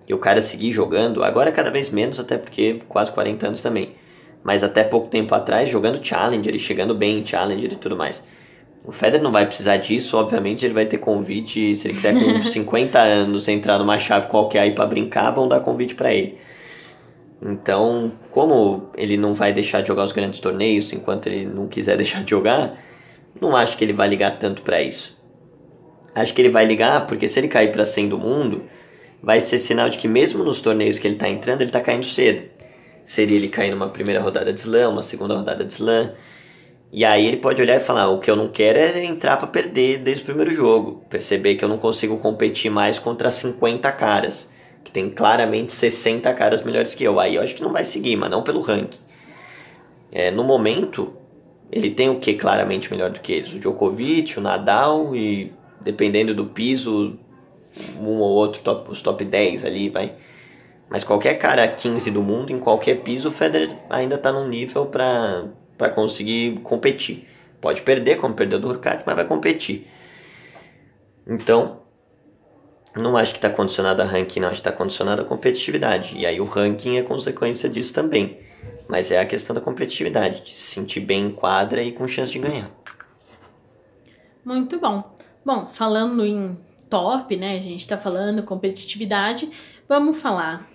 e 0.07 0.13
o 0.13 0.19
cara 0.19 0.41
seguir 0.41 0.71
jogando, 0.71 1.24
agora 1.24 1.51
cada 1.51 1.71
vez 1.71 1.89
menos, 1.89 2.19
até 2.19 2.38
porque 2.38 2.80
quase 2.88 3.11
40 3.11 3.47
anos 3.47 3.61
também. 3.61 3.95
Mas 4.43 4.63
até 4.63 4.84
pouco 4.84 5.07
tempo 5.07 5.34
atrás, 5.34 5.69
jogando 5.69 6.05
Challenger 6.05 6.53
e 6.53 6.59
chegando 6.59 6.93
bem 6.93 7.19
em 7.19 7.26
Challenger 7.26 7.71
e 7.71 7.76
tudo 7.78 7.95
mais. 7.95 8.24
O 8.86 8.92
Federer 8.92 9.22
não 9.24 9.32
vai 9.32 9.46
precisar 9.46 9.78
disso, 9.78 10.18
obviamente 10.18 10.66
ele 10.66 10.74
vai 10.74 10.86
ter 10.86 10.98
convite, 10.98 11.74
se 11.76 11.88
ele 11.88 11.94
quiser 11.94 12.14
com 12.14 12.44
50 12.44 13.00
anos 13.00 13.48
entrar 13.48 13.80
numa 13.80 13.98
chave 13.98 14.28
qualquer 14.28 14.60
aí 14.60 14.76
para 14.76 14.86
brincar, 14.86 15.32
vão 15.32 15.48
dar 15.48 15.62
convite 15.62 15.96
para 15.96 16.14
ele. 16.14 16.38
Então, 17.42 18.12
como 18.30 18.90
ele 18.96 19.18
não 19.18 19.34
vai 19.34 19.52
deixar 19.54 19.82
de 19.82 19.88
jogar 19.88 20.04
os 20.06 20.12
grandes 20.12 20.40
torneios 20.40 20.92
enquanto 20.92 21.28
ele 21.28 21.46
não 21.46 21.68
quiser 21.68 21.96
deixar 21.98 22.24
de 22.24 22.32
jogar, 22.32 22.78
não 23.40 23.56
acho 23.56 23.78
que 23.78 23.84
ele 23.84 23.94
vai 23.94 24.08
ligar 24.08 24.38
tanto 24.38 24.62
para 24.62 24.82
isso. 24.82 25.18
Acho 26.14 26.34
que 26.34 26.42
ele 26.42 26.50
vai 26.50 26.66
ligar 26.66 27.08
porque 27.08 27.28
se 27.28 27.40
ele 27.40 27.48
cair 27.48 27.72
para 27.72 27.86
100 27.86 28.10
do 28.10 28.20
mundo, 28.20 28.64
vai 29.22 29.40
ser 29.40 29.58
sinal 29.58 29.90
de 29.90 29.98
que 29.98 30.08
mesmo 30.08 30.44
nos 30.44 30.60
torneios 30.62 31.00
que 31.00 31.08
ele 31.08 31.16
tá 31.16 31.28
entrando, 31.28 31.62
ele 31.62 31.72
tá 31.72 31.82
caindo 31.82 32.06
cedo. 32.06 32.44
Seria 33.06 33.36
ele 33.36 33.48
cair 33.48 33.72
numa 33.72 33.90
primeira 33.90 34.22
rodada 34.22 34.54
de 34.54 34.60
slam, 34.60 34.92
uma 34.92 35.02
segunda 35.02 35.36
rodada 35.36 35.64
de 35.64 35.74
slam. 35.74 36.12
E 36.96 37.04
aí 37.04 37.26
ele 37.26 37.38
pode 37.38 37.60
olhar 37.60 37.78
e 37.78 37.80
falar: 37.80 38.08
o 38.10 38.20
que 38.20 38.30
eu 38.30 38.36
não 38.36 38.48
quero 38.48 38.78
é 38.78 39.04
entrar 39.04 39.36
para 39.38 39.48
perder 39.48 39.98
desde 39.98 40.22
o 40.22 40.26
primeiro 40.26 40.54
jogo. 40.54 41.04
Perceber 41.10 41.56
que 41.56 41.66
eu 41.66 41.70
não 41.70 41.80
consigo 41.80 42.18
competir 42.18 42.70
mais 42.70 43.00
contra 43.00 43.32
50 43.32 43.91
caras, 43.94 44.52
que 44.84 44.91
tem 44.91 45.10
claramente 45.10 45.74
60 45.74 46.32
caras 46.36 46.62
melhores 46.62 46.94
que 46.94 47.04
eu. 47.04 47.20
Aí 47.20 47.34
eu 47.34 47.41
acho 47.41 47.56
que 47.56 47.64
não 47.64 47.74
vai 47.74 47.84
seguir, 47.84 48.16
mas 48.16 48.30
não 48.30 48.44
pelo 48.44 48.62
ranking. 48.62 49.00
É, 50.12 50.30
no 50.30 50.44
momento, 50.44 51.12
ele 51.72 51.89
tem 51.89 52.12
o 52.12 52.20
que 52.20 52.36
claramente 52.36 52.91
melhor 52.91 53.10
do 53.10 53.20
que 53.20 53.34
eles? 53.34 53.52
O 53.52 53.60
Djokovic, 53.60 54.38
o 54.38 54.41
Nadal 54.41 55.16
e 55.16 55.52
dependendo 55.82 56.36
do 56.36 56.46
piso, 56.46 57.18
um 58.00 58.20
ou 58.20 58.30
outro, 58.30 58.62
top, 58.62 58.91
os 58.91 59.02
top 59.02 59.26
10 59.26 59.66
ali, 59.66 59.89
vai. 59.89 60.14
Mas 60.91 61.04
qualquer 61.04 61.39
cara 61.39 61.68
15 61.68 62.12
do 62.12 62.22
mundo, 62.22 62.54
em 62.54 62.60
qualquer 62.60 63.02
piso, 63.02 63.30
o 63.30 63.32
Federer 63.32 63.76
ainda 63.89 64.16
tá 64.16 64.32
num 64.32 64.48
nível 64.48 64.86
para 64.86 65.46
para 65.84 65.90
conseguir 65.90 66.62
competir. 66.62 67.28
Pode 67.60 67.82
perder, 67.82 68.16
como 68.16 68.34
perdeu 68.34 68.58
do 68.58 68.70
Hurkacz, 68.70 69.04
mas 69.06 69.16
vai 69.18 69.26
competir. 69.26 69.86
Então, 71.28 71.82
não 72.96 73.18
acho 73.18 73.34
que 73.34 73.38
está 73.38 73.50
condicionado 73.50 74.02
a 74.02 74.06
ranking, 74.06 74.40
não 74.40 74.48
acho 74.48 74.62
que 74.62 74.70
está 74.70 74.72
condicionado 74.72 75.24
a 75.24 75.26
competitividade. 75.26 76.18
E 76.18 76.26
aí 76.26 76.40
o 76.40 76.46
ranking 76.46 76.98
é 76.98 77.02
consequência 77.02 77.68
disso 77.68 77.94
também. 77.94 78.40
Mas 78.88 79.12
é 79.12 79.20
a 79.20 79.26
questão 79.26 79.54
da 79.54 79.60
competitividade, 79.60 80.46
de 80.46 80.52
se 80.52 80.74
sentir 80.74 81.02
bem 81.02 81.26
em 81.26 81.32
quadra 81.32 81.84
e 81.84 81.92
com 81.92 82.08
chance 82.08 82.32
de 82.32 82.40
ganhar. 82.40 82.72
Muito 84.46 84.80
bom. 84.80 85.14
Bom, 85.44 85.66
falando 85.66 86.26
em 86.26 86.58
top, 86.90 87.36
né? 87.36 87.58
A 87.58 87.62
gente 87.62 87.86
tá 87.86 87.98
falando 87.98 88.42
competitividade. 88.44 89.50
Vamos 89.90 90.18
falar 90.18 90.66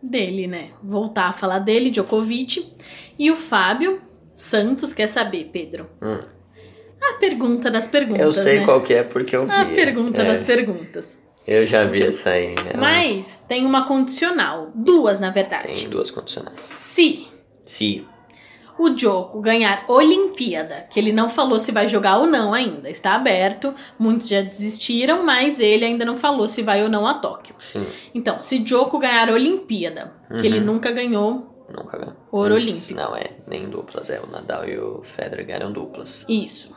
dele, 0.00 0.46
né? 0.46 0.70
Voltar 0.80 1.30
a 1.30 1.32
falar 1.32 1.58
dele, 1.58 1.90
Djokovic. 1.90 2.72
E 3.18 3.28
o 3.28 3.34
Fábio 3.36 4.08
Santos 4.40 4.92
quer 4.94 5.06
saber, 5.06 5.50
Pedro. 5.52 5.88
Hum. 6.02 6.18
A 7.02 7.14
pergunta 7.18 7.70
das 7.70 7.86
perguntas, 7.86 8.20
Eu 8.24 8.32
sei 8.32 8.60
né? 8.60 8.64
qual 8.64 8.80
que 8.80 8.94
é 8.94 9.02
porque 9.02 9.34
eu 9.36 9.46
vi. 9.46 9.52
A 9.52 9.64
pergunta 9.66 10.22
é. 10.22 10.24
das 10.24 10.42
perguntas. 10.42 11.18
Eu 11.46 11.66
já 11.66 11.84
vi 11.84 12.02
essa 12.04 12.30
aí. 12.30 12.54
Ela 12.72 12.78
Mas 12.80 13.42
tem 13.48 13.64
uma 13.66 13.86
condicional. 13.86 14.70
Duas, 14.74 15.18
na 15.20 15.30
verdade. 15.30 15.74
Tem 15.74 15.88
duas 15.88 16.10
condicionais. 16.10 16.60
Se 16.62 17.26
Se. 17.64 18.06
o 18.78 18.96
Joko 18.96 19.40
ganhar 19.40 19.84
Olimpíada, 19.88 20.86
que 20.90 20.98
ele 21.00 21.12
não 21.12 21.28
falou 21.28 21.58
se 21.58 21.72
vai 21.72 21.88
jogar 21.88 22.18
ou 22.18 22.26
não 22.26 22.52
ainda, 22.54 22.88
está 22.90 23.14
aberto. 23.14 23.74
Muitos 23.98 24.28
já 24.28 24.40
desistiram, 24.42 25.22
mas 25.24 25.58
ele 25.58 25.84
ainda 25.84 26.04
não 26.04 26.16
falou 26.18 26.46
se 26.48 26.62
vai 26.62 26.82
ou 26.82 26.88
não 26.88 27.06
a 27.06 27.14
Tóquio. 27.14 27.54
Sim. 27.58 27.86
Então, 28.14 28.40
se 28.42 28.64
Joko 28.64 28.98
ganhar 28.98 29.30
Olimpíada, 29.30 30.12
que 30.40 30.46
ele 30.46 30.58
Uhum. 30.60 30.64
nunca 30.66 30.90
ganhou 30.92 31.49
Nunca 31.70 31.98
ganhou. 31.98 32.16
Ouro 32.32 32.54
Mas 32.54 32.62
olímpico. 32.62 32.94
Não 32.94 33.16
é, 33.16 33.30
nem 33.48 33.68
duplas. 33.68 34.10
É, 34.10 34.20
o 34.20 34.26
Nadal 34.26 34.68
e 34.68 34.78
o 34.78 35.02
Federer 35.02 35.46
ganharam 35.46 35.72
duplas. 35.72 36.24
isso. 36.28 36.70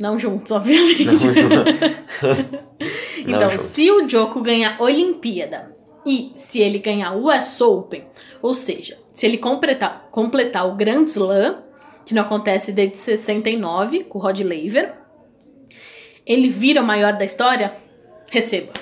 Não 0.00 0.18
juntos, 0.18 0.50
obviamente. 0.52 1.04
Não, 1.04 1.18
Ju. 1.18 1.28
Então, 3.26 3.50
juntos. 3.50 3.66
se 3.66 3.90
o 3.90 4.08
Joko 4.08 4.40
ganhar 4.40 4.80
Olimpíada 4.80 5.76
e 6.06 6.32
se 6.36 6.60
ele 6.60 6.78
ganhar 6.78 7.12
o 7.14 7.26
US 7.26 7.60
Open, 7.60 8.06
ou 8.40 8.54
seja, 8.54 8.96
se 9.12 9.26
ele 9.26 9.36
completar, 9.36 10.08
completar 10.10 10.66
o 10.68 10.76
Grand 10.76 11.04
Slam, 11.04 11.62
que 12.06 12.14
não 12.14 12.22
acontece 12.22 12.72
desde 12.72 12.96
69 12.96 14.04
com 14.04 14.18
o 14.18 14.22
Rod 14.22 14.40
Laver, 14.40 14.94
ele 16.24 16.48
vira 16.48 16.80
o 16.80 16.86
maior 16.86 17.14
da 17.14 17.24
história? 17.24 17.74
Receba. 18.30 18.72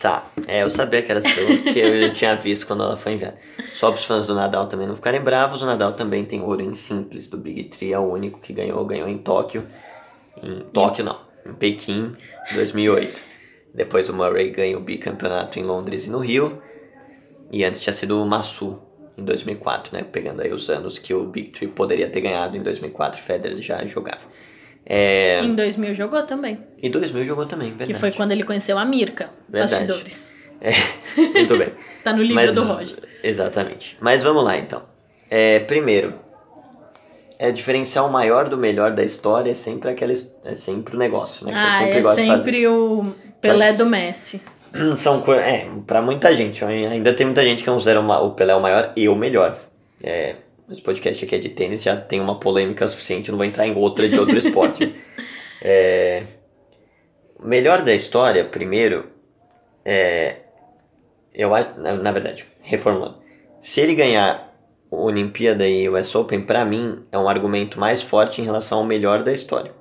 Tá, 0.00 0.24
é, 0.46 0.62
eu 0.62 0.70
sabia 0.70 1.02
que 1.02 1.10
era 1.10 1.20
seu, 1.20 1.46
porque 1.62 1.78
eu 1.78 2.00
já 2.00 2.14
tinha 2.14 2.34
visto 2.34 2.66
quando 2.66 2.82
ela 2.82 2.96
foi 2.96 3.12
enviada. 3.12 3.36
Só 3.74 3.90
para 3.90 3.98
os 3.98 4.04
fãs 4.06 4.26
do 4.26 4.34
Nadal 4.34 4.66
também 4.66 4.86
não 4.86 4.96
ficarem 4.96 5.20
bravos, 5.20 5.60
o 5.60 5.66
Nadal 5.66 5.92
também 5.92 6.24
tem 6.24 6.40
ouro 6.40 6.62
em 6.62 6.74
simples 6.74 7.28
do 7.28 7.36
Big 7.36 7.64
Three, 7.64 7.92
é 7.92 7.98
o 7.98 8.10
único 8.10 8.40
que 8.40 8.54
ganhou, 8.54 8.82
ganhou 8.86 9.06
em 9.06 9.18
Tóquio. 9.18 9.66
Em 10.42 10.60
Tóquio 10.72 11.04
não, 11.04 11.20
em 11.46 11.52
Pequim, 11.52 12.16
2008. 12.54 13.20
Depois 13.74 14.08
o 14.08 14.14
Murray 14.14 14.48
ganha 14.48 14.78
o 14.78 14.80
bicampeonato 14.80 15.58
em 15.58 15.62
Londres 15.62 16.06
e 16.06 16.10
no 16.10 16.18
Rio. 16.18 16.62
E 17.52 17.62
antes 17.62 17.82
tinha 17.82 17.92
sido 17.92 18.22
o 18.22 18.26
Massu, 18.26 18.80
em 19.18 19.24
2004, 19.24 19.94
né? 19.94 20.02
Pegando 20.02 20.40
aí 20.40 20.50
os 20.50 20.70
anos 20.70 20.98
que 20.98 21.12
o 21.12 21.26
Big 21.26 21.50
Three 21.50 21.68
poderia 21.68 22.08
ter 22.08 22.22
ganhado 22.22 22.56
em 22.56 22.62
2004, 22.62 23.20
Federer 23.20 23.60
já 23.60 23.84
jogava. 23.84 24.22
É, 24.86 25.40
Em 25.42 25.54
2000 25.54 25.94
jogou 25.94 26.22
também, 26.24 26.58
e 26.82 26.88
2000 26.88 27.24
jogou 27.24 27.46
também, 27.46 27.68
verdade. 27.68 27.92
que 27.92 27.98
foi 27.98 28.10
quando 28.12 28.32
ele 28.32 28.42
conheceu 28.42 28.78
a 28.78 28.84
Mirka, 28.84 29.30
Verdade. 29.48 29.72
bastidores. 29.72 30.30
É, 30.60 30.70
muito 31.38 31.56
bem. 31.56 31.72
Tá 32.02 32.12
no 32.12 32.22
livro 32.22 32.34
Mas- 32.36 32.54
do 32.54 32.62
Roger. 32.64 32.98
Exatamente. 33.22 33.96
Mas 34.00 34.22
vamos 34.22 34.42
lá 34.42 34.56
então. 34.56 34.82
É, 35.30 35.60
primeiro, 35.60 36.14
é 37.38 37.50
diferenciar 37.50 38.06
o 38.06 38.10
maior 38.10 38.48
do 38.48 38.56
melhor 38.58 38.90
da 38.92 39.02
história 39.02 39.50
é 39.50 39.54
sempre 39.54 39.90
aquela 39.90 40.12
é 40.12 40.54
sempre 40.54 40.96
o 40.96 40.98
negócio, 40.98 41.46
né? 41.46 41.52
Ah, 41.54 41.78
sempre 41.78 41.98
é 41.98 42.02
gosto 42.02 42.20
de 42.20 42.26
fazer. 42.26 42.42
sempre 42.42 42.66
o 42.68 43.14
Pelé 43.40 43.72
do 43.72 43.86
Messi. 43.86 44.40
São 44.98 45.22
é, 45.34 45.68
pra 45.86 46.00
muita 46.02 46.34
gente, 46.34 46.64
ainda 46.64 47.12
tem 47.14 47.26
muita 47.26 47.42
gente 47.42 47.62
que 47.64 47.70
considera 47.70 48.00
o 48.00 48.30
Pelé 48.32 48.54
o 48.54 48.60
maior 48.60 48.92
e 48.96 49.08
o 49.08 49.14
melhor. 49.14 49.58
É, 50.02 50.36
esse 50.70 50.82
podcast 50.82 51.24
aqui 51.24 51.34
é 51.34 51.38
de 51.38 51.48
tênis, 51.48 51.82
já 51.82 51.96
tem 51.96 52.20
uma 52.20 52.38
polêmica 52.38 52.86
suficiente, 52.86 53.30
não 53.30 53.38
vou 53.38 53.46
entrar 53.46 53.66
em 53.66 53.74
outra 53.76 54.08
de 54.08 54.18
outro 54.18 54.36
esporte. 54.36 54.94
É, 55.62 56.22
o 57.38 57.46
melhor 57.46 57.82
da 57.82 57.92
história, 57.92 58.42
primeiro, 58.46 59.10
é, 59.84 60.36
eu 61.34 61.54
acho, 61.54 61.78
na, 61.78 61.92
na 61.92 62.12
verdade, 62.12 62.46
reformulando, 62.62 63.18
se 63.60 63.78
ele 63.78 63.94
ganhar 63.94 64.50
Olimpíada 64.90 65.68
e 65.68 65.86
o 65.86 65.98
US 65.98 66.14
Open, 66.14 66.40
pra 66.40 66.64
mim, 66.64 67.04
é 67.12 67.18
um 67.18 67.28
argumento 67.28 67.78
mais 67.78 68.02
forte 68.02 68.40
em 68.40 68.44
relação 68.44 68.78
ao 68.78 68.84
melhor 68.84 69.22
da 69.22 69.32
história. 69.32 69.72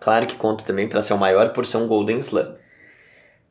Claro 0.00 0.26
que 0.26 0.34
conta 0.34 0.64
também 0.64 0.88
pra 0.88 1.00
ser 1.00 1.14
o 1.14 1.18
maior 1.18 1.50
por 1.50 1.64
ser 1.64 1.76
um 1.76 1.86
Golden 1.86 2.18
Slam. 2.18 2.56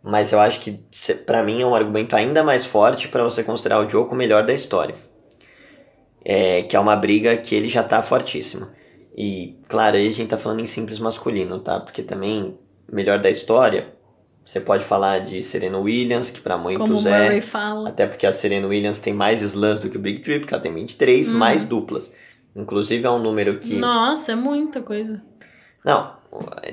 Mas 0.04 0.34
eu 0.34 0.40
acho 0.40 0.60
que, 0.60 0.84
pra 1.26 1.42
mim, 1.42 1.62
é 1.62 1.66
um 1.66 1.74
argumento 1.74 2.16
ainda 2.16 2.44
mais 2.44 2.66
forte 2.66 3.08
pra 3.08 3.24
você 3.24 3.44
considerar 3.44 3.80
o 3.80 3.86
Djoko 3.86 4.14
o 4.14 4.18
melhor 4.18 4.46
da 4.46 4.54
história. 4.54 4.96
É, 6.26 6.64
que 6.64 6.76
é 6.76 6.80
uma 6.80 6.96
briga 6.96 7.36
que 7.38 7.54
ele 7.54 7.68
já 7.68 7.84
tá 7.84 8.02
fortíssimo. 8.02 8.68
E, 9.16 9.58
claro, 9.68 9.98
aí 9.98 10.08
a 10.08 10.12
gente 10.12 10.30
tá 10.30 10.38
falando 10.38 10.62
em 10.62 10.68
simples 10.68 11.00
masculino, 11.00 11.60
tá? 11.60 11.80
Porque 11.80 12.02
também, 12.02 12.58
melhor 12.92 13.20
da 13.20 13.30
história, 13.30 13.94
você 14.44 14.60
pode 14.60 14.84
falar 14.84 15.20
de 15.20 15.44
Serena 15.44 15.78
Williams, 15.78 16.30
que 16.30 16.42
Como 16.42 16.58
o 16.58 16.64
muitos 16.64 17.06
é... 17.06 17.24
Murray 17.24 17.42
fala. 17.42 17.90
Até 17.90 18.08
porque 18.08 18.26
a 18.26 18.32
Serena 18.32 18.68
Williams 18.68 19.00
tem 19.00 19.14
mais 19.14 19.42
slams 19.42 19.80
do 19.82 19.90
que 19.90 19.98
o 19.98 20.00
Big 20.00 20.20
Three, 20.22 20.40
porque 20.40 20.54
ela 20.54 20.64
tem 20.64 20.74
23, 20.74 21.30
Uhum. 21.30 21.38
mais 21.38 21.66
duplas. 21.66 22.14
Inclusive 22.56 23.06
é 23.06 23.10
um 23.10 23.20
número 23.20 23.60
que... 23.60 23.76
Nossa, 23.76 24.32
é 24.32 24.36
muita 24.36 24.82
coisa. 24.82 25.22
Não, 25.84 26.14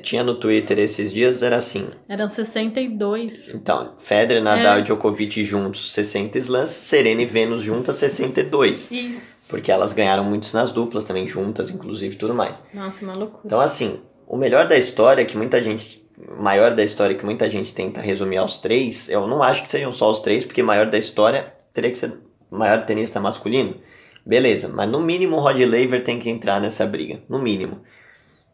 tinha 0.03 0.23
no 0.23 0.35
Twitter 0.37 0.79
esses 0.79 1.13
dias, 1.13 1.43
era 1.43 1.57
assim... 1.57 1.87
Eram 2.09 2.29
62. 2.29 3.51
Então, 3.55 3.95
Federer, 3.99 4.43
Nadal 4.43 4.77
É. 4.77 4.81
e 4.81 4.83
Djokovic 4.83 5.45
juntos 5.45 5.93
60 5.93 6.39
slams, 6.39 6.71
Serena 6.71 7.23
e 7.23 7.27
Venus 7.27 7.63
juntas 7.63 7.97
62. 7.97 8.91
Isso. 8.91 9.40
Porque 9.51 9.71
elas 9.71 9.93
ganharam 9.93 10.25
muitos 10.25 10.53
nas 10.53 10.71
duplas 10.71 11.05
também, 11.05 11.27
juntas, 11.27 11.69
inclusive, 11.71 12.17
tudo 12.17 12.35
mais. 12.35 12.63
Nossa, 12.73 13.05
uma 13.05 13.13
loucura. 13.13 13.43
Então, 13.45 13.61
assim, 13.61 14.01
o 14.27 14.37
melhor 14.37 14.69
da 14.69 14.79
história 14.79 15.25
que 15.25 15.37
muita 15.37 15.61
gente. 15.61 16.01
Maior 16.39 16.75
da 16.75 16.83
história 16.83 17.17
que 17.17 17.25
muita 17.25 17.51
gente 17.51 17.73
tenta 17.73 17.99
resumir 18.01 18.37
aos 18.37 18.59
três, 18.59 19.09
eu 19.09 19.27
não 19.27 19.43
acho 19.43 19.63
que 19.63 19.71
sejam 19.71 19.91
só 19.91 20.11
os 20.11 20.21
três, 20.21 20.45
porque 20.45 20.63
maior 20.63 20.91
da 20.91 20.99
história 20.99 21.55
teria 21.73 21.91
que 21.91 21.97
ser 21.97 22.13
maior 22.51 22.85
tenista 22.85 23.19
masculino. 23.19 23.77
Beleza, 24.25 24.69
mas 24.69 24.89
no 24.89 25.01
mínimo 25.01 25.37
o 25.37 25.41
Rod 25.41 25.59
Laver 25.61 26.05
tem 26.05 26.19
que 26.19 26.29
entrar 26.29 26.61
nessa 26.61 26.87
briga. 26.87 27.21
No 27.27 27.39
mínimo. 27.39 27.81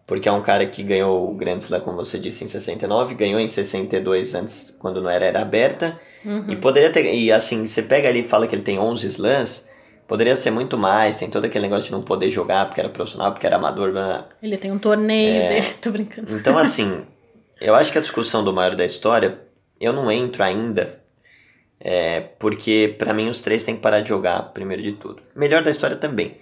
Porque 0.06 0.28
é 0.28 0.32
um 0.32 0.42
cara 0.42 0.64
que 0.66 0.84
ganhou 0.84 1.28
o 1.28 1.34
Grand 1.34 1.56
Slam, 1.56 1.80
como 1.80 1.96
você 1.96 2.16
disse, 2.18 2.44
em 2.44 2.48
69, 2.48 3.16
ganhou 3.16 3.40
em 3.40 3.48
62 3.48 4.36
antes, 4.36 4.74
quando 4.78 5.02
não 5.02 5.10
era 5.10 5.24
era 5.24 5.42
aberta. 5.42 5.98
Uhum. 6.24 6.46
E 6.48 6.54
poderia 6.54 6.90
ter. 6.90 7.12
E 7.12 7.32
assim, 7.32 7.66
você 7.66 7.82
pega 7.82 8.08
ali 8.08 8.20
e 8.20 8.28
fala 8.28 8.46
que 8.46 8.54
ele 8.54 8.62
tem 8.62 8.78
11 8.78 9.04
slams, 9.08 9.68
poderia 10.06 10.36
ser 10.36 10.50
muito 10.50 10.76
mais. 10.78 11.18
Tem 11.18 11.28
todo 11.30 11.44
aquele 11.44 11.62
negócio 11.64 11.86
de 11.86 11.92
não 11.92 12.02
poder 12.02 12.30
jogar 12.30 12.66
porque 12.66 12.80
era 12.80 12.88
profissional, 12.88 13.32
porque 13.32 13.46
era 13.46 13.56
amador. 13.56 13.92
blá. 13.92 14.26
Ele 14.42 14.56
tem 14.58 14.70
um 14.72 14.78
torneio 14.78 15.42
É. 15.42 15.48
dele. 15.48 15.66
Tô 15.80 15.90
brincando. 15.90 16.34
Então, 16.36 16.56
assim, 16.58 17.02
eu 17.60 17.74
acho 17.74 17.90
que 17.92 17.98
a 17.98 18.00
discussão 18.00 18.42
do 18.44 18.52
maior 18.52 18.74
da 18.74 18.84
história, 18.84 19.40
eu 19.80 19.92
não 19.92 20.10
entro 20.10 20.42
ainda, 20.42 21.00
é, 21.80 22.20
porque 22.38 22.94
pra 22.98 23.12
mim 23.12 23.28
os 23.28 23.40
três 23.40 23.62
têm 23.62 23.76
que 23.76 23.82
parar 23.82 24.00
de 24.00 24.08
jogar, 24.08 24.40
primeiro 24.54 24.82
de 24.82 24.92
tudo. 24.92 25.22
Melhor 25.34 25.62
da 25.62 25.70
história 25.70 25.96
também. 25.96 26.36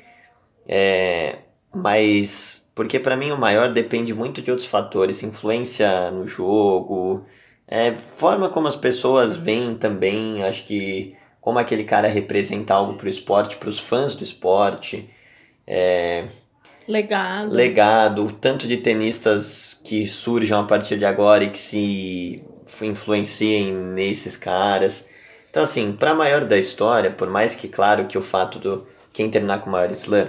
É, 0.66 1.36
mas, 1.74 2.70
porque 2.74 2.98
pra 2.98 3.16
mim 3.16 3.30
o 3.30 3.36
maior 3.36 3.72
depende 3.72 4.14
muito 4.14 4.40
de 4.40 4.50
outros 4.50 4.66
fatores, 4.68 5.22
influência 5.22 6.10
no 6.10 6.26
jogo, 6.26 7.26
é, 7.66 7.92
forma 7.92 8.48
como 8.48 8.68
as 8.68 8.76
pessoas 8.76 9.36
veem 9.36 9.74
também, 9.74 10.42
acho 10.44 10.64
que 10.64 11.16
como 11.44 11.58
aquele 11.58 11.84
cara 11.84 12.08
representa 12.08 12.72
algo 12.72 12.94
pro 12.94 13.06
esporte, 13.06 13.58
pros 13.58 13.78
fãs 13.78 14.14
do 14.14 14.24
esporte. 14.24 15.10
É, 15.66 16.24
Legado. 16.88 17.54
legado, 17.54 18.24
o 18.24 18.32
tanto 18.32 18.66
de 18.66 18.78
tenistas 18.78 19.78
que 19.84 20.08
surjam 20.08 20.60
a 20.62 20.64
partir 20.64 20.96
de 20.96 21.04
agora 21.04 21.44
e 21.44 21.50
que 21.50 21.58
se 21.58 22.42
influenciem 22.80 23.74
nesses 23.74 24.38
caras. 24.38 25.06
Então, 25.50 25.62
assim, 25.62 25.92
para 25.92 26.14
maior 26.14 26.46
da 26.46 26.56
história, 26.56 27.10
por 27.10 27.28
mais 27.28 27.54
que, 27.54 27.68
claro, 27.68 28.06
que 28.06 28.16
o 28.16 28.22
fato 28.22 28.58
do 28.58 28.86
quem 29.12 29.30
terminar 29.30 29.60
com 29.60 29.68
o 29.68 29.72
maior 29.72 29.90
slam 29.92 30.24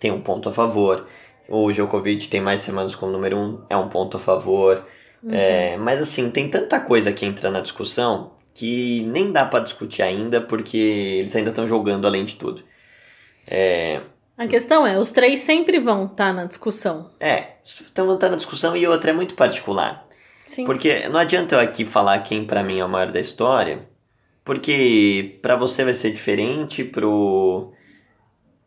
tem 0.00 0.10
um 0.10 0.20
ponto 0.22 0.48
a 0.48 0.52
favor, 0.52 1.06
o 1.46 1.70
Djokovic 1.70 2.28
tem 2.28 2.40
mais 2.40 2.62
semanas 2.62 2.94
como 2.94 3.12
número 3.12 3.36
um, 3.36 3.60
é 3.68 3.76
um 3.76 3.88
ponto 3.90 4.16
a 4.16 4.20
favor. 4.20 4.82
É, 5.28 5.76
mas, 5.76 6.00
assim, 6.00 6.30
tem 6.30 6.48
tanta 6.48 6.80
coisa 6.80 7.12
que 7.12 7.26
entra 7.26 7.50
na 7.50 7.60
discussão 7.60 8.32
que 8.54 9.02
nem 9.04 9.32
dá 9.32 9.44
para 9.46 9.64
discutir 9.64 10.02
ainda, 10.02 10.40
porque 10.40 10.76
eles 10.76 11.34
ainda 11.34 11.50
estão 11.50 11.66
jogando 11.66 12.06
além 12.06 12.24
de 12.24 12.36
tudo. 12.36 12.62
A 14.36 14.46
questão 14.46 14.86
é, 14.86 14.98
os 14.98 15.12
três 15.12 15.40
sempre 15.40 15.78
vão 15.78 16.06
estar 16.06 16.32
na 16.32 16.44
discussão. 16.44 17.10
É, 17.20 17.52
estão 17.64 18.16
tá 18.18 18.28
na 18.28 18.36
discussão 18.36 18.76
e 18.76 18.86
outra 18.86 19.10
é 19.10 19.14
muito 19.14 19.34
particular. 19.34 20.06
Sim. 20.44 20.64
Porque 20.64 21.08
não 21.08 21.20
adianta 21.20 21.54
eu 21.54 21.60
aqui 21.60 21.84
falar 21.84 22.18
quem 22.20 22.44
pra 22.44 22.62
mim 22.62 22.78
é 22.78 22.84
o 22.84 22.88
maior 22.88 23.10
da 23.10 23.20
história, 23.20 23.88
porque 24.44 25.38
pra 25.40 25.54
você 25.56 25.84
vai 25.84 25.94
ser 25.94 26.10
diferente, 26.10 26.82
pro 26.82 27.72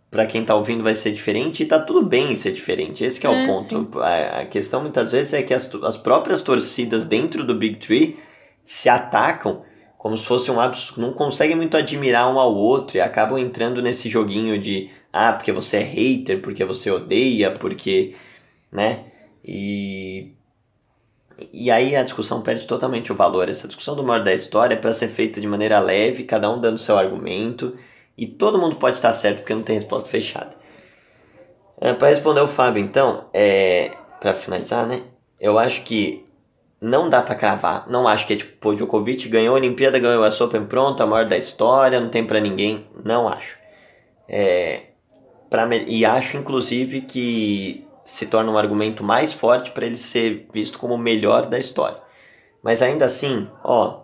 para 0.10 0.26
quem 0.26 0.46
tá 0.46 0.56
ouvindo 0.56 0.82
vai 0.82 0.96
ser 0.96 1.12
diferente 1.12 1.64
e 1.64 1.66
tá 1.66 1.78
tudo 1.78 2.02
bem 2.02 2.34
ser 2.36 2.54
diferente. 2.54 3.04
Esse 3.04 3.20
que 3.20 3.28
é, 3.28 3.30
É, 3.30 3.44
o 3.44 3.48
ponto. 3.54 4.00
A, 4.00 4.40
a 4.40 4.46
questão 4.46 4.82
muitas 4.82 5.12
vezes 5.12 5.34
é 5.34 5.44
que 5.44 5.54
as, 5.54 5.70
as 5.84 5.98
próprias 5.98 6.42
torcidas 6.42 7.04
dentro 7.04 7.44
do 7.44 7.54
Big 7.54 7.76
Tree 7.86 8.18
se 8.64 8.88
atacam 8.88 9.64
como 10.06 10.16
se 10.16 10.24
fosse 10.24 10.52
um 10.52 10.60
absurdo, 10.60 11.02
não 11.02 11.14
conseguem 11.14 11.56
muito 11.56 11.76
admirar 11.76 12.32
um 12.32 12.38
ao 12.38 12.54
outro 12.54 12.96
e 12.96 13.02
acabam 13.02 13.40
entrando 13.40 13.82
nesse 13.82 14.08
joguinho 14.08 14.62
de 14.62 14.92
ah, 15.12 15.34
porque 15.34 15.52
você 15.52 15.78
é 15.78 15.82
hater, 15.82 16.44
porque 16.44 16.64
você 16.64 16.92
odeia, 16.92 17.50
porque, 17.50 18.14
né? 18.72 19.06
E 19.44 20.32
e 21.52 21.72
aí 21.72 21.96
a 21.96 22.04
discussão 22.04 22.44
perde 22.44 22.68
totalmente 22.68 23.12
o 23.12 23.16
valor. 23.16 23.50
Essa 23.50 23.66
discussão 23.66 23.96
do 23.96 24.04
maior 24.04 24.24
da 24.24 24.32
história 24.32 24.76
é 24.76 24.78
para 24.78 24.94
ser 24.94 25.08
feita 25.08 25.42
de 25.42 25.48
maneira 25.48 25.80
leve, 25.80 26.24
cada 26.24 26.52
um 26.52 26.62
dando 26.62 26.78
seu 26.78 27.00
argumento, 27.00 27.76
e 28.16 28.28
todo 28.28 28.60
mundo 28.60 28.76
pode 28.76 28.98
estar 28.98 29.12
certo 29.12 29.38
porque 29.38 29.56
não 29.56 29.64
tem 29.64 29.74
resposta 29.74 30.08
fechada. 30.08 30.56
É, 31.82 31.94
para 31.94 32.10
responder 32.10 32.42
o 32.42 32.48
Fábio, 32.48 32.80
então, 32.80 33.26
é, 33.34 33.92
para 34.22 34.36
finalizar, 34.36 34.86
né? 34.86 35.02
Eu 35.40 35.58
acho 35.58 35.82
que 35.82 36.25
não 36.80 37.10
dá 37.10 37.22
para 37.22 37.36
cravar. 37.36 37.90
Não 37.90 38.08
acho 38.08 38.28
que 38.28 38.34
é 38.34 38.38
tipo, 38.38 38.58
pô, 38.60 38.74
Djokovic 38.74 39.28
ganhou 39.30 39.56
a 39.56 39.60
Olimpíada, 39.60 40.00
ganhou 40.00 40.24
a 40.24 40.44
Open 40.44 40.66
pronto, 40.66 41.02
a 41.02 41.06
maior 41.06 41.28
da 41.28 41.38
história, 41.38 42.00
não 42.00 42.10
tem 42.10 42.26
para 42.26 42.40
ninguém. 42.40 42.88
Não 43.04 43.28
acho. 43.28 43.58
É, 44.28 44.88
pra, 45.50 45.68
e 45.76 46.06
acho, 46.06 46.38
inclusive, 46.38 47.02
que 47.02 47.86
se 48.04 48.28
torna 48.28 48.52
um 48.52 48.58
argumento 48.58 49.04
mais 49.04 49.34
forte 49.34 49.72
para 49.72 49.86
ele 49.86 49.98
ser 49.98 50.48
visto 50.54 50.78
como 50.78 50.94
o 50.94 50.98
melhor 50.98 51.48
da 51.48 51.58
história. 51.58 51.98
Mas 52.62 52.82
ainda 52.82 53.06
assim, 53.06 53.50
ó, 53.64 54.02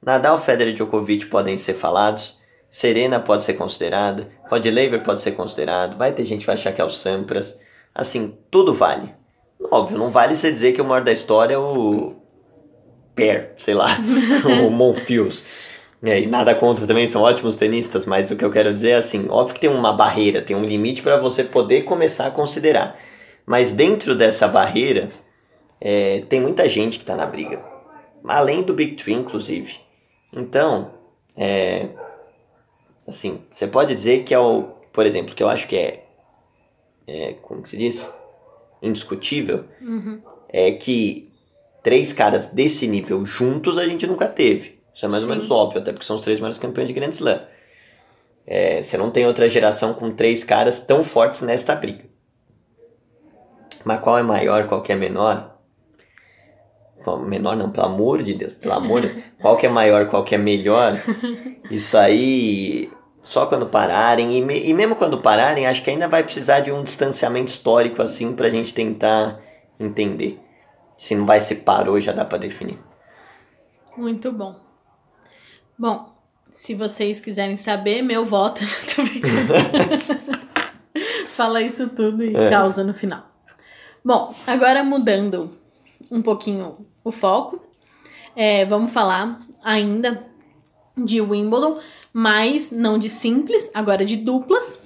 Nadal, 0.00 0.40
Federer 0.40 0.72
e 0.72 0.76
Djokovic 0.76 1.26
podem 1.26 1.56
ser 1.56 1.74
falados, 1.74 2.40
Serena 2.70 3.20
pode 3.20 3.42
ser 3.42 3.54
considerada, 3.54 4.30
Rod 4.50 4.64
Laver 4.66 5.02
pode 5.02 5.20
ser 5.20 5.32
considerado, 5.32 5.96
vai 5.96 6.12
ter 6.12 6.24
gente 6.24 6.40
que 6.40 6.46
vai 6.46 6.54
achar 6.54 6.72
que 6.72 6.80
é 6.80 6.84
o 6.84 6.90
Sampras. 6.90 7.60
Assim, 7.94 8.36
tudo 8.50 8.72
vale. 8.72 9.14
Óbvio, 9.70 9.98
não 9.98 10.08
vale 10.08 10.36
você 10.36 10.52
dizer 10.52 10.72
que 10.72 10.80
o 10.80 10.84
maior 10.84 11.04
da 11.04 11.12
história 11.12 11.54
é 11.54 11.58
o 11.58 12.14
Per, 13.14 13.52
sei 13.56 13.74
lá, 13.74 13.88
o 14.66 14.70
Monfils. 14.70 15.44
É, 16.02 16.20
e 16.20 16.26
nada 16.26 16.52
contra 16.54 16.86
também, 16.86 17.06
são 17.06 17.22
ótimos 17.22 17.54
tenistas, 17.54 18.06
mas 18.06 18.30
o 18.30 18.36
que 18.36 18.44
eu 18.44 18.50
quero 18.50 18.74
dizer 18.74 18.90
é 18.90 18.96
assim, 18.96 19.26
óbvio 19.28 19.54
que 19.54 19.60
tem 19.60 19.70
uma 19.70 19.92
barreira, 19.92 20.42
tem 20.42 20.56
um 20.56 20.64
limite 20.64 21.00
para 21.00 21.16
você 21.16 21.44
poder 21.44 21.82
começar 21.82 22.26
a 22.26 22.30
considerar. 22.30 22.98
Mas 23.46 23.72
dentro 23.72 24.16
dessa 24.16 24.48
barreira, 24.48 25.08
é, 25.80 26.22
tem 26.28 26.40
muita 26.40 26.68
gente 26.68 26.98
que 26.98 27.04
está 27.04 27.14
na 27.14 27.24
briga. 27.24 27.62
Além 28.24 28.62
do 28.62 28.74
Big 28.74 28.96
Three, 28.96 29.14
inclusive. 29.14 29.76
Então, 30.32 30.92
é, 31.36 31.88
assim, 33.06 33.42
você 33.52 33.66
pode 33.66 33.94
dizer 33.94 34.24
que 34.24 34.34
é 34.34 34.38
o, 34.38 34.64
por 34.92 35.06
exemplo, 35.06 35.34
que 35.34 35.42
eu 35.42 35.48
acho 35.48 35.68
que 35.68 35.76
é, 35.76 36.04
é 37.06 37.34
como 37.42 37.62
que 37.62 37.68
se 37.68 37.76
diz? 37.76 38.12
Indiscutível, 38.82 39.64
Uhum. 39.80 40.20
é 40.48 40.72
que 40.72 41.30
três 41.82 42.12
caras 42.12 42.48
desse 42.48 42.86
nível 42.86 43.24
juntos 43.24 43.78
a 43.78 43.86
gente 43.86 44.06
nunca 44.06 44.26
teve. 44.26 44.80
Isso 44.94 45.04
é 45.06 45.08
mais 45.08 45.22
Sim. 45.22 45.28
ou 45.30 45.34
menos 45.36 45.50
óbvio, 45.50 45.80
até 45.80 45.92
porque 45.92 46.04
são 46.06 46.16
os 46.16 46.22
três 46.22 46.38
maiores 46.40 46.58
campeões 46.58 46.88
de 46.88 46.94
Grand 46.94 47.10
Slam. 47.10 47.40
É, 48.46 48.82
você 48.82 48.98
não 48.98 49.10
tem 49.10 49.26
outra 49.26 49.48
geração 49.48 49.94
com 49.94 50.10
três 50.10 50.42
caras 50.44 50.80
tão 50.80 51.02
fortes 51.04 51.40
nesta 51.42 51.74
briga. 51.74 52.04
Mas 53.84 54.00
qual 54.00 54.18
é 54.18 54.22
maior, 54.22 54.66
qual 54.66 54.82
que 54.82 54.92
é 54.92 54.96
menor? 54.96 55.56
Qual, 57.02 57.18
menor 57.18 57.56
não, 57.56 57.70
pelo 57.70 57.86
amor 57.86 58.22
de 58.22 58.34
Deus, 58.34 58.52
pelo 58.52 58.74
amor 58.74 59.00
de 59.00 59.22
Qual 59.40 59.56
que 59.56 59.66
é 59.66 59.68
maior, 59.68 60.08
qual 60.08 60.22
que 60.24 60.34
é 60.34 60.38
melhor? 60.38 61.00
Isso 61.70 61.96
aí, 61.98 62.90
só 63.22 63.46
quando 63.46 63.66
pararem, 63.66 64.36
e, 64.36 64.42
me- 64.42 64.60
e 64.66 64.74
mesmo 64.74 64.96
quando 64.96 65.18
pararem, 65.18 65.66
acho 65.66 65.82
que 65.82 65.90
ainda 65.90 66.08
vai 66.08 66.22
precisar 66.22 66.60
de 66.60 66.72
um 66.72 66.82
distanciamento 66.82 67.50
histórico 67.52 68.02
assim 68.02 68.32
pra 68.34 68.48
gente 68.48 68.74
tentar 68.74 69.40
entender. 69.78 70.40
Se 70.98 71.14
não 71.14 71.24
vai 71.26 71.40
se 71.40 71.56
parou, 71.56 72.00
já 72.00 72.12
dá 72.12 72.24
pra 72.24 72.38
definir. 72.38 72.78
Muito 73.96 74.30
bom. 74.32 74.56
Bom, 75.78 76.12
se 76.52 76.74
vocês 76.74 77.20
quiserem 77.20 77.56
saber, 77.56 78.02
meu 78.02 78.24
voto. 78.24 78.62
Tô 78.94 79.02
brincando. 79.02 79.52
Fala 81.28 81.62
isso 81.62 81.88
tudo 81.88 82.22
e 82.24 82.34
É. 82.36 82.50
causa 82.50 82.84
no 82.84 82.92
final. 82.94 83.22
Bom, 84.04 84.34
agora 84.46 84.82
mudando 84.84 85.56
um 86.10 86.20
pouquinho 86.20 86.86
o 87.04 87.10
foco, 87.10 87.64
é, 88.36 88.64
vamos 88.64 88.92
falar 88.92 89.38
ainda 89.64 90.24
de 90.96 91.20
Wimbledon, 91.20 91.78
mas 92.12 92.70
não 92.70 92.98
de 92.98 93.08
simples, 93.08 93.70
agora 93.72 94.04
de 94.04 94.16
duplas. 94.16 94.78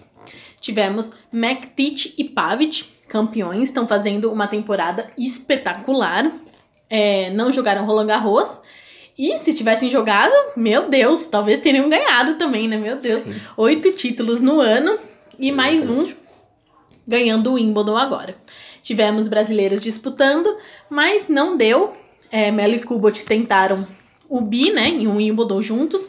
Tivemos 0.60 1.12
Mektic 1.32 2.14
e 2.18 2.24
Pavic, 2.24 2.84
campeões, 3.08 3.68
estão 3.68 3.86
fazendo 3.86 4.32
uma 4.32 4.46
temporada 4.46 5.10
espetacular. 5.16 6.30
É, 6.88 7.30
não 7.30 7.52
jogaram 7.52 7.84
Roland 7.84 8.06
Garros. 8.06 8.60
E 9.18 9.38
se 9.38 9.54
tivessem 9.54 9.90
jogado, 9.90 10.34
meu 10.56 10.88
Deus, 10.88 11.26
talvez 11.26 11.58
teriam 11.60 11.88
ganhado 11.88 12.34
também, 12.34 12.68
né? 12.68 12.76
Meu 12.76 12.96
Deus. 12.96 13.24
Oito 13.56 13.92
títulos 13.92 14.40
no 14.42 14.60
ano 14.60 14.98
e 15.38 15.50
mais 15.50 15.88
um 15.88 16.06
ganhando 17.06 17.50
o 17.50 17.54
Wimbledon 17.54 17.96
agora. 17.96 18.34
Tivemos 18.82 19.28
brasileiros 19.28 19.80
disputando, 19.80 20.54
mas 20.90 21.28
não 21.28 21.56
deu. 21.56 21.94
É, 22.30 22.50
Melo 22.50 22.74
e 22.74 22.80
Kubot 22.80 23.24
tentaram 23.24 23.86
o 24.28 24.40
bi, 24.40 24.72
né? 24.72 24.88
Em 24.88 25.06
um 25.06 25.16
Wimbledon 25.16 25.62
juntos. 25.62 26.08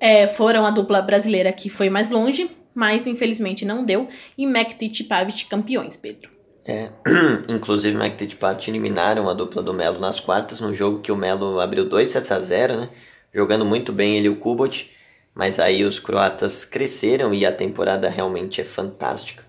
É, 0.00 0.26
foram 0.26 0.66
a 0.66 0.70
dupla 0.70 1.00
brasileira 1.00 1.52
que 1.52 1.68
foi 1.68 1.88
mais 1.88 2.10
longe, 2.10 2.50
mas 2.74 3.06
infelizmente 3.06 3.64
não 3.64 3.84
deu. 3.84 4.08
E 4.36 4.46
Mektic 4.46 5.00
e 5.00 5.04
Pavic 5.04 5.46
campeões, 5.46 5.96
Pedro. 5.96 6.34
É, 6.66 6.90
inclusive 7.48 7.96
Mike 7.96 8.16
Fittipaldi 8.18 8.70
eliminaram 8.70 9.28
a 9.28 9.34
dupla 9.34 9.62
do 9.62 9.74
Melo 9.74 10.00
nas 10.00 10.18
quartas, 10.18 10.60
num 10.60 10.72
jogo 10.72 11.00
que 11.00 11.12
o 11.12 11.16
Melo 11.16 11.60
abriu 11.60 11.84
2 11.84 12.08
sets 12.08 12.32
a 12.32 12.40
0, 12.40 12.76
né? 12.76 12.88
Jogando 13.32 13.64
muito 13.64 13.92
bem 13.92 14.16
ele 14.16 14.26
e 14.26 14.30
o 14.30 14.36
Kubot, 14.36 14.90
mas 15.34 15.58
aí 15.58 15.84
os 15.84 15.98
croatas 15.98 16.64
cresceram 16.64 17.34
e 17.34 17.44
a 17.44 17.52
temporada 17.52 18.08
realmente 18.08 18.60
é 18.60 18.64
fantástica. 18.64 19.44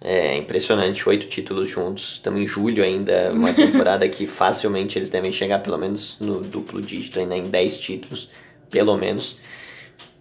É 0.00 0.36
impressionante, 0.36 1.08
oito 1.08 1.26
títulos 1.26 1.68
juntos, 1.68 2.12
estamos 2.14 2.40
em 2.40 2.46
julho 2.46 2.82
ainda, 2.82 3.32
uma 3.32 3.52
temporada 3.54 4.08
que 4.08 4.26
facilmente 4.26 4.98
eles 4.98 5.10
devem 5.10 5.32
chegar 5.32 5.58
pelo 5.58 5.76
menos 5.76 6.18
no 6.20 6.40
duplo 6.40 6.80
dígito, 6.80 7.18
ainda 7.18 7.36
em 7.36 7.48
10 7.48 7.78
títulos, 7.78 8.30
pelo 8.70 8.96
menos. 8.96 9.38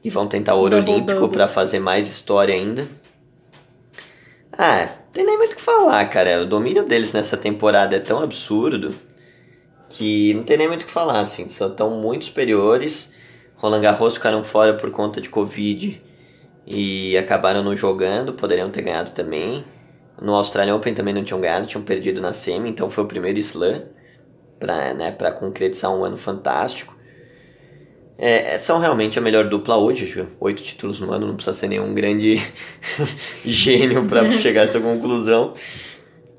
E 0.06 0.10
vão 0.12 0.28
tentar 0.28 0.54
ouro 0.54 0.76
Double, 0.76 0.94
olímpico 0.94 1.28
para 1.30 1.48
fazer 1.48 1.80
mais 1.80 2.08
história 2.08 2.54
ainda. 2.54 2.88
Ah, 4.56 4.88
tem 5.12 5.26
nem 5.26 5.36
muito 5.36 5.54
o 5.54 5.56
que 5.56 5.62
falar, 5.64 6.08
cara. 6.12 6.44
O 6.44 6.46
domínio 6.46 6.86
deles 6.86 7.12
nessa 7.12 7.36
temporada 7.36 7.96
é 7.96 8.00
tão 8.00 8.22
absurdo 8.22 8.94
que 9.90 10.32
não 10.36 10.44
tem 10.44 10.58
nem 10.58 10.68
muito 10.68 10.84
o 10.84 10.86
que 10.86 10.92
falar, 10.92 11.22
assim. 11.22 11.50
São 11.50 11.72
tão 11.72 11.90
muito 11.90 12.26
superiores. 12.26 13.16
Roland 13.56 13.82
Garros 13.82 14.14
ficaram 14.14 14.44
fora 14.44 14.76
por 14.76 14.92
conta 14.92 15.20
de 15.20 15.28
Covid 15.28 16.00
e 16.68 17.18
acabaram 17.18 17.64
não 17.64 17.76
jogando, 17.76 18.32
poderiam 18.32 18.70
ter 18.70 18.84
ganhado 18.84 19.10
também. 19.10 19.66
No 20.22 20.36
Australian 20.36 20.76
Open 20.76 20.94
também 20.94 21.16
não 21.16 21.24
tinham 21.24 21.42
ganhado, 21.42 21.66
tinham 21.66 21.84
perdido 21.84 22.22
na 22.22 22.32
semi, 22.32 22.70
então 22.70 22.92
foi 22.92 23.04
o 23.04 23.08
primeiro 23.08 23.40
slam 23.40 23.82
para 24.60 24.94
né, 24.94 25.10
pra 25.10 25.32
concretizar 25.32 25.92
um 25.92 26.06
ano 26.06 26.16
fantástico. 26.16 26.95
É, 28.18 28.58
são 28.58 28.80
realmente 28.80 29.20
a 29.20 29.22
melhor 29.22 29.50
dupla 29.50 29.76
hoje? 29.76 30.26
Oito 30.40 30.64
títulos 30.64 31.00
no 31.00 31.12
ano, 31.12 31.28
não 31.28 31.36
precisa 31.36 31.56
ser 31.56 31.68
nenhum 31.68 31.94
grande 31.94 32.42
gênio 33.46 34.08
para 34.08 34.26
chegar 34.40 34.62
a 34.62 34.64
essa 34.64 34.80
conclusão. 34.80 35.54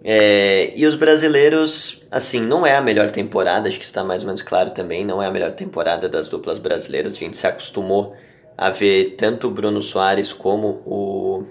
É, 0.02 0.72
e 0.76 0.86
os 0.86 0.94
brasileiros, 0.94 2.02
assim, 2.10 2.40
não 2.40 2.64
é 2.66 2.76
a 2.76 2.80
melhor 2.80 3.10
temporada, 3.10 3.68
acho 3.68 3.78
que 3.78 3.84
está 3.84 4.04
mais 4.04 4.22
ou 4.22 4.26
menos 4.26 4.40
claro 4.40 4.70
também, 4.70 5.04
não 5.04 5.22
é 5.22 5.26
a 5.26 5.30
melhor 5.30 5.52
temporada 5.52 6.08
das 6.08 6.28
duplas 6.28 6.58
brasileiras. 6.58 7.14
A 7.14 7.16
gente 7.16 7.36
se 7.36 7.46
acostumou 7.46 8.16
a 8.56 8.70
ver 8.70 9.16
tanto 9.18 9.48
o 9.48 9.50
Bruno 9.50 9.82
Soares 9.82 10.32
como 10.32 10.80
o, 10.86 11.44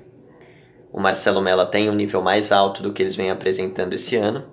o 0.91 0.99
Marcelo 0.99 1.41
Mello 1.41 1.65
tem 1.65 1.89
um 1.89 1.93
nível 1.93 2.21
mais 2.21 2.51
alto 2.51 2.81
do 2.81 2.91
que 2.91 3.03
eles 3.03 3.15
vêm 3.15 3.29
apresentando 3.29 3.93
esse 3.93 4.15
ano. 4.15 4.43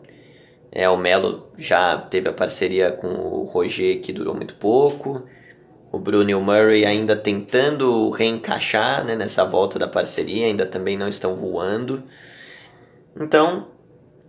É, 0.70 0.88
o 0.88 0.96
Melo 0.96 1.46
já 1.56 1.96
teve 1.96 2.28
a 2.28 2.32
parceria 2.32 2.90
com 2.90 3.06
o 3.06 3.44
Roger, 3.44 4.00
que 4.00 4.12
durou 4.12 4.34
muito 4.34 4.54
pouco. 4.54 5.22
O 5.92 5.98
Bruno 5.98 6.30
e 6.30 6.34
o 6.34 6.40
Murray 6.40 6.86
ainda 6.86 7.14
tentando 7.14 8.08
reencaixar 8.08 9.04
né, 9.04 9.14
nessa 9.14 9.44
volta 9.44 9.78
da 9.78 9.86
parceria, 9.86 10.46
ainda 10.46 10.64
também 10.64 10.96
não 10.96 11.06
estão 11.06 11.36
voando. 11.36 12.02
Então, 13.14 13.66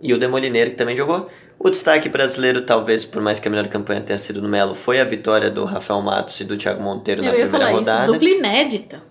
e 0.02 0.14
o 0.14 0.20
Demolineiro 0.20 0.72
que 0.72 0.76
também 0.76 0.96
jogou. 0.96 1.30
O 1.58 1.70
destaque 1.70 2.10
brasileiro, 2.10 2.64
talvez, 2.64 3.06
por 3.06 3.22
mais 3.22 3.40
que 3.40 3.48
a 3.48 3.52
melhor 3.52 3.70
campanha 3.70 4.02
tenha 4.02 4.18
sido 4.18 4.42
no 4.42 4.50
Melo, 4.50 4.76
foi 4.76 5.00
a 5.00 5.06
vitória 5.06 5.50
do 5.50 5.64
Rafael 5.64 6.02
Matos 6.02 6.38
e 6.42 6.44
do 6.44 6.58
Thiago 6.58 6.84
Monteiro 6.84 7.22
na 7.22 7.30
Eu 7.30 7.40
ia 7.40 7.48
primeira 7.48 7.72
rodada. 7.72 8.04
isso, 8.04 8.12
dupla 8.12 8.30
inédita. 8.30 9.02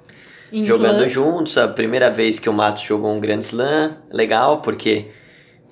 Jogando 0.52 0.96
slams. 1.06 1.12
juntos, 1.12 1.56
a 1.56 1.66
primeira 1.66 2.10
vez 2.10 2.38
que 2.38 2.50
o 2.50 2.52
Matos 2.52 2.82
jogou 2.82 3.10
um 3.10 3.18
Grand 3.18 3.38
Slam, 3.38 3.96
legal, 4.10 4.60
porque 4.60 5.06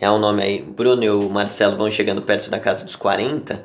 é 0.00 0.10
um 0.10 0.18
nome 0.18 0.42
aí, 0.42 0.62
Bruno 0.62 1.04
e 1.04 1.10
o 1.10 1.28
Marcelo 1.28 1.76
vão 1.76 1.90
chegando 1.90 2.22
perto 2.22 2.48
da 2.48 2.58
casa 2.58 2.86
dos 2.86 2.96
40, 2.96 3.62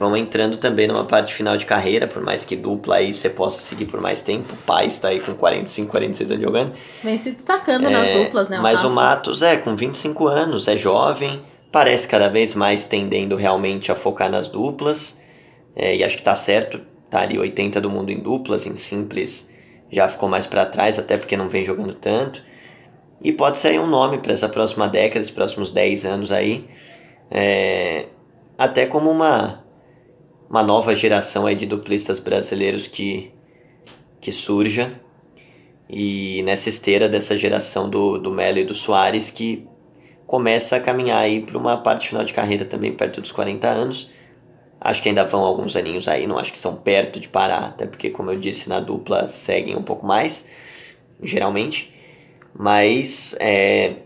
vão 0.00 0.16
entrando 0.16 0.56
também 0.56 0.88
numa 0.88 1.04
parte 1.04 1.34
final 1.34 1.58
de 1.58 1.66
carreira, 1.66 2.08
por 2.08 2.22
mais 2.22 2.42
que 2.42 2.56
dupla 2.56 2.96
aí 2.96 3.12
você 3.12 3.28
possa 3.28 3.60
seguir 3.60 3.84
por 3.84 4.00
mais 4.00 4.22
tempo, 4.22 4.54
o 4.54 4.56
pai 4.56 4.86
está 4.86 5.08
aí 5.08 5.20
com 5.20 5.34
45, 5.34 5.90
46 5.90 6.30
anos 6.30 6.42
jogando, 6.42 6.72
Vem 7.04 7.18
se 7.18 7.30
destacando 7.32 7.90
nas 7.90 8.08
duplas, 8.08 8.48
né? 8.48 8.56
É, 8.56 8.60
mas 8.60 8.80
o 8.80 8.88
Rafa? 8.88 8.94
Matos 8.94 9.42
é 9.42 9.58
com 9.58 9.76
25 9.76 10.26
anos, 10.26 10.66
é 10.68 10.76
jovem, 10.76 11.42
parece 11.70 12.08
cada 12.08 12.28
vez 12.28 12.54
mais 12.54 12.84
tendendo 12.84 13.36
realmente 13.36 13.92
a 13.92 13.94
focar 13.94 14.30
nas 14.30 14.48
duplas. 14.48 15.20
é, 15.76 15.94
e 15.94 16.02
acho 16.02 16.16
que 16.16 16.22
tá 16.22 16.34
certo, 16.34 16.80
tá 17.10 17.20
ali 17.20 17.38
80 17.38 17.78
do 17.78 17.90
mundo 17.90 18.10
em 18.10 18.18
duplas, 18.18 18.66
em 18.66 18.74
simples 18.74 19.50
já 19.92 20.06
ficou 20.08 20.28
mais 20.28 20.46
para 20.46 20.64
trás, 20.64 20.98
até 20.98 21.16
porque 21.16 21.36
não 21.36 21.48
vem 21.48 21.64
jogando 21.64 21.92
tanto. 21.92 22.42
E 23.22 23.32
pode 23.32 23.58
sair 23.58 23.78
um 23.78 23.86
nome 23.86 24.18
para 24.18 24.32
essa 24.32 24.48
próxima 24.48 24.88
década, 24.88 25.20
esses 25.20 25.32
próximos 25.32 25.70
10 25.70 26.06
anos 26.06 26.32
aí, 26.32 26.64
é, 27.30 28.06
até 28.56 28.86
como 28.86 29.10
uma, 29.10 29.62
uma 30.50 30.64
nova 30.64 30.96
geração 30.96 31.46
aí 31.46 31.54
de 31.54 31.64
duplistas 31.64 32.18
brasileiros 32.18 32.88
que, 32.88 33.30
que 34.20 34.32
surja. 34.32 34.92
E 35.88 36.42
nessa 36.42 36.68
esteira 36.68 37.08
dessa 37.08 37.38
geração 37.38 37.88
do, 37.88 38.18
do 38.18 38.32
Melo 38.32 38.58
e 38.58 38.64
do 38.64 38.74
Soares 38.74 39.30
que 39.30 39.64
começa 40.26 40.76
a 40.76 40.80
caminhar 40.80 41.22
aí 41.22 41.40
para 41.40 41.56
uma 41.56 41.76
parte 41.78 42.08
final 42.08 42.24
de 42.24 42.32
carreira 42.32 42.64
também 42.64 42.92
perto 42.92 43.20
dos 43.20 43.30
40 43.30 43.68
anos. 43.68 44.10
Acho 44.80 45.02
que 45.02 45.08
ainda 45.08 45.24
vão 45.24 45.44
alguns 45.44 45.76
aninhos 45.76 46.08
aí, 46.08 46.26
não 46.26 46.38
acho 46.38 46.52
que 46.52 46.58
são 46.58 46.74
perto 46.74 47.20
de 47.20 47.28
parar, 47.28 47.66
até 47.66 47.86
porque, 47.86 48.08
como 48.08 48.30
eu 48.30 48.38
disse, 48.38 48.68
na 48.68 48.80
dupla 48.80 49.28
seguem 49.28 49.76
um 49.76 49.82
pouco 49.82 50.06
mais, 50.06 50.46
geralmente. 51.22 51.92
Mas 52.54 53.36
é 53.38 53.96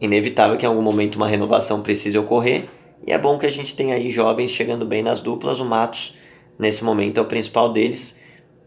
inevitável 0.00 0.56
que 0.56 0.66
em 0.66 0.68
algum 0.68 0.82
momento 0.82 1.16
uma 1.16 1.28
renovação 1.28 1.80
precise 1.82 2.18
ocorrer. 2.18 2.64
E 3.08 3.12
é 3.12 3.16
bom 3.16 3.38
que 3.38 3.46
a 3.46 3.50
gente 3.50 3.74
tenha 3.74 3.94
aí 3.94 4.10
jovens 4.10 4.50
chegando 4.50 4.84
bem 4.84 5.02
nas 5.02 5.22
duplas. 5.22 5.60
O 5.60 5.64
Matos, 5.64 6.14
nesse 6.58 6.84
momento, 6.84 7.16
é 7.16 7.22
o 7.22 7.24
principal 7.24 7.72
deles. 7.72 8.14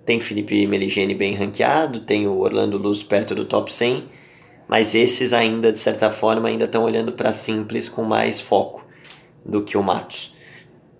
Tem 0.03 0.19
Felipe 0.19 0.65
Meligeni 0.65 1.13
bem 1.13 1.35
ranqueado, 1.35 1.99
tem 1.99 2.27
o 2.27 2.39
Orlando 2.39 2.75
Luz 2.75 3.03
perto 3.03 3.35
do 3.35 3.45
top 3.45 3.71
100, 3.71 4.03
mas 4.67 4.95
esses 4.95 5.31
ainda, 5.31 5.71
de 5.71 5.77
certa 5.77 6.09
forma, 6.09 6.49
ainda 6.49 6.65
estão 6.65 6.83
olhando 6.83 7.11
para 7.11 7.31
simples 7.31 7.87
com 7.87 8.01
mais 8.01 8.41
foco 8.41 8.83
do 9.45 9.61
que 9.61 9.77
o 9.77 9.83
Matos. 9.83 10.33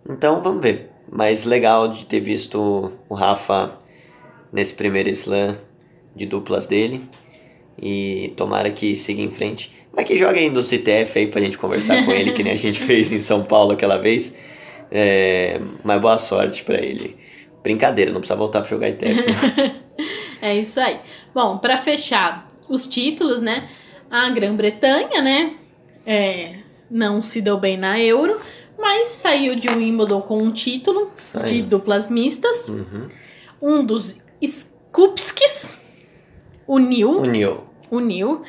Então 0.08 0.44
vamos 0.44 0.62
ver. 0.62 0.92
Mas 1.12 1.44
legal 1.44 1.88
de 1.88 2.06
ter 2.06 2.20
visto 2.20 2.92
o 3.10 3.16
Rafa 3.16 3.72
nesse 4.54 4.76
primeiro 4.76 5.10
slam 5.10 5.58
de 6.16 6.28
duplas 6.28 6.68
dele. 6.68 7.10
E 7.82 8.36
tomara 8.38 8.70
que 8.70 8.96
siga 8.96 9.24
em 9.24 9.32
frente. 9.32 9.81
Vai 9.94 10.06
que 10.06 10.18
joga 10.18 10.40
ainda 10.40 10.60
no 10.60 10.66
CTF 10.66 11.20
aí 11.20 11.28
pra 11.28 11.42
gente 11.42 11.58
conversar 11.58 12.06
com 12.06 12.12
ele, 12.12 12.32
que 12.32 12.44
nem 12.44 12.54
a 12.54 12.58
gente 12.58 12.80
fez 12.86 13.12
em 13.12 13.22
São 13.22 13.44
Paulo 13.44 13.74
aquela 13.74 13.98
vez. 13.98 14.34
É, 14.90 15.60
mas 15.84 16.02
boa 16.02 16.18
sorte 16.18 16.64
para 16.64 16.82
ele. 16.82 17.18
Brincadeira, 17.62 18.12
não 18.12 18.20
precisa 18.20 18.38
voltar 18.38 18.62
pra 18.62 18.70
jogar 18.70 18.90
ITF. 18.90 19.26
é 20.42 20.56
isso 20.58 20.80
aí. 20.80 20.98
Bom, 21.34 21.58
para 21.58 21.78
fechar 21.78 22.48
os 22.68 22.88
títulos, 22.88 23.42
né? 23.42 23.70
A 24.10 24.30
Grã-Bretanha, 24.30 25.22
né? 25.22 25.52
É, 26.06 26.56
não 26.90 27.22
se 27.22 27.42
deu 27.42 27.58
bem 27.58 27.78
na 27.78 28.00
Euro, 28.00 28.40
mas 28.78 29.10
saiu 29.10 29.56
de 29.56 29.70
Wimbledon 29.70 30.22
com 30.22 30.42
um 30.42 30.52
título 30.52 31.12
de 31.46 31.62
duplas 31.62 32.10
mistas. 32.10 32.68
Uhum. 32.68 33.08
Um 33.62 33.86
dos 33.86 34.20
Skupskis 34.44 35.78
uniu. 36.68 37.20
Uniu. 37.20 37.64
Uniu. 37.90 38.42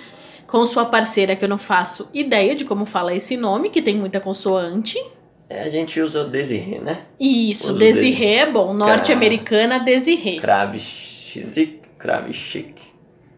Com 0.52 0.66
sua 0.66 0.84
parceira, 0.84 1.34
que 1.34 1.42
eu 1.42 1.48
não 1.48 1.56
faço 1.56 2.10
ideia 2.12 2.54
de 2.54 2.66
como 2.66 2.84
fala 2.84 3.14
esse 3.14 3.38
nome, 3.38 3.70
que 3.70 3.80
tem 3.80 3.96
muita 3.96 4.20
consoante. 4.20 5.02
É, 5.48 5.62
a 5.62 5.70
gente 5.70 5.98
usa 5.98 6.20
o 6.20 6.28
Desirê, 6.28 6.78
né? 6.78 6.98
Isso, 7.18 7.72
Desirê 7.72 8.34
é 8.34 8.52
bom. 8.52 8.74
Norte-americana, 8.74 9.78
Desirê. 9.78 10.36
Kravchik, 10.38 11.80
Kravchik. 11.98 12.74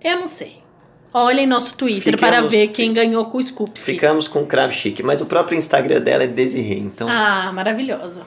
Eu 0.02 0.18
não 0.18 0.26
sei. 0.26 0.54
Olhem 1.12 1.46
nosso 1.46 1.76
Twitter 1.76 2.14
Ficamos, 2.14 2.20
para 2.20 2.48
ver 2.48 2.68
quem 2.72 2.92
ganhou 2.92 3.26
com 3.26 3.38
o 3.38 3.40
Skupski. 3.40 3.92
Ficamos 3.92 4.26
com 4.26 4.42
o 4.42 4.46
Kravchik, 4.46 5.00
mas 5.04 5.20
o 5.20 5.26
próprio 5.26 5.56
Instagram 5.56 6.00
dela 6.00 6.24
é 6.24 6.26
Desirê, 6.26 6.80
então... 6.80 7.06
Ah, 7.08 7.52
maravilhosa. 7.54 8.24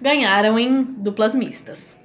Ganharam 0.00 0.56
em 0.56 0.84
duplas 0.84 1.34
mistas. 1.34 1.97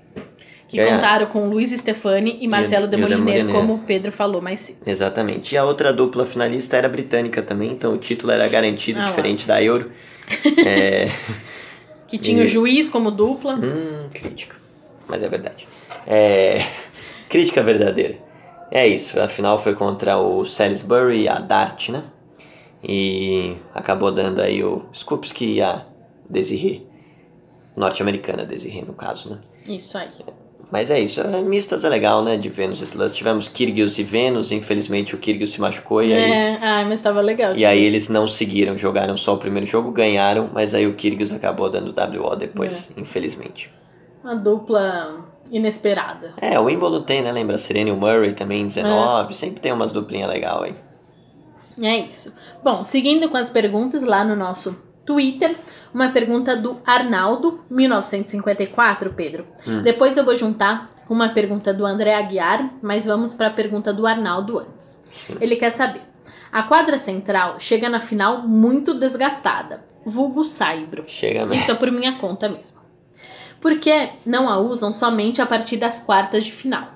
Que 0.74 0.78
Ganharam. 0.78 0.96
contaram 0.96 1.26
com 1.28 1.48
Luiz 1.50 1.70
Stefani 1.70 2.40
e 2.42 2.48
Marcelo 2.48 2.88
Demoliner, 2.88 3.46
como 3.50 3.76
o 3.76 3.80
Pedro 3.80 4.12
falou 4.12 4.42
mais 4.42 4.60
cedo. 4.60 4.80
Exatamente. 4.88 5.54
E 5.54 5.58
a 5.58 5.64
outra 5.64 5.94
dupla 5.94 6.26
finalista 6.26 6.76
era 6.76 6.90
britânica 6.90 7.44
também, 7.44 7.70
então 7.72 7.94
o 7.94 7.98
título 8.00 8.32
era 8.32 8.48
garantido, 8.48 9.00
ah, 9.00 9.04
diferente 9.04 9.48
lá. 9.48 9.54
da 9.54 9.64
Euro. 9.64 9.92
É... 10.66 11.12
que 12.08 12.18
tinha 12.18 12.42
e... 12.42 12.46
o 12.46 12.48
juiz 12.48 12.90
como 12.90 13.12
dupla. 13.12 13.54
Hum, 13.54 14.10
crítica. 14.12 14.56
Mas 15.08 15.22
é 15.22 15.30
verdade. 15.30 15.68
É... 16.08 16.66
Crítica 17.30 17.62
verdadeira. 17.62 18.16
É 18.72 18.88
isso, 18.88 19.20
a 19.20 19.28
final 19.28 19.60
foi 19.60 19.76
contra 19.76 20.18
o 20.18 20.44
Salisbury 20.44 21.22
e 21.22 21.28
a 21.28 21.38
Dart, 21.38 21.90
né? 21.90 22.04
E 22.84 23.58
acabou 23.76 24.12
dando 24.12 24.42
aí 24.42 24.64
o 24.64 24.86
Skupski 24.92 25.58
e 25.58 25.62
a 25.62 25.86
Desirê. 26.28 26.82
Norte-americana 27.78 28.44
Desirê, 28.44 28.82
no 28.82 28.94
caso, 28.94 29.30
né? 29.30 29.38
Isso 29.70 29.96
aí. 29.98 30.10
Mas 30.72 30.90
é 30.90 31.00
isso, 31.00 31.22
é, 31.22 31.42
mistas 31.42 31.86
é 31.86 31.90
legal, 31.90 32.24
né, 32.24 32.36
de 32.36 32.50
Vênus 32.50 32.82
esse 32.82 32.98
lance. 32.98 33.16
Tivemos 33.16 33.48
Kyrgios 33.48 33.98
e 34.00 34.04
Vênus, 34.04 34.52
infelizmente 34.52 35.14
o 35.14 35.18
Kyrgios 35.18 35.52
se 35.52 35.62
machucou 35.62 36.04
e 36.04 36.12
é, 36.12 36.26
aí... 36.26 36.58
ah, 36.62 36.84
mas 36.86 37.00
estava 37.00 37.22
legal. 37.22 37.56
E 37.56 37.66
aí 37.66 37.84
eles 37.84 38.10
não 38.10 38.28
seguiram, 38.28 38.78
jogaram 38.78 39.16
só 39.16 39.36
o 39.36 39.38
primeiro 39.38 39.68
jogo, 39.68 39.92
ganharam, 39.92 40.50
mas 40.52 40.74
aí 40.74 40.88
o 40.88 40.94
Kyrgios 40.94 41.32
acabou 41.32 41.70
dando 41.70 41.94
WO 41.94 42.36
depois, 42.36 42.92
é. 42.96 43.00
infelizmente. 43.00 43.72
Uma 44.24 44.36
dupla 44.36 45.16
inesperada. 45.52 46.34
É, 46.42 46.60
o 46.60 46.64
Wimbledon 46.64 47.04
tem, 47.04 47.22
né, 47.22 47.32
lembra? 47.32 47.58
Serena 47.58 47.90
e 47.90 47.94
o 47.94 47.98
Murray 47.98 48.34
também, 48.34 48.66
19, 48.66 49.30
é. 49.30 49.34
sempre 49.34 49.60
tem 49.60 49.72
umas 49.72 49.92
duplinhas 49.92 50.30
legal 50.30 50.64
aí. 50.64 50.74
É 51.82 51.98
isso. 51.98 52.34
Bom, 52.64 52.84
seguindo 52.84 53.30
com 53.30 53.38
as 53.38 53.50
perguntas 53.50 54.02
lá 54.02 54.24
no 54.24 54.36
nosso 54.36 54.76
Twitter, 55.06 55.56
uma 55.94 56.10
pergunta 56.10 56.56
do 56.56 56.80
Arnaldo, 56.86 57.64
1954, 57.70 59.14
Pedro. 59.14 59.46
Hum. 59.68 59.82
Depois 59.82 60.18
eu 60.18 60.26
vou 60.26 60.36
juntar 60.36 60.90
com 61.06 61.14
uma 61.14 61.30
pergunta 61.30 61.74
do 61.74 61.86
André 61.86 62.16
Aguiar, 62.16 62.70
mas 62.82 63.06
vamos 63.06 63.34
para 63.34 63.48
a 63.48 63.52
pergunta 63.52 63.94
do 63.94 64.08
Arnaldo 64.08 64.60
antes. 64.60 65.02
Ele 65.40 65.56
quer 65.56 65.72
saber: 65.72 66.02
a 66.52 66.64
quadra 66.64 66.98
central 66.98 67.60
chega 67.60 67.90
na 67.90 68.00
final 68.00 68.48
muito 68.48 68.94
desgastada, 68.94 69.84
vulgo 70.06 70.44
saibro. 70.44 71.04
Chega 71.08 71.46
mesmo. 71.46 71.62
Isso 71.62 71.72
é 71.72 71.76
por 71.76 71.92
minha 71.92 72.14
conta 72.18 72.50
mesmo. 72.50 72.82
Por 73.60 73.80
que 73.80 74.10
não 74.26 74.50
a 74.50 74.58
usam 74.60 74.92
somente 74.92 75.42
a 75.42 75.46
partir 75.46 75.78
das 75.78 75.98
quartas 75.98 76.44
de 76.44 76.52
final? 76.52 76.90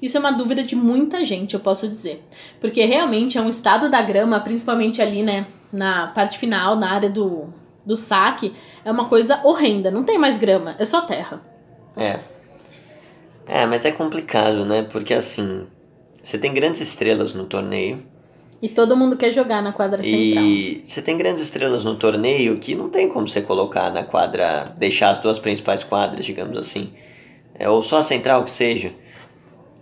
Isso 0.00 0.16
é 0.16 0.20
uma 0.20 0.32
dúvida 0.32 0.62
de 0.62 0.76
muita 0.76 1.24
gente, 1.24 1.54
eu 1.54 1.60
posso 1.60 1.88
dizer. 1.88 2.22
Porque 2.60 2.84
realmente 2.84 3.38
é 3.38 3.40
um 3.40 3.48
estado 3.48 3.88
da 3.88 4.02
grama, 4.02 4.38
principalmente 4.40 5.00
ali, 5.00 5.22
né, 5.22 5.46
na 5.74 6.06
parte 6.06 6.38
final, 6.38 6.76
na 6.76 6.92
área 6.92 7.10
do, 7.10 7.48
do 7.84 7.96
saque, 7.96 8.54
é 8.84 8.90
uma 8.90 9.08
coisa 9.08 9.40
horrenda. 9.42 9.90
Não 9.90 10.04
tem 10.04 10.16
mais 10.16 10.38
grama, 10.38 10.76
é 10.78 10.84
só 10.84 11.00
terra. 11.00 11.42
É. 11.96 12.20
É, 13.46 13.66
mas 13.66 13.84
é 13.84 13.90
complicado, 13.90 14.64
né? 14.64 14.86
Porque 14.90 15.12
assim, 15.12 15.66
você 16.22 16.38
tem 16.38 16.54
grandes 16.54 16.80
estrelas 16.80 17.34
no 17.34 17.44
torneio. 17.44 18.02
E 18.62 18.68
todo 18.68 18.96
mundo 18.96 19.16
quer 19.16 19.32
jogar 19.32 19.60
na 19.60 19.72
quadra 19.72 20.02
central. 20.02 20.44
E 20.44 20.82
você 20.86 21.02
tem 21.02 21.18
grandes 21.18 21.42
estrelas 21.42 21.84
no 21.84 21.96
torneio 21.96 22.58
que 22.58 22.74
não 22.74 22.88
tem 22.88 23.08
como 23.08 23.28
você 23.28 23.42
colocar 23.42 23.90
na 23.90 24.04
quadra, 24.04 24.72
deixar 24.78 25.10
as 25.10 25.18
duas 25.18 25.38
principais 25.38 25.84
quadras, 25.84 26.24
digamos 26.24 26.56
assim. 26.56 26.94
É, 27.58 27.68
ou 27.68 27.82
só 27.82 27.98
a 27.98 28.02
central 28.02 28.44
que 28.44 28.50
seja 28.50 28.92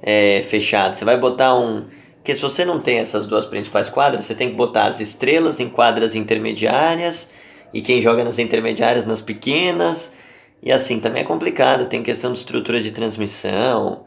é, 0.02 0.42
fechada. 0.42 0.94
Você 0.94 1.04
vai 1.04 1.16
botar 1.16 1.54
um 1.54 1.84
porque 2.22 2.36
se 2.36 2.40
você 2.40 2.64
não 2.64 2.78
tem 2.78 2.98
essas 2.98 3.26
duas 3.26 3.44
principais 3.44 3.88
quadras, 3.88 4.24
você 4.24 4.34
tem 4.36 4.50
que 4.50 4.54
botar 4.54 4.84
as 4.84 5.00
estrelas 5.00 5.58
em 5.58 5.68
quadras 5.68 6.14
intermediárias 6.14 7.32
e 7.74 7.82
quem 7.82 8.00
joga 8.00 8.22
nas 8.22 8.38
intermediárias 8.38 9.04
nas 9.04 9.20
pequenas. 9.20 10.14
E 10.62 10.72
assim, 10.72 11.00
também 11.00 11.22
é 11.22 11.26
complicado, 11.26 11.88
tem 11.88 12.00
questão 12.00 12.32
de 12.32 12.38
estrutura 12.38 12.80
de 12.80 12.92
transmissão. 12.92 14.06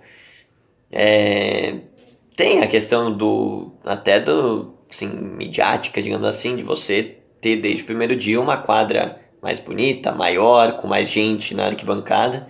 É, 0.90 1.76
tem 2.38 2.64
a 2.64 2.68
questão 2.68 3.12
do. 3.12 3.74
até 3.84 4.18
do. 4.18 4.74
assim, 4.90 5.08
midiática, 5.08 6.02
digamos 6.02 6.26
assim, 6.26 6.56
de 6.56 6.64
você 6.64 7.18
ter 7.42 7.58
desde 7.58 7.84
o 7.84 7.86
primeiro 7.86 8.16
dia 8.16 8.40
uma 8.40 8.56
quadra 8.56 9.20
mais 9.42 9.60
bonita, 9.60 10.14
maior, 10.14 10.78
com 10.78 10.88
mais 10.88 11.10
gente 11.10 11.54
na 11.54 11.66
arquibancada 11.66 12.48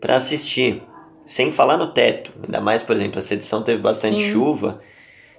para 0.00 0.16
assistir. 0.16 0.82
Sem 1.24 1.52
falar 1.52 1.76
no 1.76 1.92
teto. 1.92 2.32
Ainda 2.42 2.60
mais, 2.60 2.82
por 2.82 2.96
exemplo, 2.96 3.20
essa 3.20 3.34
edição 3.34 3.62
teve 3.62 3.80
bastante 3.80 4.20
Sim. 4.24 4.32
chuva. 4.32 4.80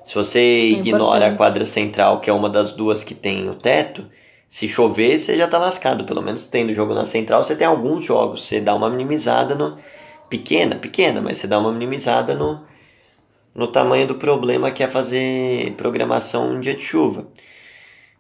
Se 0.08 0.16
você 0.16 0.40
é 0.40 0.68
ignora 0.68 1.18
importante. 1.18 1.34
a 1.34 1.36
quadra 1.36 1.66
central, 1.66 2.22
que 2.22 2.30
é 2.30 2.34
uma 2.34 2.50
das 2.50 2.72
duas 2.72 3.04
que 3.04 3.14
tem 3.14 3.50
o 3.50 3.56
teto, 3.56 4.06
se 4.48 4.66
chover, 4.66 5.18
você 5.18 5.38
já 5.38 5.50
tá 5.50 5.58
lascado. 5.58 6.06
Pelo 6.06 6.22
menos 6.22 6.48
tendo 6.48 6.74
jogo 6.74 6.94
na 6.94 7.04
central, 7.04 7.44
você 7.44 7.58
tem 7.58 7.68
alguns 7.68 8.06
jogos. 8.06 8.46
Você 8.46 8.62
dá 8.62 8.74
uma 8.74 8.90
minimizada 8.90 9.54
no. 9.54 9.78
Pequena, 10.30 10.78
pequena, 10.78 11.20
mas 11.20 11.38
você 11.38 11.48
dá 11.48 11.60
uma 11.60 11.74
minimizada 11.74 12.34
no, 12.34 12.66
no 13.54 13.68
tamanho 13.68 14.08
do 14.08 14.16
problema 14.16 14.72
que 14.72 14.82
é 14.82 14.88
fazer 14.88 15.74
programação 15.76 16.56
em 16.56 16.62
dia 16.62 16.74
de 16.74 16.84
chuva. 16.84 17.28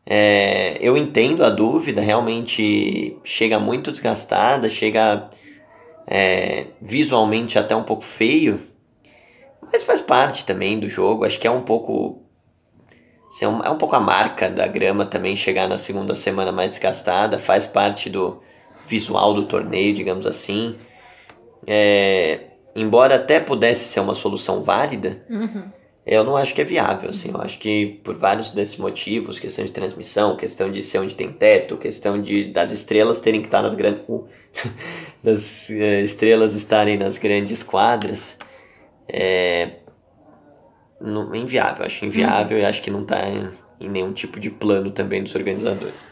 É, 0.05 0.77
eu 0.81 0.97
entendo 0.97 1.41
a 1.41 1.49
dúvida, 1.49 2.01
realmente 2.01 3.17
chega 3.23 3.59
muito 3.59 3.91
desgastada, 3.91 4.69
chega 4.69 5.29
é, 6.05 6.65
visualmente 6.81 7.57
até 7.57 7.73
um 7.73 7.83
pouco 7.83 8.03
feio 8.03 8.66
mas 9.71 9.83
faz 9.83 10.01
parte 10.01 10.45
também 10.45 10.79
do 10.79 10.89
jogo. 10.89 11.25
Acho 11.25 11.39
que 11.39 11.47
é 11.47 11.51
um 11.51 11.61
pouco. 11.61 12.23
É 13.41 13.47
um, 13.47 13.61
é 13.61 13.69
um 13.69 13.77
pouco 13.77 13.95
a 13.95 13.99
marca 13.99 14.49
da 14.49 14.65
grama 14.65 15.05
também 15.05 15.35
chegar 15.35 15.67
na 15.67 15.77
segunda 15.77 16.15
semana 16.15 16.51
mais 16.51 16.71
desgastada. 16.71 17.37
Faz 17.37 17.65
parte 17.65 18.09
do 18.09 18.41
visual 18.87 19.33
do 19.33 19.45
torneio, 19.45 19.93
digamos 19.93 20.25
assim. 20.25 20.75
É, 21.65 22.39
embora 22.75 23.15
até 23.15 23.39
pudesse 23.39 23.87
ser 23.87 23.99
uma 23.99 24.15
solução 24.15 24.61
válida, 24.61 25.21
uhum. 25.29 25.63
eu 26.05 26.23
não 26.23 26.37
acho 26.37 26.55
que 26.55 26.61
é 26.61 26.63
viável. 26.63 27.09
Assim, 27.09 27.29
eu 27.31 27.41
acho 27.41 27.59
que 27.59 27.99
por 28.03 28.15
vários 28.15 28.49
desses 28.51 28.77
motivos, 28.77 29.37
questão 29.37 29.65
de 29.65 29.71
transmissão, 29.71 30.37
questão 30.37 30.71
de 30.71 30.81
ser 30.81 30.99
onde 30.99 31.13
tem 31.13 31.31
teto, 31.31 31.77
questão 31.77 32.19
de 32.21 32.45
das 32.45 32.71
estrelas 32.71 33.19
terem 33.19 33.41
que 33.41 33.47
estar 33.47 33.61
nas 33.61 33.75
grandes. 33.75 34.03
das 35.21 35.69
uh, 35.69 36.03
estrelas 36.05 36.55
estarem 36.55 36.97
nas 36.97 37.17
grandes 37.17 37.61
quadras 37.61 38.37
é 39.09 39.77
não, 40.99 41.33
inviável. 41.35 41.85
Acho 41.85 42.05
inviável 42.05 42.57
uhum. 42.57 42.63
e 42.63 42.65
acho 42.65 42.81
que 42.81 42.91
não 42.91 43.01
está 43.01 43.27
em, 43.27 43.49
em 43.79 43.89
nenhum 43.89 44.13
tipo 44.13 44.39
de 44.39 44.49
plano 44.49 44.91
também 44.91 45.23
dos 45.23 45.35
organizadores. 45.35 46.05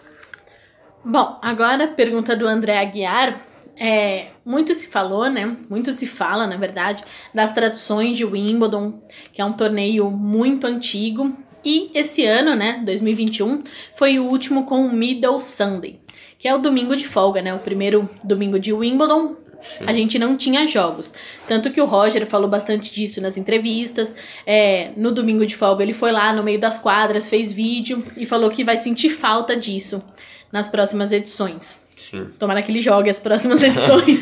Bom, 1.03 1.39
agora 1.41 1.87
pergunta 1.87 2.35
do 2.35 2.47
André 2.47 2.77
Aguiar. 2.77 3.41
é, 3.77 4.27
muito 4.45 4.73
se 4.73 4.87
falou, 4.87 5.29
né? 5.29 5.57
Muito 5.69 5.91
se 5.91 6.07
fala, 6.07 6.47
na 6.47 6.55
verdade, 6.55 7.03
das 7.33 7.51
tradições 7.51 8.17
de 8.17 8.23
Wimbledon, 8.23 9.01
que 9.33 9.41
é 9.41 9.45
um 9.45 9.53
torneio 9.53 10.09
muito 10.09 10.65
antigo. 10.65 11.35
E 11.63 11.91
esse 11.93 12.23
ano, 12.23 12.55
né, 12.55 12.81
2021, 12.85 13.63
foi 13.97 14.19
o 14.19 14.25
último 14.25 14.65
com 14.65 14.85
o 14.85 14.93
Middle 14.93 15.41
Sunday, 15.41 15.99
que 16.37 16.47
é 16.47 16.53
o 16.53 16.59
domingo 16.59 16.95
de 16.95 17.07
folga, 17.07 17.41
né? 17.41 17.53
O 17.53 17.59
primeiro 17.59 18.09
domingo 18.23 18.59
de 18.59 18.71
Wimbledon. 18.71 19.35
Sim. 19.77 19.83
A 19.87 19.93
gente 19.93 20.17
não 20.17 20.37
tinha 20.37 20.65
jogos. 20.67 21.13
Tanto 21.47 21.71
que 21.71 21.81
o 21.81 21.85
Roger 21.85 22.25
falou 22.25 22.49
bastante 22.49 22.93
disso 22.93 23.21
nas 23.21 23.37
entrevistas. 23.37 24.15
É, 24.45 24.91
no 24.95 25.11
domingo 25.11 25.45
de 25.45 25.55
folga, 25.55 25.83
ele 25.83 25.93
foi 25.93 26.11
lá 26.11 26.31
no 26.31 26.43
meio 26.43 26.59
das 26.59 26.77
quadras, 26.77 27.29
fez 27.29 27.51
vídeo 27.51 28.03
e 28.15 28.25
falou 28.25 28.49
que 28.49 28.63
vai 28.63 28.77
sentir 28.77 29.09
falta 29.09 29.55
disso 29.55 30.03
nas 30.51 30.67
próximas 30.67 31.11
edições. 31.11 31.77
Sim. 31.97 32.27
Tomara 32.37 32.61
que 32.61 32.71
ele 32.71 32.81
jogue 32.81 33.09
as 33.09 33.19
próximas 33.19 33.61
edições. 33.63 34.19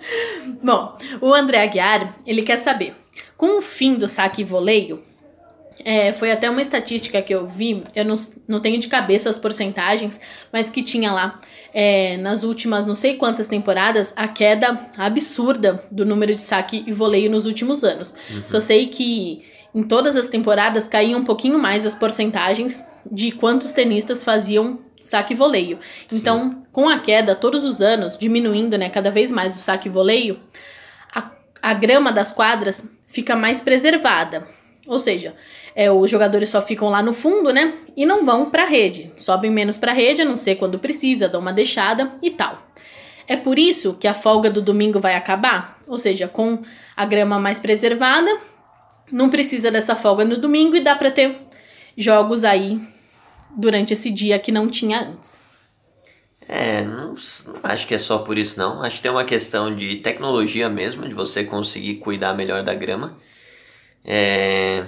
Bom, 0.62 0.96
o 1.20 1.32
André 1.32 1.62
Aguiar, 1.62 2.16
ele 2.26 2.42
quer 2.42 2.56
saber, 2.56 2.94
com 3.36 3.58
o 3.58 3.60
fim 3.60 3.94
do 3.94 4.08
saque 4.08 4.42
e 4.42 4.44
voleio, 4.44 5.02
é, 5.84 6.12
foi 6.12 6.30
até 6.30 6.50
uma 6.50 6.60
estatística 6.60 7.22
que 7.22 7.34
eu 7.34 7.46
vi, 7.46 7.82
eu 7.94 8.04
não, 8.04 8.14
não 8.46 8.60
tenho 8.60 8.78
de 8.78 8.88
cabeça 8.88 9.30
as 9.30 9.38
porcentagens, 9.38 10.20
mas 10.52 10.70
que 10.70 10.82
tinha 10.82 11.12
lá 11.12 11.40
é, 11.72 12.16
nas 12.16 12.42
últimas 12.42 12.86
não 12.86 12.94
sei 12.94 13.16
quantas 13.16 13.46
temporadas 13.46 14.12
a 14.16 14.26
queda 14.26 14.88
absurda 14.96 15.84
do 15.90 16.04
número 16.04 16.34
de 16.34 16.42
saque 16.42 16.84
e 16.86 16.92
voleio 16.92 17.30
nos 17.30 17.46
últimos 17.46 17.84
anos. 17.84 18.14
Uhum. 18.30 18.42
Só 18.46 18.60
sei 18.60 18.86
que 18.86 19.44
em 19.74 19.82
todas 19.82 20.16
as 20.16 20.28
temporadas 20.28 20.88
caía 20.88 21.16
um 21.16 21.22
pouquinho 21.22 21.58
mais 21.58 21.86
as 21.86 21.94
porcentagens 21.94 22.82
de 23.10 23.30
quantos 23.30 23.72
tenistas 23.72 24.24
faziam 24.24 24.80
saque 25.00 25.32
e 25.32 25.36
voleio. 25.36 25.78
Sim. 26.08 26.16
Então, 26.16 26.62
com 26.72 26.88
a 26.88 26.98
queda 26.98 27.34
todos 27.34 27.64
os 27.64 27.80
anos, 27.80 28.18
diminuindo 28.18 28.76
né, 28.76 28.88
cada 28.88 29.10
vez 29.10 29.30
mais 29.30 29.54
o 29.54 29.58
saque 29.58 29.88
e 29.88 29.92
voleio, 29.92 30.38
a, 31.14 31.30
a 31.62 31.74
grama 31.74 32.12
das 32.12 32.32
quadras 32.32 32.84
fica 33.06 33.36
mais 33.36 33.60
preservada. 33.60 34.46
Ou 34.88 34.98
seja, 34.98 35.34
é, 35.74 35.92
os 35.92 36.10
jogadores 36.10 36.48
só 36.48 36.62
ficam 36.62 36.88
lá 36.88 37.02
no 37.02 37.12
fundo, 37.12 37.52
né? 37.52 37.74
E 37.94 38.06
não 38.06 38.24
vão 38.24 38.48
para 38.48 38.62
a 38.62 38.66
rede. 38.66 39.12
Sobem 39.18 39.50
menos 39.50 39.76
para 39.76 39.92
a 39.92 39.94
rede, 39.94 40.22
a 40.22 40.24
não 40.24 40.38
ser 40.38 40.56
quando 40.56 40.78
precisa, 40.78 41.28
dão 41.28 41.42
uma 41.42 41.52
deixada 41.52 42.14
e 42.22 42.30
tal. 42.30 42.66
É 43.26 43.36
por 43.36 43.58
isso 43.58 43.92
que 44.00 44.08
a 44.08 44.14
folga 44.14 44.48
do 44.48 44.62
domingo 44.62 44.98
vai 44.98 45.14
acabar. 45.14 45.78
Ou 45.86 45.98
seja, 45.98 46.26
com 46.26 46.62
a 46.96 47.04
grama 47.04 47.38
mais 47.38 47.60
preservada, 47.60 48.34
não 49.12 49.28
precisa 49.28 49.70
dessa 49.70 49.94
folga 49.94 50.24
no 50.24 50.38
domingo 50.38 50.74
e 50.74 50.80
dá 50.80 50.96
para 50.96 51.10
ter 51.10 51.36
jogos 51.94 52.42
aí 52.42 52.80
durante 53.54 53.92
esse 53.92 54.10
dia 54.10 54.38
que 54.38 54.50
não 54.50 54.68
tinha 54.68 55.00
antes. 55.00 55.38
É, 56.48 56.82
não, 56.82 57.12
não, 57.12 57.60
acho 57.62 57.86
que 57.86 57.94
é 57.94 57.98
só 57.98 58.18
por 58.18 58.38
isso 58.38 58.58
não. 58.58 58.82
Acho 58.82 58.96
que 58.96 59.02
tem 59.02 59.10
uma 59.10 59.24
questão 59.24 59.74
de 59.74 59.96
tecnologia 59.96 60.70
mesmo, 60.70 61.06
de 61.06 61.12
você 61.12 61.44
conseguir 61.44 61.96
cuidar 61.96 62.32
melhor 62.32 62.62
da 62.62 62.72
grama. 62.72 63.18
É, 64.04 64.84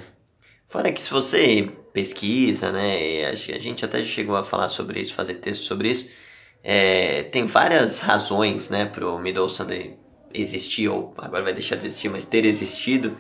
fora 0.66 0.92
que 0.92 1.00
se 1.00 1.11
você 1.11 1.70
pesquisa, 1.92 2.70
né, 2.70 3.26
a 3.26 3.34
gente 3.34 3.84
até 3.84 4.04
chegou 4.04 4.36
a 4.36 4.44
falar 4.44 4.68
sobre 4.68 5.00
isso, 5.00 5.14
fazer 5.14 5.34
texto 5.34 5.62
sobre 5.62 5.90
isso, 5.90 6.08
é, 6.62 7.24
tem 7.24 7.46
várias 7.46 8.00
razões, 8.00 8.70
né, 8.70 8.86
pro 8.86 9.18
Middle 9.18 9.48
Sunday 9.48 9.98
existir, 10.32 10.88
ou 10.88 11.12
agora 11.18 11.42
vai 11.42 11.52
deixar 11.52 11.76
de 11.76 11.86
existir, 11.86 12.08
mas 12.08 12.24
ter 12.24 12.44
existido, 12.44 13.16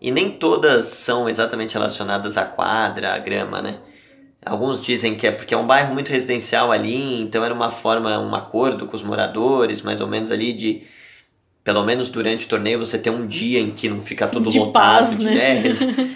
e 0.00 0.10
nem 0.10 0.30
todas 0.30 0.86
são 0.86 1.28
exatamente 1.28 1.74
relacionadas 1.74 2.36
à 2.36 2.44
quadra, 2.44 3.14
à 3.14 3.18
grama, 3.18 3.62
né. 3.62 3.80
Alguns 4.44 4.82
dizem 4.82 5.14
que 5.14 5.26
é 5.26 5.30
porque 5.30 5.54
é 5.54 5.56
um 5.56 5.66
bairro 5.66 5.94
muito 5.94 6.10
residencial 6.10 6.72
ali, 6.72 7.22
então 7.22 7.44
era 7.44 7.54
uma 7.54 7.70
forma, 7.70 8.18
um 8.18 8.34
acordo 8.34 8.86
com 8.86 8.96
os 8.96 9.02
moradores, 9.02 9.82
mais 9.82 10.00
ou 10.00 10.08
menos 10.08 10.32
ali, 10.32 10.52
de 10.52 10.82
pelo 11.64 11.84
menos 11.84 12.10
durante 12.10 12.46
o 12.46 12.48
torneio 12.48 12.78
você 12.78 12.98
ter 12.98 13.10
um 13.10 13.26
dia 13.26 13.60
em 13.60 13.70
que 13.70 13.88
não 13.88 14.00
fica 14.00 14.26
tudo 14.26 14.50
de 14.50 14.58
lotado. 14.58 14.72
Paz, 14.72 15.18
de, 15.18 15.24
né? 15.24 15.62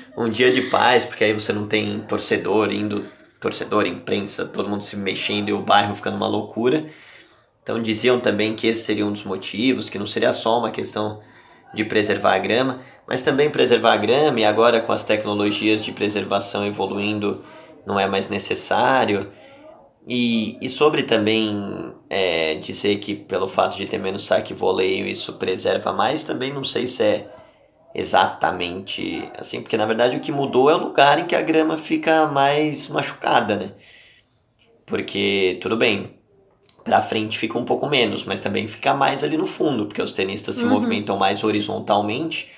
Um 0.16 0.30
dia 0.30 0.51
de 0.51 0.62
paz, 0.62 1.05
porque 1.05 1.24
aí 1.24 1.32
você 1.34 1.53
não 1.53 1.66
tem 1.66 2.01
torcedor 2.09 2.72
indo, 2.72 3.05
torcedor, 3.38 3.86
imprensa, 3.86 4.47
todo 4.47 4.66
mundo 4.66 4.82
se 4.82 4.97
mexendo 4.97 5.51
e 5.51 5.53
o 5.53 5.61
bairro 5.61 5.94
ficando 5.94 6.16
uma 6.16 6.26
loucura. 6.26 6.86
Então 7.62 7.82
diziam 7.82 8.18
também 8.18 8.55
que 8.55 8.66
esse 8.66 8.82
seria 8.82 9.05
um 9.05 9.12
dos 9.12 9.24
motivos, 9.24 9.90
que 9.90 9.99
não 9.99 10.07
seria 10.07 10.32
só 10.32 10.59
uma 10.59 10.70
questão 10.70 11.20
de 11.74 11.84
preservar 11.84 12.34
a 12.34 12.38
grama, 12.38 12.80
mas 13.07 13.20
também 13.20 13.51
preservar 13.51 13.92
a 13.92 13.97
grama 13.99 14.40
e 14.40 14.44
agora 14.44 14.80
com 14.80 14.92
as 14.92 15.05
tecnologias 15.05 15.84
de 15.84 15.92
preservação 15.92 16.66
evoluindo 16.66 17.44
não 17.84 18.01
é 18.01 18.07
mais 18.07 18.28
necessário. 18.28 19.30
E, 20.07 20.57
e 20.61 20.68
sobre 20.68 21.02
também 21.02 21.92
é, 22.09 22.54
dizer 22.57 22.98
que 22.98 23.14
pelo 23.14 23.48
fato 23.48 23.76
de 23.76 23.86
ter 23.86 23.98
menos 23.98 24.24
saque 24.24 24.52
e 24.52 24.57
voleio 24.57 25.07
isso 25.07 25.32
preserva 25.32 25.92
mais, 25.92 26.22
também 26.22 26.52
não 26.52 26.62
sei 26.62 26.86
se 26.86 27.02
é 27.02 27.26
exatamente 27.92 29.28
assim, 29.36 29.61
porque 29.62 29.76
na 29.76 29.86
verdade 29.86 30.16
o 30.16 30.20
que 30.20 30.30
mudou 30.30 30.70
é 30.70 30.74
o 30.74 30.78
lugar 30.78 31.18
em 31.18 31.26
que 31.26 31.34
a 31.34 31.42
grama 31.42 31.76
fica 31.76 32.26
mais 32.26 32.88
machucada, 32.88 33.57
né? 33.57 33.72
Porque, 34.86 35.59
tudo 35.61 35.76
bem, 35.76 36.14
pra 36.84 37.02
frente 37.02 37.36
fica 37.36 37.59
um 37.59 37.64
pouco 37.64 37.88
menos, 37.88 38.24
mas 38.24 38.40
também 38.40 38.68
fica 38.68 38.94
mais 38.94 39.24
ali 39.24 39.36
no 39.36 39.44
fundo, 39.44 39.86
porque 39.86 40.00
os 40.00 40.12
tenistas 40.12 40.54
se 40.54 40.64
uhum. 40.64 40.70
movimentam 40.70 41.16
mais 41.18 41.42
horizontalmente 41.42 42.48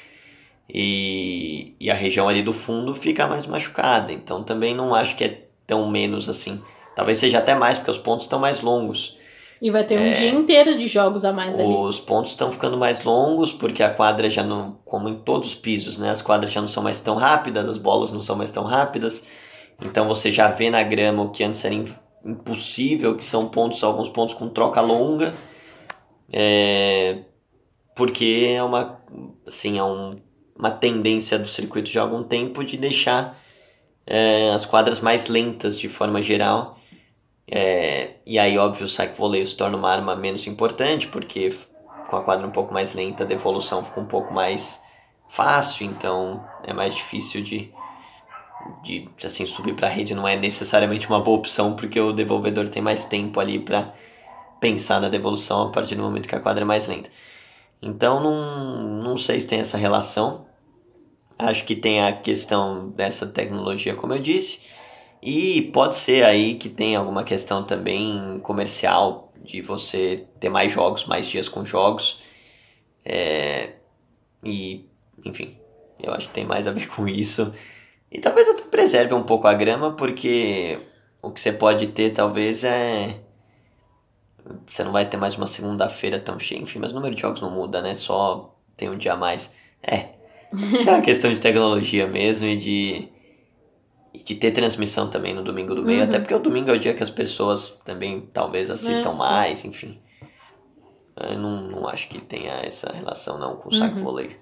e, 0.68 1.74
e 1.80 1.90
a 1.90 1.94
região 1.94 2.28
ali 2.28 2.42
do 2.42 2.52
fundo 2.52 2.94
fica 2.94 3.26
mais 3.26 3.46
machucada. 3.46 4.12
Então 4.12 4.44
também 4.44 4.74
não 4.74 4.94
acho 4.94 5.16
que 5.16 5.24
é 5.24 5.48
tão 5.66 5.90
menos 5.90 6.28
assim. 6.28 6.62
Talvez 6.98 7.18
seja 7.18 7.38
até 7.38 7.54
mais, 7.54 7.78
porque 7.78 7.92
os 7.92 7.96
pontos 7.96 8.24
estão 8.24 8.40
mais 8.40 8.60
longos. 8.60 9.16
E 9.62 9.70
vai 9.70 9.84
ter 9.84 9.96
um 9.96 10.02
é, 10.02 10.10
dia 10.14 10.30
inteiro 10.30 10.76
de 10.76 10.88
jogos 10.88 11.24
a 11.24 11.32
mais 11.32 11.54
os 11.54 11.60
ali. 11.60 11.72
Os 11.72 12.00
pontos 12.00 12.32
estão 12.32 12.50
ficando 12.50 12.76
mais 12.76 13.04
longos, 13.04 13.52
porque 13.52 13.84
a 13.84 13.94
quadra 13.94 14.28
já 14.28 14.42
não. 14.42 14.80
Como 14.84 15.08
em 15.08 15.20
todos 15.20 15.50
os 15.50 15.54
pisos, 15.54 15.96
né? 15.96 16.10
As 16.10 16.20
quadras 16.20 16.52
já 16.52 16.60
não 16.60 16.66
são 16.66 16.82
mais 16.82 16.98
tão 16.98 17.14
rápidas, 17.14 17.68
as 17.68 17.78
bolas 17.78 18.10
não 18.10 18.20
são 18.20 18.34
mais 18.34 18.50
tão 18.50 18.64
rápidas. 18.64 19.24
Então 19.80 20.08
você 20.08 20.32
já 20.32 20.48
vê 20.48 20.70
na 20.70 20.82
grama 20.82 21.22
o 21.22 21.30
que 21.30 21.44
antes 21.44 21.64
era 21.64 21.74
impossível, 22.24 23.16
que 23.16 23.24
são 23.24 23.46
pontos, 23.46 23.84
alguns 23.84 24.08
pontos 24.08 24.34
com 24.34 24.48
troca 24.48 24.80
longa. 24.80 25.32
É, 26.32 27.18
porque 27.94 28.54
é 28.56 28.60
uma. 28.60 29.00
Assim, 29.46 29.78
é 29.78 29.84
um 29.84 30.16
uma 30.58 30.72
tendência 30.72 31.38
do 31.38 31.46
circuito 31.46 31.88
já 31.88 32.00
há 32.00 32.02
algum 32.02 32.24
tempo 32.24 32.64
de 32.64 32.76
deixar 32.76 33.40
é, 34.04 34.50
as 34.50 34.66
quadras 34.66 35.00
mais 35.00 35.28
lentas 35.28 35.78
de 35.78 35.88
forma 35.88 36.20
geral. 36.20 36.77
É, 37.50 38.16
e 38.26 38.38
aí, 38.38 38.58
óbvio, 38.58 38.84
o 38.84 38.88
saque 38.88 39.16
voleio 39.16 39.46
se 39.46 39.56
torna 39.56 39.76
uma 39.76 39.90
arma 39.90 40.14
menos 40.14 40.46
importante, 40.46 41.08
porque 41.08 41.50
com 42.08 42.16
a 42.16 42.22
quadra 42.22 42.46
um 42.46 42.50
pouco 42.50 42.72
mais 42.72 42.94
lenta, 42.94 43.24
a 43.24 43.26
devolução 43.26 43.82
fica 43.82 44.00
um 44.00 44.06
pouco 44.06 44.32
mais 44.32 44.82
fácil, 45.28 45.86
então 45.86 46.44
é 46.62 46.72
mais 46.72 46.94
difícil 46.94 47.42
de, 47.42 47.72
de 48.82 49.08
assim, 49.24 49.46
subir 49.46 49.74
para 49.74 49.88
a 49.88 49.90
rede. 49.90 50.14
Não 50.14 50.28
é 50.28 50.36
necessariamente 50.36 51.08
uma 51.08 51.20
boa 51.20 51.38
opção, 51.38 51.74
porque 51.74 51.98
o 51.98 52.12
devolvedor 52.12 52.68
tem 52.68 52.82
mais 52.82 53.06
tempo 53.06 53.40
ali 53.40 53.58
para 53.58 53.94
pensar 54.60 55.00
na 55.00 55.08
devolução 55.08 55.68
a 55.68 55.70
partir 55.70 55.94
do 55.94 56.02
momento 56.02 56.28
que 56.28 56.34
a 56.34 56.40
quadra 56.40 56.64
é 56.64 56.66
mais 56.66 56.86
lenta. 56.86 57.10
Então, 57.80 58.22
não, 58.22 59.02
não 59.02 59.16
sei 59.16 59.40
se 59.40 59.46
tem 59.46 59.60
essa 59.60 59.78
relação. 59.78 60.46
Acho 61.38 61.64
que 61.64 61.76
tem 61.76 62.02
a 62.02 62.12
questão 62.12 62.90
dessa 62.90 63.26
tecnologia, 63.26 63.94
como 63.94 64.12
eu 64.12 64.18
disse, 64.18 64.60
e 65.22 65.62
pode 65.72 65.96
ser 65.96 66.24
aí 66.24 66.54
que 66.54 66.68
tem 66.68 66.96
alguma 66.96 67.24
questão 67.24 67.64
também 67.64 68.38
comercial 68.40 69.32
de 69.42 69.60
você 69.62 70.26
ter 70.38 70.48
mais 70.48 70.72
jogos, 70.72 71.06
mais 71.06 71.26
dias 71.26 71.48
com 71.48 71.64
jogos. 71.64 72.22
É, 73.04 73.74
e, 74.44 74.86
enfim, 75.24 75.56
eu 76.00 76.12
acho 76.12 76.28
que 76.28 76.34
tem 76.34 76.44
mais 76.44 76.66
a 76.66 76.72
ver 76.72 76.88
com 76.94 77.08
isso. 77.08 77.52
E 78.10 78.20
talvez 78.20 78.48
até 78.48 78.62
preserve 78.62 79.14
um 79.14 79.22
pouco 79.22 79.46
a 79.46 79.54
grama, 79.54 79.92
porque 79.92 80.78
o 81.22 81.30
que 81.30 81.40
você 81.40 81.52
pode 81.52 81.88
ter 81.88 82.10
talvez 82.10 82.64
é. 82.64 83.20
Você 84.66 84.82
não 84.82 84.92
vai 84.92 85.04
ter 85.04 85.18
mais 85.18 85.36
uma 85.36 85.46
segunda-feira 85.46 86.18
tão 86.18 86.38
cheia, 86.38 86.58
enfim, 86.58 86.78
mas 86.78 86.92
o 86.92 86.94
número 86.94 87.14
de 87.14 87.20
jogos 87.20 87.42
não 87.42 87.50
muda, 87.50 87.82
né? 87.82 87.94
Só 87.94 88.56
tem 88.76 88.88
um 88.88 88.96
dia 88.96 89.12
a 89.12 89.16
mais. 89.16 89.54
É, 89.82 90.10
é 90.86 90.90
uma 90.90 91.02
questão 91.02 91.32
de 91.32 91.38
tecnologia 91.38 92.06
mesmo 92.06 92.46
e 92.46 92.56
de, 92.56 93.08
e 94.18 94.22
de 94.22 94.34
ter 94.34 94.52
transmissão 94.52 95.08
também 95.08 95.34
no 95.34 95.42
domingo 95.42 95.74
do 95.74 95.82
meio, 95.82 96.00
uhum. 96.00 96.08
até 96.08 96.18
porque 96.18 96.34
o 96.34 96.38
domingo 96.38 96.70
é 96.70 96.74
o 96.74 96.78
dia 96.78 96.94
que 96.94 97.02
as 97.02 97.10
pessoas 97.10 97.78
também 97.84 98.28
talvez 98.32 98.70
assistam 98.70 99.12
é, 99.12 99.14
mais, 99.14 99.64
enfim. 99.64 100.00
Eu 101.16 101.38
não, 101.38 101.62
não 101.62 101.88
acho 101.88 102.08
que 102.08 102.20
tenha 102.20 102.52
essa 102.62 102.92
relação 102.92 103.38
não 103.38 103.56
com 103.56 103.68
o 103.68 103.74
saco 103.74 103.96
uhum. 103.96 104.02
voleio. 104.02 104.36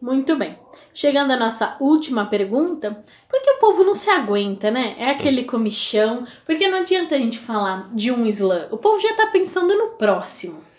Muito 0.00 0.36
bem. 0.36 0.58
Chegando 0.92 1.30
à 1.30 1.36
nossa 1.36 1.76
última 1.80 2.26
pergunta, 2.26 3.04
por 3.28 3.40
que 3.40 3.50
o 3.52 3.58
povo 3.58 3.84
não 3.84 3.94
se 3.94 4.10
aguenta, 4.10 4.70
né? 4.70 4.96
É 4.98 5.10
aquele 5.10 5.44
comichão, 5.44 6.26
porque 6.44 6.68
não 6.68 6.78
adianta 6.78 7.14
a 7.14 7.18
gente 7.18 7.38
falar 7.38 7.84
de 7.94 8.10
um 8.10 8.26
slam. 8.26 8.66
O 8.70 8.76
povo 8.76 9.00
já 9.00 9.14
tá 9.14 9.28
pensando 9.28 9.76
no 9.76 9.90
próximo 9.90 10.72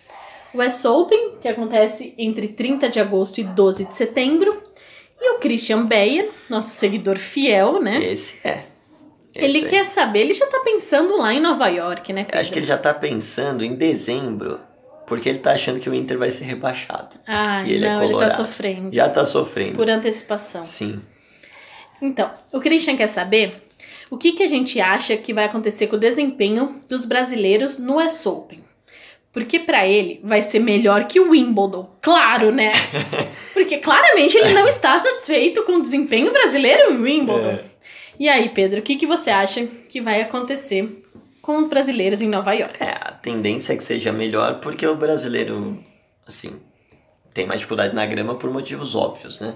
o 0.54 0.64
US 0.64 0.86
Open, 0.86 1.38
que 1.41 1.48
acontece 1.48 2.14
entre 2.18 2.48
30 2.48 2.88
de 2.89 3.00
agosto 3.00 3.39
e 3.39 3.44
12 3.44 3.86
de 3.86 3.94
setembro, 3.94 4.62
e 5.24 5.36
o 5.36 5.39
Christian 5.39 5.86
Beyer, 5.86 6.30
nosso 6.49 6.71
seguidor 6.71 7.17
fiel, 7.17 7.82
né? 7.82 8.03
Esse 8.03 8.36
é. 8.47 8.65
Esse 9.34 9.45
ele 9.45 9.65
é. 9.65 9.67
quer 9.67 9.86
saber, 9.86 10.19
ele 10.19 10.34
já 10.34 10.45
tá 10.47 10.59
pensando 10.59 11.17
lá 11.17 11.34
em 11.34 11.39
Nova 11.39 11.67
York, 11.67 12.13
né? 12.13 12.24
Pedro? 12.26 12.39
Acho 12.39 12.51
que 12.51 12.59
ele 12.59 12.65
já 12.65 12.78
tá 12.78 12.93
pensando 12.93 13.63
em 13.63 13.76
dezembro 13.76 14.59
porque 15.05 15.30
ele 15.30 15.39
tá 15.39 15.51
achando 15.51 15.80
que 15.80 15.89
o 15.89 15.93
Inter 15.93 16.17
vai 16.17 16.32
ser 16.32 16.45
rebaixado. 16.45 17.15
Ah, 17.28 17.63
E 17.63 17.74
ele 17.74 17.86
é 17.86 17.89
não, 17.89 18.03
ele 18.03 18.17
tá 18.17 18.30
sofrendo. 18.30 18.89
Já 18.93 19.09
tá 19.09 19.26
sofrendo. 19.26 19.76
Por 19.76 19.89
antecipação. 19.89 20.65
Sim. 20.65 21.01
Então, 22.01 22.32
o 22.51 22.59
Christian 22.59 22.95
quer 22.95 23.07
saber 23.07 23.67
o 24.09 24.17
que, 24.17 24.32
que 24.34 24.43
a 24.43 24.47
gente 24.47 24.80
acha 24.80 25.15
que 25.17 25.34
vai 25.34 25.45
acontecer 25.45 25.88
com 25.88 25.95
o 25.95 25.99
desempenho 25.99 26.82
dos 26.89 27.05
brasileiros 27.05 27.78
no 27.78 27.97
US 27.97 28.26
Open. 28.26 28.62
Porque 29.34 29.59
pra 29.59 29.88
ele 29.88 30.21
vai 30.23 30.43
ser 30.43 30.59
melhor 30.59 31.05
que 31.05 31.19
o 31.19 31.31
Wimbledon. 31.31 31.89
Claro, 31.99 32.51
né? 32.51 32.71
Porque 33.51 33.79
claramente 33.79 34.38
ele 34.38 34.53
não 34.53 34.67
está 34.67 34.99
satisfeito 34.99 35.63
com 35.63 35.77
o 35.77 35.81
desempenho 35.81 36.31
brasileiro 36.31 36.93
em 36.93 36.97
Wimbledon. 37.01 37.49
É. 37.49 37.63
E 38.19 38.29
aí, 38.29 38.49
Pedro, 38.49 38.79
o 38.79 38.84
que, 38.84 38.95
que 38.95 39.07
você 39.07 39.31
acha 39.31 39.65
que 39.89 39.99
vai 39.99 40.21
acontecer 40.21 41.03
com 41.41 41.57
os 41.57 41.67
brasileiros 41.67 42.21
em 42.21 42.27
Nova 42.29 42.53
York? 42.53 42.81
É, 42.81 42.91
a 42.91 43.11
tendência 43.11 43.73
é 43.73 43.75
que 43.75 43.84
seja 43.84 44.11
melhor 44.11 44.59
porque 44.59 44.86
o 44.86 44.95
brasileiro, 44.95 45.84
assim, 46.27 46.61
tem 47.34 47.47
mais 47.47 47.59
dificuldade 47.59 47.95
na 47.95 48.05
grama 48.05 48.36
por 48.36 48.51
motivos 48.51 48.93
óbvios, 48.93 49.39
né? 49.39 49.55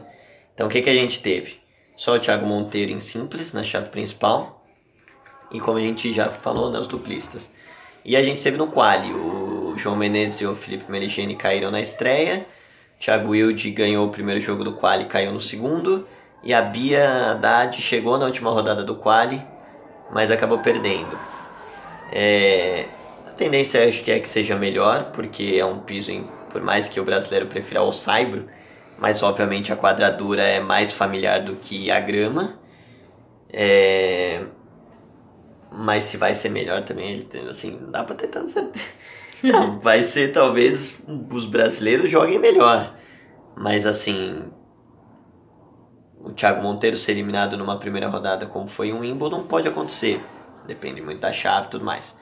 Então 0.56 0.66
o 0.66 0.70
que, 0.72 0.82
que 0.82 0.90
a 0.90 0.94
gente 0.94 1.22
teve? 1.22 1.58
Só 1.96 2.16
o 2.16 2.20
Thiago 2.20 2.48
Monteiro 2.48 2.92
em 2.92 3.00
simples, 3.00 3.54
na 3.54 3.64
chave 3.64 3.90
principal. 3.90 4.66
E 5.52 5.60
como 5.60 5.78
a 5.78 5.82
gente 5.82 6.12
já 6.12 6.32
falou, 6.32 6.72
nas 6.72 6.88
duplistas. 6.88 7.54
E 8.04 8.16
a 8.16 8.24
gente 8.24 8.42
teve 8.42 8.58
no 8.58 8.68
quali, 8.68 9.14
o 9.14 9.67
João 9.78 9.96
Menezes 9.96 10.42
e 10.42 10.46
o 10.46 10.56
Felipe 10.56 10.92
Merigene 10.92 11.36
caíram 11.36 11.72
na 11.72 11.80
estreia. 11.80 12.46
Thiago 13.00 13.30
Wilde 13.30 13.72
ganhou 13.72 14.08
o 14.08 14.12
primeiro 14.12 14.42
jogo 14.42 14.64
do 14.64 14.74
quali 14.74 15.04
e 15.04 15.08
caiu 15.08 15.32
no 15.32 15.40
segundo. 15.40 16.08
E 16.44 16.54
a 16.54 16.62
Bia 16.62 17.32
Haddad 17.32 17.80
chegou 17.82 18.18
na 18.18 18.26
última 18.26 18.50
rodada 18.50 18.84
do 18.84 18.96
quali, 18.96 19.42
mas 20.12 20.32
acabou 20.32 20.60
perdendo. 20.60 21.18
É, 22.12 22.86
a 23.28 23.32
tendência 23.32 23.88
acho 23.88 24.04
que 24.04 24.12
é 24.12 24.20
que 24.20 24.30
seja 24.30 24.56
melhor, 24.56 25.12
porque 25.12 25.58
é 25.60 25.66
um 25.66 25.80
piso, 25.80 26.12
em, 26.12 26.28
por 26.50 26.62
mais 26.62 26.88
que 26.88 27.00
o 27.00 27.04
brasileiro 27.04 27.48
prefira 27.48 27.82
o 27.82 27.92
saibro, 27.92 28.48
mas 28.98 29.22
obviamente 29.22 29.72
a 29.72 29.76
quadradura 29.76 30.42
é 30.42 30.60
mais 30.60 30.92
familiar 30.92 31.42
do 31.42 31.56
que 31.56 31.92
a 31.92 32.00
grama. 32.00 32.58
É, 33.52 34.44
mas 35.72 36.06
se 36.06 36.18
vai 36.18 36.34
ser 36.34 36.50
melhor 36.50 36.84
também, 36.84 37.28
assim, 37.50 37.72
não 37.80 37.92
dá 37.92 38.04
pra 38.04 38.16
ter 38.16 38.28
tanta 38.28 38.48
certeza. 38.48 38.86
Não, 39.44 39.80
vai 39.82 40.04
ser 40.04 40.32
talvez 40.32 41.00
os 41.32 41.46
brasileiros 41.46 42.10
joguem 42.10 42.40
melhor. 42.40 42.96
Mas 43.56 43.86
assim, 43.86 44.44
o 46.20 46.32
Thiago 46.32 46.62
Monteiro 46.62 46.98
ser 46.98 47.14
eliminado 47.14 47.58
numa 47.58 47.80
primeira 47.80 48.08
rodada 48.08 48.46
como 48.46 48.68
foi 48.68 48.92
um 48.92 49.00
Wimbledon 49.00 49.44
pode 49.44 49.68
acontecer. 49.68 50.22
Depende 50.66 51.02
muito 51.02 51.22
da 51.22 51.32
chave 51.32 51.68
e 51.68 51.70
tudo 51.70 51.86
mais. 51.86 52.18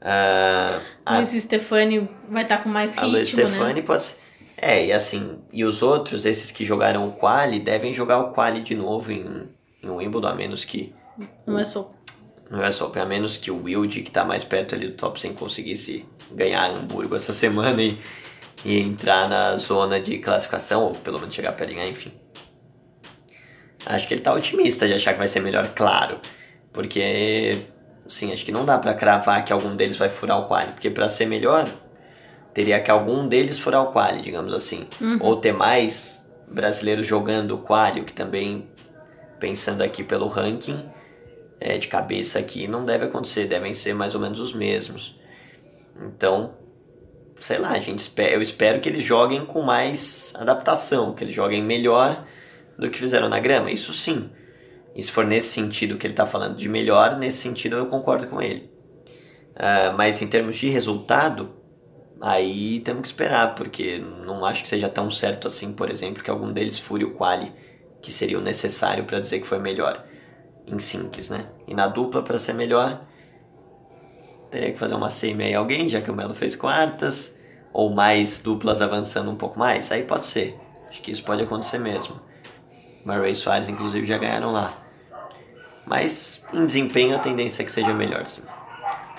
Ah, 0.00 0.80
a, 1.04 1.16
Luiz 1.16 1.30
Stefani 1.30 2.08
vai 2.28 2.42
estar 2.42 2.62
com 2.62 2.68
mais 2.68 2.96
a 2.98 3.02
ritmo, 3.02 3.16
Luiz 3.16 3.34
né? 3.34 3.44
Stefani 3.46 3.82
pode 3.82 4.04
ser. 4.04 4.18
É, 4.56 4.86
e 4.86 4.92
assim, 4.92 5.38
e 5.52 5.64
os 5.64 5.82
outros, 5.82 6.24
esses 6.24 6.50
que 6.50 6.64
jogaram 6.64 7.08
o 7.08 7.12
quali, 7.12 7.58
devem 7.58 7.92
jogar 7.92 8.18
o 8.20 8.30
quali 8.32 8.60
de 8.60 8.74
novo 8.74 9.10
em, 9.10 9.48
em 9.82 9.90
Wimbledon, 9.90 10.28
a 10.28 10.34
menos 10.34 10.64
que 10.64 10.94
Não 11.46 11.58
é 11.58 11.64
só. 11.64 11.90
não 12.50 12.62
é 12.62 12.70
só, 12.70 12.92
a 12.94 13.04
menos 13.04 13.36
que 13.36 13.50
o 13.50 13.64
Wilde, 13.64 14.02
que 14.02 14.10
tá 14.10 14.24
mais 14.24 14.44
perto 14.44 14.74
ali 14.74 14.88
do 14.88 14.96
top 14.96 15.20
100, 15.20 15.34
conseguisse 15.34 16.06
ganhar 16.34 16.70
Hamburgo 16.70 17.16
essa 17.16 17.32
semana 17.32 17.82
e, 17.82 17.98
e 18.64 18.80
entrar 18.80 19.28
na 19.28 19.56
zona 19.56 20.00
de 20.00 20.18
classificação, 20.18 20.84
ou 20.84 20.94
pelo 20.94 21.18
menos 21.18 21.34
chegar 21.34 21.52
perto 21.52 21.70
de 21.70 21.76
ganhar, 21.76 21.88
enfim. 21.88 22.12
Acho 23.86 24.08
que 24.08 24.14
ele 24.14 24.20
tá 24.20 24.32
otimista 24.32 24.86
de 24.86 24.94
achar 24.94 25.12
que 25.12 25.18
vai 25.18 25.28
ser 25.28 25.40
melhor, 25.40 25.68
claro. 25.74 26.18
Porque, 26.72 27.58
assim, 28.06 28.32
acho 28.32 28.44
que 28.44 28.52
não 28.52 28.64
dá 28.64 28.78
pra 28.78 28.94
cravar 28.94 29.44
que 29.44 29.52
algum 29.52 29.76
deles 29.76 29.96
vai 29.96 30.08
furar 30.08 30.38
o 30.40 30.46
quali. 30.46 30.72
Porque 30.72 30.90
pra 30.90 31.08
ser 31.08 31.26
melhor, 31.26 31.68
teria 32.54 32.80
que 32.80 32.90
algum 32.90 33.28
deles 33.28 33.58
furar 33.58 33.82
o 33.82 33.92
quali, 33.92 34.22
digamos 34.22 34.54
assim. 34.54 34.86
Ou 35.20 35.36
ter 35.36 35.52
mais 35.52 36.24
brasileiros 36.48 37.06
jogando 37.06 37.54
o 37.56 37.58
quali, 37.58 38.00
o 38.00 38.04
que 38.04 38.12
também, 38.12 38.66
pensando 39.38 39.82
aqui 39.82 40.02
pelo 40.02 40.26
ranking, 40.26 40.82
é, 41.60 41.76
de 41.78 41.88
cabeça 41.88 42.38
aqui, 42.38 42.66
não 42.66 42.84
deve 42.84 43.04
acontecer. 43.04 43.46
Devem 43.46 43.74
ser 43.74 43.94
mais 43.94 44.14
ou 44.14 44.20
menos 44.20 44.40
os 44.40 44.52
mesmos. 44.54 45.14
Então, 46.00 46.54
sei 47.40 47.58
lá, 47.58 47.70
a 47.70 47.78
gente 47.78 48.00
espera, 48.00 48.32
eu 48.32 48.42
espero 48.42 48.80
que 48.80 48.88
eles 48.88 49.02
joguem 49.02 49.44
com 49.44 49.62
mais 49.62 50.32
adaptação, 50.36 51.14
que 51.14 51.24
eles 51.24 51.34
joguem 51.34 51.62
melhor 51.62 52.24
do 52.78 52.90
que 52.90 52.98
fizeram 52.98 53.28
na 53.28 53.38
grama, 53.38 53.70
isso 53.70 53.92
sim. 53.92 54.30
E 54.94 55.02
se 55.02 55.10
for 55.10 55.24
nesse 55.24 55.48
sentido 55.48 55.96
que 55.96 56.06
ele 56.06 56.12
está 56.12 56.26
falando 56.26 56.56
de 56.56 56.68
melhor, 56.68 57.16
nesse 57.16 57.38
sentido 57.38 57.76
eu 57.76 57.86
concordo 57.86 58.26
com 58.26 58.40
ele. 58.40 58.70
Ah, 59.56 59.92
mas 59.96 60.20
em 60.22 60.26
termos 60.26 60.56
de 60.56 60.68
resultado, 60.68 61.50
aí 62.20 62.80
temos 62.80 63.02
que 63.02 63.08
esperar, 63.08 63.54
porque 63.54 64.02
não 64.24 64.44
acho 64.44 64.62
que 64.62 64.68
seja 64.68 64.88
tão 64.88 65.10
certo 65.10 65.46
assim, 65.46 65.72
por 65.72 65.90
exemplo, 65.90 66.22
que 66.22 66.30
algum 66.30 66.52
deles 66.52 66.78
fure 66.78 67.04
o 67.04 67.12
quali, 67.12 67.52
que 68.02 68.12
seria 68.12 68.38
o 68.38 68.42
necessário 68.42 69.04
para 69.04 69.20
dizer 69.20 69.40
que 69.40 69.46
foi 69.46 69.58
melhor. 69.58 70.04
Em 70.66 70.78
simples, 70.78 71.28
né? 71.28 71.46
E 71.68 71.74
na 71.74 71.86
dupla, 71.86 72.22
para 72.22 72.38
ser 72.38 72.54
melhor, 72.54 73.00
teria 74.54 74.72
que 74.72 74.78
fazer 74.78 74.94
uma 74.94 75.10
semi 75.10 75.42
aí 75.42 75.54
alguém, 75.54 75.88
já 75.88 76.00
que 76.00 76.08
o 76.08 76.14
Melo 76.14 76.32
fez 76.32 76.54
quartas, 76.54 77.36
ou 77.72 77.90
mais 77.90 78.38
duplas 78.38 78.80
avançando 78.80 79.28
um 79.28 79.34
pouco 79.34 79.58
mais, 79.58 79.90
aí 79.90 80.04
pode 80.04 80.28
ser. 80.28 80.56
Acho 80.88 81.02
que 81.02 81.10
isso 81.10 81.24
pode 81.24 81.42
acontecer 81.42 81.80
mesmo. 81.80 82.20
Murray 83.04 83.32
e 83.32 83.34
Soares, 83.34 83.68
inclusive, 83.68 84.06
já 84.06 84.16
ganharam 84.16 84.52
lá. 84.52 84.72
Mas 85.84 86.44
em 86.52 86.64
desempenho 86.64 87.16
a 87.16 87.18
tendência 87.18 87.62
é 87.62 87.64
que 87.64 87.72
seja 87.72 87.92
melhor. 87.92 88.24
Sim. 88.26 88.42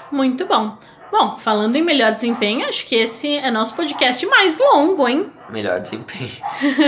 Muito 0.10 0.46
bom. 0.46 0.78
Bom, 1.12 1.36
falando 1.36 1.76
em 1.76 1.84
melhor 1.84 2.14
desempenho, 2.14 2.66
acho 2.68 2.86
que 2.86 2.96
esse 2.96 3.36
é 3.38 3.52
nosso 3.52 3.76
podcast 3.76 4.26
mais 4.28 4.58
longo, 4.58 5.06
hein? 5.06 5.30
Melhor 5.50 5.82
desempenho. 5.82 6.32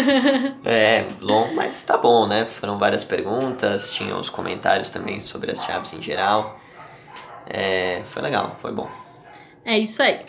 é, 0.63 1.05
longo, 1.19 1.53
mas 1.53 1.83
tá 1.83 1.97
bom, 1.97 2.25
né? 2.25 2.45
Foram 2.45 2.77
várias 2.77 3.03
perguntas, 3.03 3.91
tinha 3.91 4.15
os 4.15 4.29
comentários 4.29 4.89
também 4.89 5.19
sobre 5.19 5.51
as 5.51 5.61
chaves 5.65 5.91
em 5.91 6.01
geral. 6.01 6.57
É, 7.49 8.01
foi 8.05 8.21
legal, 8.21 8.55
foi 8.61 8.71
bom. 8.71 8.89
É 9.65 9.77
isso 9.77 10.01
aí. 10.01 10.21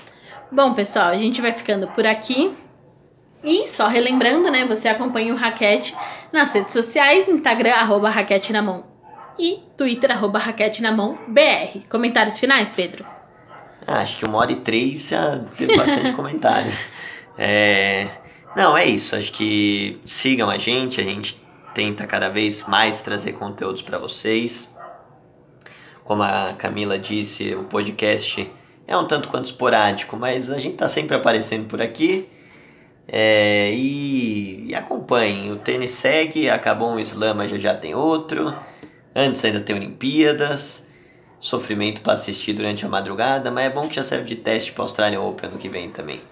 Bom, 0.50 0.72
pessoal, 0.74 1.08
a 1.08 1.16
gente 1.16 1.40
vai 1.40 1.52
ficando 1.52 1.88
por 1.88 2.06
aqui. 2.06 2.54
E 3.42 3.68
só 3.68 3.86
relembrando, 3.86 4.50
né? 4.50 4.64
Você 4.66 4.88
acompanha 4.88 5.32
o 5.32 5.36
Raquete 5.36 5.94
nas 6.32 6.52
redes 6.52 6.72
sociais, 6.72 7.28
Instagram, 7.28 7.74
arroba 7.74 8.08
Raquete 8.08 8.52
na 8.52 8.62
mão. 8.62 8.84
E 9.38 9.62
Twitter, 9.76 10.10
arroba 10.10 10.38
Raquete 10.38 10.82
na 10.82 10.90
mão, 10.90 11.16
BR. 11.28 11.80
Comentários 11.88 12.38
finais, 12.38 12.70
Pedro? 12.70 13.04
Ah, 13.86 14.00
acho 14.00 14.18
que 14.18 14.24
uma 14.24 14.38
hora 14.38 14.50
e 14.50 14.56
três 14.56 15.08
já 15.08 15.38
teve 15.56 15.76
bastante 15.76 16.12
comentário. 16.16 16.72
É, 17.38 18.08
não, 18.56 18.76
é 18.76 18.84
isso. 18.84 19.14
Acho 19.14 19.30
que 19.30 20.00
sigam 20.04 20.50
a 20.50 20.58
gente. 20.58 21.00
A 21.00 21.04
gente 21.04 21.40
tenta 21.74 22.06
cada 22.06 22.28
vez 22.28 22.66
mais 22.66 23.02
trazer 23.02 23.32
conteúdos 23.34 23.82
para 23.82 23.98
vocês. 23.98 24.68
Como 26.08 26.22
a 26.22 26.54
Camila 26.56 26.98
disse, 26.98 27.54
o 27.54 27.64
podcast 27.64 28.50
é 28.86 28.96
um 28.96 29.06
tanto 29.06 29.28
quanto 29.28 29.44
esporádico, 29.44 30.16
mas 30.16 30.50
a 30.50 30.56
gente 30.56 30.76
tá 30.76 30.88
sempre 30.88 31.14
aparecendo 31.14 31.66
por 31.68 31.82
aqui. 31.82 32.26
É, 33.06 33.70
e, 33.74 34.68
e 34.70 34.74
acompanhem. 34.74 35.52
O 35.52 35.56
tênis 35.56 35.90
segue, 35.90 36.48
acabou 36.48 36.92
um 36.92 36.98
slam, 36.98 37.34
mas 37.34 37.50
já 37.50 37.58
já 37.58 37.74
tem 37.74 37.94
outro. 37.94 38.54
Antes 39.14 39.44
ainda 39.44 39.60
tem 39.60 39.76
Olimpíadas. 39.76 40.88
Sofrimento 41.38 42.00
para 42.00 42.14
assistir 42.14 42.54
durante 42.54 42.86
a 42.86 42.88
madrugada, 42.88 43.50
mas 43.50 43.66
é 43.66 43.70
bom 43.70 43.86
que 43.86 43.96
já 43.96 44.02
serve 44.02 44.24
de 44.24 44.36
teste 44.36 44.72
para 44.72 44.84
Australian 44.84 45.20
Open 45.20 45.50
ano 45.50 45.58
que 45.58 45.68
vem 45.68 45.90
também. 45.90 46.22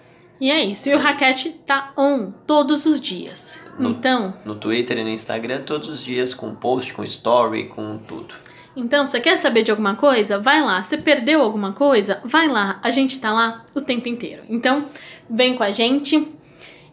E 0.41 0.49
é 0.49 0.59
isso. 0.65 0.89
E 0.89 0.95
o 0.95 0.97
Raquete 0.97 1.51
tá 1.67 1.93
on 1.95 2.31
todos 2.47 2.87
os 2.87 2.99
dias. 2.99 3.59
No- 3.77 3.91
Então, 3.91 4.33
No 4.43 4.55
Twitter 4.55 4.97
e 4.97 5.03
no 5.03 5.09
Instagram, 5.09 5.61
todos 5.61 5.87
os 5.87 6.03
dias, 6.03 6.33
com 6.33 6.55
post, 6.55 6.93
com 6.95 7.03
story, 7.03 7.65
com 7.65 7.99
tudo. 7.99 8.33
Então, 8.77 9.07
você 9.07 9.19
quer 9.19 9.37
saber 9.37 9.63
de 9.63 9.71
alguma 9.71 9.95
coisa? 9.95 10.37
Vai 10.37 10.61
lá. 10.61 10.83
Você 10.83 10.97
perdeu 10.97 11.41
alguma 11.41 11.73
coisa? 11.73 12.21
Vai 12.23 12.47
lá. 12.47 12.79
A 12.83 12.91
gente 12.91 13.19
tá 13.19 13.33
lá 13.33 13.65
o 13.73 13.81
tempo 13.81 14.07
inteiro. 14.07 14.43
Então, 14.47 14.85
vem 15.27 15.55
com 15.55 15.63
a 15.63 15.71
gente. 15.71 16.27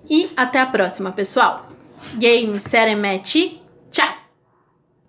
E 0.08 0.30
até 0.34 0.60
a 0.60 0.66
próxima, 0.66 1.12
pessoal. 1.12 1.68
Game, 2.14 2.58
série, 2.58 2.96
match. 2.96 3.58
Tchau! 3.90 4.23